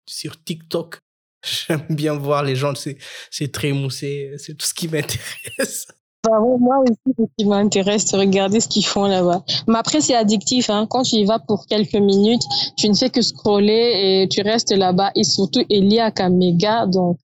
sur 0.08 0.42
TikTok. 0.42 0.98
J'aime 1.44 1.84
bien 1.90 2.14
voir 2.14 2.42
les 2.42 2.56
gens, 2.56 2.72
c'est, 2.74 3.52
très 3.52 3.72
moussé, 3.72 4.34
c'est 4.38 4.56
tout 4.56 4.66
ce 4.66 4.74
qui 4.74 4.88
m'intéresse. 4.88 5.86
Bah, 6.24 6.38
moi 6.40 6.78
aussi, 6.78 7.14
ce 7.18 7.24
qui 7.36 7.44
m'intéresse, 7.44 8.06
c'est 8.06 8.16
regarder 8.16 8.60
ce 8.60 8.68
qu'ils 8.68 8.86
font 8.86 9.04
là-bas. 9.04 9.44
Mais 9.68 9.76
après, 9.76 10.00
c'est 10.00 10.14
addictif. 10.14 10.70
Hein. 10.70 10.86
Quand 10.88 11.02
tu 11.02 11.16
y 11.16 11.24
vas 11.26 11.38
pour 11.38 11.66
quelques 11.66 11.92
minutes, 11.94 12.42
tu 12.78 12.88
ne 12.88 12.94
fais 12.94 13.10
que 13.10 13.20
scroller 13.20 14.22
et 14.22 14.28
tu 14.30 14.40
restes 14.40 14.72
là-bas. 14.72 15.10
Et 15.16 15.24
surtout, 15.24 15.62
il 15.68 15.92
y 15.92 16.00
a 16.00 16.10
qu'un 16.10 16.30
méga. 16.30 16.86
Donc, 16.86 17.18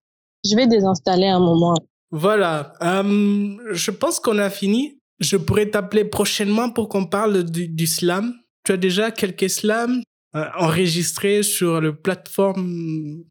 je 0.45 0.55
vais 0.55 0.67
désinstaller 0.67 1.29
un 1.29 1.41
moment. 1.41 1.77
Voilà. 2.11 2.75
Euh, 2.83 3.57
je 3.73 3.91
pense 3.91 4.21
qu'on 4.21 4.39
a 4.39 4.51
fini. 4.51 4.99
Je 5.19 5.39
pourrais 5.39 5.71
t'appeler 5.71 6.05
prochainement 6.05 6.69
pour 6.71 6.91
qu'on 6.91 7.07
parle 7.07 7.45
du, 7.45 7.69
du 7.69 7.87
slam. 7.87 8.35
Tu 8.65 8.73
as 8.73 8.77
déjà 8.77 9.11
quelques 9.11 9.49
slams 9.49 10.03
euh, 10.35 10.45
enregistrés 10.59 11.43
sur 11.43 11.81
le 11.81 11.97
plateforme 11.97 13.25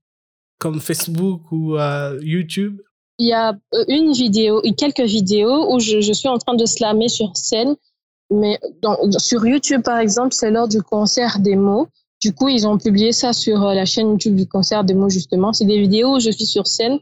comme 0.57 0.79
Facebook 0.79 1.51
ou 1.51 1.77
euh, 1.77 2.19
YouTube? 2.21 2.81
Il 3.17 3.27
y 3.27 3.33
a 3.33 3.53
une 3.87 4.13
vidéo, 4.13 4.61
quelques 4.77 5.01
vidéos 5.01 5.73
où 5.73 5.79
je, 5.79 6.13
suis 6.13 6.29
en 6.29 6.37
train 6.37 6.55
de 6.55 6.65
slammer 6.65 7.09
sur 7.09 7.35
scène. 7.35 7.75
Mais 8.31 8.59
sur 9.17 9.45
YouTube, 9.45 9.81
par 9.81 9.97
exemple, 9.97 10.33
c'est 10.33 10.51
lors 10.51 10.67
du 10.67 10.81
concert 10.81 11.39
des 11.39 11.55
mots. 11.55 11.87
Du 12.21 12.33
coup, 12.33 12.47
ils 12.47 12.67
ont 12.67 12.77
publié 12.77 13.11
ça 13.11 13.33
sur 13.33 13.59
la 13.59 13.85
chaîne 13.85 14.09
YouTube 14.09 14.35
du 14.35 14.47
concert 14.47 14.83
des 14.83 14.93
mots, 14.93 15.09
justement. 15.09 15.51
C'est 15.51 15.65
des 15.65 15.79
vidéos 15.79 16.15
où 16.15 16.19
je 16.19 16.29
suis 16.29 16.45
sur 16.45 16.67
scène. 16.67 16.99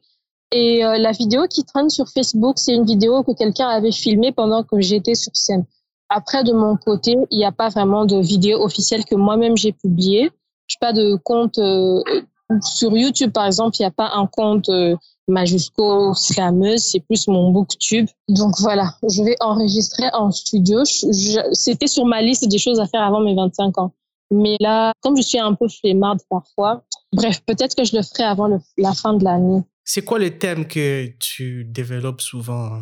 Et 0.51 0.85
euh, 0.85 0.97
la 0.97 1.11
vidéo 1.11 1.47
qui 1.47 1.65
traîne 1.65 1.89
sur 1.89 2.07
Facebook, 2.07 2.57
c'est 2.57 2.73
une 2.73 2.85
vidéo 2.85 3.23
que 3.23 3.31
quelqu'un 3.33 3.67
avait 3.67 3.91
filmée 3.91 4.31
pendant 4.31 4.63
que 4.63 4.79
j'étais 4.79 5.15
sur 5.15 5.35
scène. 5.35 5.65
Après, 6.09 6.43
de 6.43 6.53
mon 6.53 6.77
côté, 6.77 7.15
il 7.31 7.37
n'y 7.37 7.45
a 7.45 7.51
pas 7.51 7.69
vraiment 7.69 8.05
de 8.05 8.17
vidéo 8.17 8.63
officielle 8.63 9.05
que 9.05 9.15
moi-même 9.15 9.57
j'ai 9.57 9.73
publiée. 9.73 10.31
Je 10.67 10.75
n'ai 10.75 10.79
pas 10.79 10.93
de 10.93 11.15
compte 11.15 11.57
euh, 11.59 12.01
sur 12.61 12.95
YouTube, 12.95 13.31
par 13.31 13.45
exemple, 13.45 13.75
il 13.79 13.81
n'y 13.81 13.87
a 13.87 13.91
pas 13.91 14.11
un 14.13 14.25
compte 14.27 14.69
euh, 14.69 14.95
majusco 15.27 16.13
slameuse, 16.13 16.81
c'est 16.81 17.01
plus 17.01 17.27
mon 17.27 17.51
booktube. 17.51 18.07
Donc 18.29 18.55
voilà, 18.59 18.93
je 19.03 19.23
vais 19.23 19.35
enregistrer 19.41 20.05
en 20.13 20.31
studio. 20.31 20.83
C'était 20.85 21.87
sur 21.87 22.05
ma 22.05 22.21
liste 22.21 22.47
des 22.47 22.57
choses 22.57 22.79
à 22.79 22.87
faire 22.87 23.01
avant 23.01 23.19
mes 23.19 23.35
25 23.35 23.77
ans. 23.77 23.91
Mais 24.31 24.57
là, 24.59 24.93
comme 25.01 25.15
je 25.17 25.21
suis 25.21 25.39
un 25.39 25.53
peu 25.53 25.67
flemmarde 25.67 26.19
parfois, 26.29 26.83
bref, 27.13 27.41
peut-être 27.45 27.75
que 27.75 27.83
je 27.83 27.95
le 27.95 28.03
ferai 28.03 28.23
avant 28.23 28.49
la 28.77 28.93
fin 28.93 29.13
de 29.13 29.23
l'année. 29.23 29.63
C'est 29.89 30.03
quoi 30.03 30.19
les 30.19 30.37
thèmes 30.37 30.67
que 30.67 31.07
tu 31.17 31.63
développes 31.63 32.19
souvent 32.19 32.77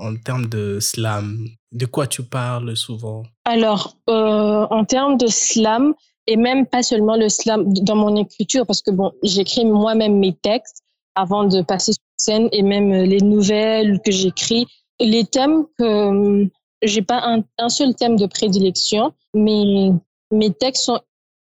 en, 0.00 0.16
termes 0.16 0.46
de 0.46 0.80
slam? 0.80 1.46
De 1.70 1.86
quoi 1.86 2.08
tu 2.08 2.24
parles 2.24 2.76
souvent? 2.76 3.22
Alors, 3.44 3.96
euh, 4.10 4.66
en 4.68 4.84
termes 4.84 5.16
de 5.16 5.28
slam, 5.28 5.94
et 6.26 6.36
même 6.36 6.66
pas 6.66 6.82
seulement 6.82 7.16
le 7.16 7.28
slam 7.28 7.72
dans 7.72 7.94
mon 7.94 8.16
écriture, 8.16 8.66
parce 8.66 8.82
que 8.82 8.90
bon, 8.90 9.12
j'écris 9.22 9.66
moi-même 9.66 10.18
mes 10.18 10.34
textes 10.34 10.82
avant 11.14 11.44
de 11.44 11.62
passer 11.62 11.92
sur 11.92 12.02
scène 12.16 12.48
et 12.50 12.62
même 12.62 12.92
les 12.92 13.20
nouvelles 13.20 14.00
que 14.04 14.10
j'écris. 14.10 14.66
Les 14.98 15.24
thèmes 15.24 15.64
que 15.78 16.48
j'ai 16.82 17.02
pas 17.02 17.20
un, 17.22 17.44
un, 17.58 17.68
seul 17.68 17.94
thème 17.94 18.16
de 18.16 18.26
prédilection, 18.26 19.12
mais 19.32 19.92
mes 20.32 20.52
textes 20.52 20.86
sont 20.86 21.00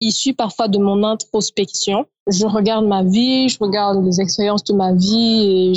issus 0.02 0.36
parfois 0.36 0.68
de 0.68 0.78
mon 0.78 1.04
introspection. 1.04 2.06
Je 2.32 2.46
regarde 2.46 2.86
ma 2.86 3.04
vie, 3.04 3.50
je 3.50 3.58
regarde 3.60 4.06
les 4.06 4.22
expériences 4.22 4.64
de 4.64 4.74
ma 4.74 4.94
vie 4.94 5.74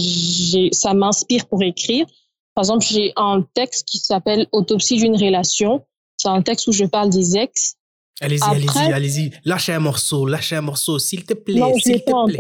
et 0.55 0.73
ça 0.73 0.95
m'inspire 0.95 1.47
pour 1.47 1.63
écrire. 1.63 2.07
Par 2.55 2.65
exemple, 2.65 2.85
j'ai 2.85 3.13
un 3.17 3.43
texte 3.55 3.89
qui 3.89 3.99
s'appelle 3.99 4.47
Autopsie 4.53 4.97
d'une 4.97 5.17
relation. 5.17 5.85
C'est 6.17 6.29
un 6.29 6.43
texte 6.43 6.67
où 6.67 6.73
je 6.73 6.85
parle 6.85 7.11
des 7.11 7.37
ex. 7.37 7.77
Allez-y, 8.21 8.43
allez-y, 8.45 8.93
allez-y. 8.93 9.31
Lâchez 9.45 9.73
un 9.73 9.81
morceau, 9.81 10.27
lâchez 10.27 10.57
un 10.57 10.61
morceau, 10.61 10.99
s'il 10.99 11.25
te 11.25 11.35
plaît. 11.35 11.59
Non, 11.59 11.75
s'il 11.79 12.03
te 12.05 12.27
plaît. 12.27 12.39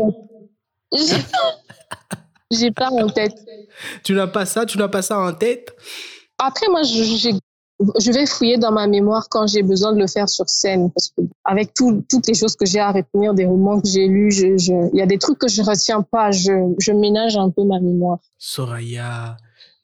J'ai 2.53 2.71
pas 2.71 2.91
en 2.91 3.09
tête. 3.09 3.35
Tu 4.05 4.13
n'as 4.13 4.27
pas 4.27 4.45
ça, 4.45 4.67
tu 4.67 4.77
n'as 4.77 4.89
pas 4.89 5.01
ça 5.01 5.19
en 5.19 5.33
tête? 5.33 5.75
Après, 6.39 6.67
moi, 6.69 6.83
j'ai 6.83 7.33
je 7.99 8.13
vais 8.13 8.27
fouiller 8.27 8.59
dans 8.59 8.73
ma 8.73 8.87
mémoire 8.87 9.29
quand 9.29 9.47
j'ai 9.47 9.63
besoin 9.63 9.93
de 9.93 9.99
le 9.99 10.07
faire 10.07 10.29
sur 10.29 10.49
scène 10.49 10.91
parce 10.91 11.09
que 11.11 11.23
avec 11.45 11.75
tout, 11.75 12.05
toutes 12.09 12.27
les 12.27 12.35
choses 12.35 12.57
que 12.57 12.67
j'ai 12.67 12.81
à 12.81 12.93
retenir 12.93 13.35
des 13.35 13.47
romans 13.47 13.81
que 13.81 13.89
j'ai 13.89 14.07
lus, 14.07 14.33
je, 14.33 14.57
je, 14.59 14.73
il 14.93 14.99
y 14.99 15.03
a 15.03 15.07
des 15.07 15.19
trucs 15.19 15.39
que 15.39 15.49
je 15.49 15.63
retiens 15.63 16.03
pas, 16.03 16.31
je, 16.31 16.53
je 16.79 16.93
ménage 16.93 17.37
un 17.37 17.51
peu 17.51 17.65
ma 17.65 17.81
mémoire. 17.81 18.19
Soraya, 18.39 19.37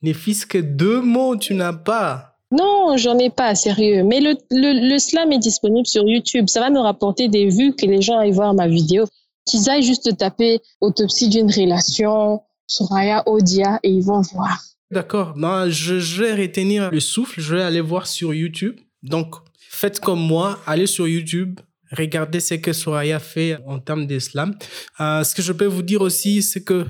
n'est 0.03 0.15
fils 0.15 0.45
que 0.45 0.59
deux 0.59 1.01
mots, 1.01 1.37
tu 1.37 1.55
n'as 1.55 1.73
pas. 1.73 2.35
Non, 2.51 2.97
j'en 2.97 3.19
ai 3.19 3.29
pas, 3.31 3.55
sérieux. 3.55 4.05
Mais 4.05 4.21
le, 4.21 4.35
le, 4.51 4.89
le 4.89 4.99
slam 4.99 5.33
est 5.33 5.39
disponible 5.39 5.87
sur 5.87 6.03
YouTube. 6.05 6.49
Ça 6.49 6.61
va 6.61 6.71
me 6.71 6.81
rapporter 6.81 7.29
des 7.29 7.49
vues 7.49 7.75
que 7.75 7.85
les 7.85 8.01
gens 8.01 8.19
aillent 8.19 8.33
voir 8.33 8.55
ma 8.55 8.67
vidéo. 8.67 9.05
Qu'ils 9.45 9.69
aillent 9.69 9.83
juste 9.83 10.17
taper 10.17 10.61
autopsie 10.81 11.29
d'une 11.29 11.51
relation, 11.51 12.41
Soraya 12.67 13.23
Odia, 13.27 13.81
et 13.83 13.91
ils 13.91 14.03
vont 14.03 14.23
voir. 14.33 14.59
D'accord. 14.91 15.37
Non, 15.37 15.69
je, 15.69 15.99
je, 15.99 16.23
vais 16.23 16.35
retenir 16.35 16.91
le 16.91 17.01
souffle. 17.01 17.41
Je 17.41 17.57
vais 17.57 17.63
aller 17.63 17.81
voir 17.81 18.07
sur 18.07 18.33
YouTube. 18.33 18.81
Donc, 19.03 19.35
faites 19.59 20.01
comme 20.01 20.21
moi. 20.21 20.59
Allez 20.67 20.87
sur 20.87 21.07
YouTube. 21.07 21.61
Regardez 21.93 22.41
ce 22.41 22.55
que 22.55 22.73
Soraya 22.73 23.19
fait 23.19 23.59
en 23.67 23.79
termes 23.79 24.07
d'islam. 24.07 24.57
Euh, 25.01 25.25
ce 25.25 25.35
que 25.35 25.43
je 25.43 25.53
peux 25.53 25.67
vous 25.67 25.83
dire 25.83 26.01
aussi, 26.01 26.43
c'est 26.43 26.65
que... 26.65 26.87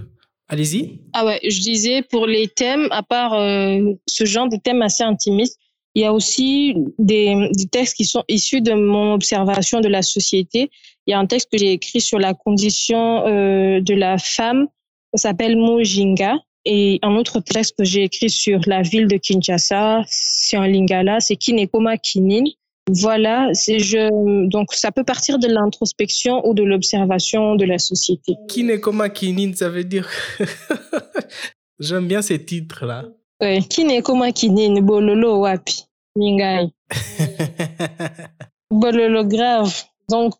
Allez-y. 0.50 1.00
Ah 1.12 1.26
ouais, 1.26 1.38
je 1.42 1.60
disais, 1.60 2.02
pour 2.02 2.26
les 2.26 2.48
thèmes, 2.48 2.88
à 2.90 3.02
part 3.02 3.34
euh, 3.34 3.92
ce 4.06 4.24
genre 4.24 4.48
de 4.48 4.56
thèmes 4.56 4.80
assez 4.80 5.02
intimistes, 5.02 5.58
Il 5.94 6.00
y 6.02 6.04
a 6.06 6.12
aussi 6.12 6.74
des, 6.98 7.50
des, 7.52 7.66
textes 7.66 7.96
qui 7.96 8.06
sont 8.06 8.24
issus 8.28 8.62
de 8.62 8.72
mon 8.72 9.12
observation 9.12 9.80
de 9.80 9.88
la 9.88 10.00
société. 10.00 10.70
Il 11.06 11.10
y 11.10 11.14
a 11.14 11.18
un 11.18 11.26
texte 11.26 11.50
que 11.52 11.58
j'ai 11.58 11.72
écrit 11.72 12.00
sur 12.00 12.18
la 12.18 12.32
condition 12.32 13.26
euh, 13.26 13.80
de 13.82 13.94
la 13.94 14.16
femme, 14.16 14.68
ça 15.14 15.28
s'appelle 15.28 15.56
Mojinga. 15.56 16.36
Et 16.70 16.98
un 17.00 17.16
autre 17.16 17.40
texte 17.40 17.76
que 17.78 17.84
j'ai 17.84 18.04
écrit 18.04 18.28
sur 18.28 18.60
la 18.66 18.82
ville 18.82 19.08
de 19.08 19.16
Kinshasa, 19.16 20.02
c'est 20.06 20.58
en 20.58 20.64
lingala, 20.64 21.18
c'est 21.18 21.36
Kinekoma 21.36 21.96
Kinin. 21.96 22.44
Voilà, 22.90 23.48
c'est 23.54 23.78
je 23.78 24.10
donc 24.48 24.74
ça 24.74 24.92
peut 24.92 25.02
partir 25.02 25.38
de 25.38 25.48
l'introspection 25.48 26.46
ou 26.46 26.52
de 26.52 26.62
l'observation 26.62 27.54
de 27.56 27.64
la 27.64 27.78
société. 27.78 28.34
Kinekoma 28.50 29.08
Kinin, 29.08 29.52
ça 29.54 29.70
veut 29.70 29.84
dire 29.84 30.10
J'aime 31.80 32.06
bien 32.06 32.20
ces 32.20 32.44
titres 32.44 32.84
là. 32.84 33.06
Ouais, 33.40 33.60
Kinekoma 33.62 34.32
Kinin, 34.32 34.82
bololo 34.82 35.38
wapi, 35.38 35.84
mingai. 36.16 36.68
bololo 38.70 39.24
grave. 39.24 39.74
Donc 40.10 40.34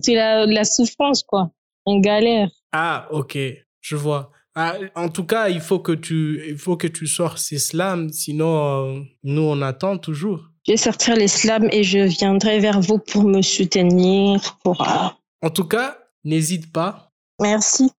c'est 0.00 0.14
la, 0.14 0.46
la 0.46 0.64
souffrance 0.64 1.22
quoi, 1.22 1.50
on 1.84 2.00
galère. 2.00 2.48
Ah, 2.72 3.08
OK, 3.10 3.36
je 3.82 3.96
vois. 3.96 4.30
Ah, 4.56 4.74
en 4.94 5.08
tout 5.08 5.24
cas, 5.24 5.48
il 5.48 5.60
faut 5.60 5.80
que 5.80 5.92
tu, 5.92 6.40
il 6.48 6.58
faut 6.58 6.76
que 6.76 6.86
tu 6.86 7.06
sortes 7.06 7.40
l'islam, 7.50 8.10
sinon 8.10 8.94
euh, 8.96 9.00
nous 9.24 9.42
on 9.42 9.60
attend 9.62 9.98
toujours. 9.98 10.50
Je 10.66 10.72
vais 10.72 10.76
sortir 10.78 11.14
l'islam 11.14 11.68
et 11.72 11.84
je 11.84 11.98
viendrai 11.98 12.58
vers 12.58 12.80
vous 12.80 12.98
pour 12.98 13.24
me 13.24 13.42
soutenir. 13.42 14.40
Pour, 14.64 14.80
euh, 14.80 15.08
En 15.42 15.50
tout 15.50 15.64
cas, 15.64 15.98
n'hésite 16.24 16.72
pas. 16.72 17.10
Merci. 17.40 17.90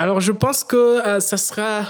Alors, 0.00 0.20
je 0.20 0.32
pense 0.32 0.64
que 0.64 0.76
euh, 0.76 1.20
ça 1.20 1.36
sera 1.36 1.84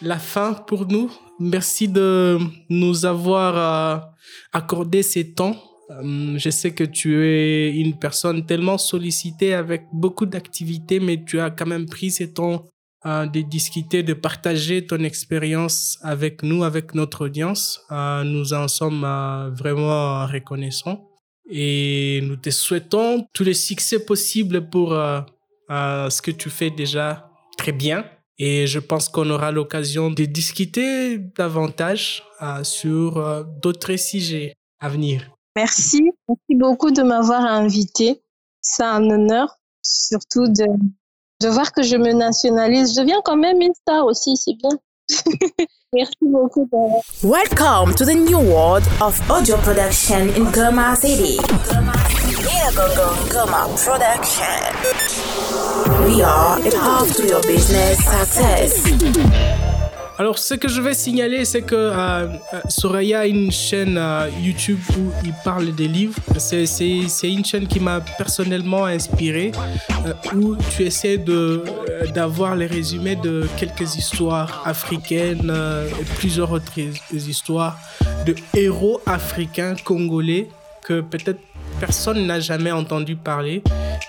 la 0.00 0.18
fin 0.18 0.54
pour 0.54 0.86
nous. 0.88 1.12
Merci 1.38 1.86
de 1.86 2.38
nous 2.70 3.04
avoir 3.06 3.56
euh, 3.56 4.04
accordé 4.52 5.04
ces 5.04 5.32
temps. 5.32 5.56
Je 6.36 6.48
sais 6.48 6.72
que 6.72 6.84
tu 6.84 7.22
es 7.26 7.70
une 7.76 7.98
personne 7.98 8.46
tellement 8.46 8.78
sollicitée 8.78 9.52
avec 9.52 9.84
beaucoup 9.92 10.24
d'activités, 10.24 11.00
mais 11.00 11.22
tu 11.22 11.38
as 11.38 11.50
quand 11.50 11.66
même 11.66 11.86
pris 11.86 12.10
ces 12.10 12.32
temps 12.32 12.64
euh, 13.04 13.26
de 13.26 13.40
discuter, 13.40 14.04
de 14.04 14.14
partager 14.14 14.86
ton 14.86 14.98
expérience 14.98 15.98
avec 16.02 16.44
nous, 16.44 16.62
avec 16.62 16.94
notre 16.94 17.24
audience. 17.24 17.84
Euh, 17.90 18.22
nous 18.22 18.52
en 18.52 18.68
sommes 18.68 19.04
euh, 19.04 19.50
vraiment 19.50 20.24
reconnaissants 20.26 21.08
et 21.50 22.20
nous 22.22 22.36
te 22.36 22.50
souhaitons 22.50 23.26
tous 23.32 23.42
les 23.42 23.54
succès 23.54 24.04
possibles 24.04 24.70
pour 24.70 24.92
euh, 24.92 25.20
ce 25.68 26.22
que 26.22 26.30
tu 26.30 26.48
fais 26.48 26.70
déjà 26.70 27.28
très 27.58 27.72
bien. 27.72 28.04
Et 28.38 28.68
je 28.68 28.78
pense 28.78 29.08
qu'on 29.08 29.28
aura 29.30 29.50
l'occasion 29.50 30.10
de 30.10 30.24
discuter 30.24 31.18
davantage 31.18 32.22
sur 32.62 33.44
d'autres 33.60 33.96
sujets 33.96 34.54
à 34.80 34.88
venir. 34.88 35.28
Merci. 35.54 36.02
Merci 36.28 36.54
beaucoup 36.54 36.90
de 36.92 37.02
m'avoir 37.02 37.44
invité. 37.44 38.22
C'est 38.60 38.84
un 38.84 39.10
honneur, 39.10 39.58
surtout 39.82 40.46
de, 40.46 40.64
de 41.42 41.48
voir 41.48 41.72
que 41.72 41.82
je 41.82 41.96
me 41.96 42.12
nationalise. 42.12 42.94
Je 42.94 43.00
deviens 43.00 43.20
quand 43.24 43.36
même 43.36 43.60
une 43.60 43.74
star 43.74 44.06
aussi, 44.06 44.36
c'est 44.36 44.54
bien. 44.54 44.70
Merci 45.92 46.14
beaucoup. 46.22 46.68
Welcome 47.22 47.94
to 47.96 48.04
the 48.04 48.14
new 48.14 48.38
world 48.38 48.84
of 49.00 49.20
audio 49.30 49.56
production 49.58 50.30
in 50.30 50.50
Goma 50.52 50.96
City. 50.96 51.36
Goma 53.28 53.68
Production. 53.84 54.72
We 56.06 56.22
are 56.22 56.58
a 56.58 56.70
path 56.70 57.16
to 57.16 57.26
your 57.26 57.42
business 57.42 57.98
success. 58.04 59.71
Alors, 60.22 60.38
ce 60.38 60.54
que 60.54 60.68
je 60.68 60.80
vais 60.80 60.94
signaler, 60.94 61.44
c'est 61.44 61.62
que 61.62 61.74
euh, 61.74 62.28
euh, 62.28 62.60
Soraya 62.68 63.22
a 63.22 63.26
une 63.26 63.50
chaîne 63.50 63.98
euh, 63.98 64.28
YouTube 64.40 64.78
où 64.96 65.10
il 65.24 65.34
parle 65.44 65.74
des 65.74 65.88
livres. 65.88 66.14
C'est, 66.38 66.62
une 67.24 67.44
chaîne 67.44 67.66
qui 67.66 67.80
m'a 67.80 68.00
personnellement 68.18 68.84
inspiré, 68.84 69.50
euh, 70.06 70.12
où 70.36 70.54
tu 70.76 70.84
essaies 70.84 71.18
de, 71.18 71.64
d'avoir 72.14 72.54
les 72.54 72.66
résumés 72.66 73.16
de 73.16 73.48
quelques 73.56 73.96
histoires 73.96 74.62
africaines 74.64 75.52
et 76.00 76.04
plusieurs 76.18 76.52
autres 76.52 76.78
histoires 77.12 77.76
de 78.24 78.36
héros 78.56 79.00
africains 79.06 79.74
congolais 79.84 80.46
que 80.84 81.00
peut-être 81.00 81.40
personne 81.82 82.24
n'a 82.28 82.38
jamais 82.38 82.70
entendu 82.70 83.16
parler. 83.16 83.60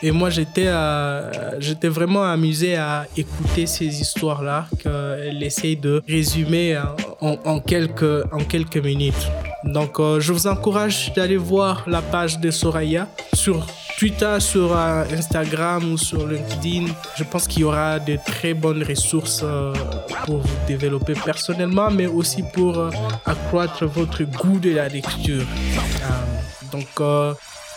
Et 0.04 0.12
moi, 0.12 0.30
j'étais, 0.30 0.68
euh, 0.68 1.60
j'étais 1.60 1.88
vraiment 1.88 2.24
amusé 2.24 2.76
à 2.76 3.08
écouter 3.18 3.66
ces 3.66 3.88
histoires-là 4.00 4.68
qu'elle 4.78 5.42
essaye 5.42 5.76
de 5.76 6.04
résumer 6.08 6.80
en, 7.20 7.60
quelques, 7.60 8.78
minutes. 8.78 9.26
Donc, 9.64 10.00
euh, 10.00 10.20
je 10.20 10.32
vous 10.34 10.46
encourage 10.46 11.14
d'aller 11.16 11.38
voir 11.38 11.84
la 11.88 12.04
page 12.04 12.38
de 12.38 12.52
Soraya 12.52 13.08
sur 13.34 13.66
Twitter, 13.98 14.36
sur 14.40 14.78
euh, 14.78 15.04
Instagram 15.12 15.94
ou 15.94 15.98
sur 15.98 16.28
LinkedIn. 16.28 16.94
Je 17.18 17.24
pense 17.24 17.48
qu'il 17.48 17.62
y 17.62 17.64
aura 17.64 17.98
de 17.98 18.20
très 18.24 18.54
bonnes 18.54 18.84
ressources 18.84 19.44
pour 20.26 20.38
vous 20.38 20.60
développer 20.68 21.14
personnellement, 21.14 21.90
mais 21.90 22.06
aussi 22.06 22.44
pour 22.54 22.74
accroître 23.26 23.84
votre 23.88 24.24
goût 24.26 24.60
de 24.60 24.72
la 24.76 24.88
lecture. 24.90 25.46
Donc, 26.72 27.02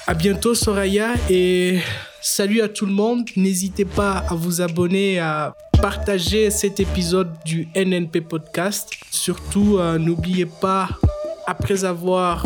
à 0.06 0.14
bientôt 0.14 0.54
Soraya 0.54 1.14
et 1.28 1.80
salut 2.20 2.60
à 2.60 2.68
tout 2.68 2.86
le 2.86 2.92
monde. 2.92 3.28
N'hésitez 3.36 3.84
pas 3.84 4.24
à 4.28 4.34
vous 4.34 4.60
abonner, 4.60 5.18
à 5.18 5.54
partager 5.80 6.50
cet 6.50 6.80
épisode 6.80 7.30
du 7.44 7.68
NNP 7.74 8.20
Podcast. 8.20 8.92
Surtout, 9.10 9.78
euh, 9.78 9.98
n'oubliez 9.98 10.46
pas, 10.46 10.88
après 11.46 11.84
avoir 11.84 12.44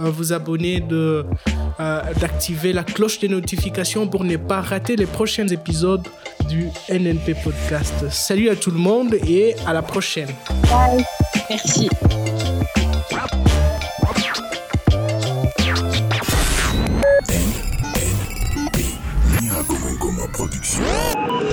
euh, 0.00 0.10
vous 0.10 0.32
abonné, 0.32 0.80
de, 0.80 1.24
euh, 1.80 2.00
d'activer 2.20 2.72
la 2.72 2.82
cloche 2.82 3.20
des 3.20 3.28
notifications 3.28 4.08
pour 4.08 4.24
ne 4.24 4.36
pas 4.36 4.60
rater 4.62 4.96
les 4.96 5.06
prochains 5.06 5.48
épisodes 5.48 6.06
du 6.48 6.68
NNP 6.88 7.34
Podcast. 7.44 8.08
Salut 8.10 8.48
à 8.48 8.56
tout 8.56 8.70
le 8.70 8.78
monde 8.78 9.14
et 9.26 9.54
à 9.66 9.72
la 9.72 9.82
prochaine. 9.82 10.28
Merci. 11.50 11.88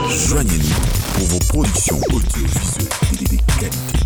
Joignez-nous 0.10 1.18
pour 1.18 1.28
vos 1.28 1.40
productions 1.50 2.00
audiovisuelles 2.12 2.88
de 3.22 3.60
qualité. 3.60 4.03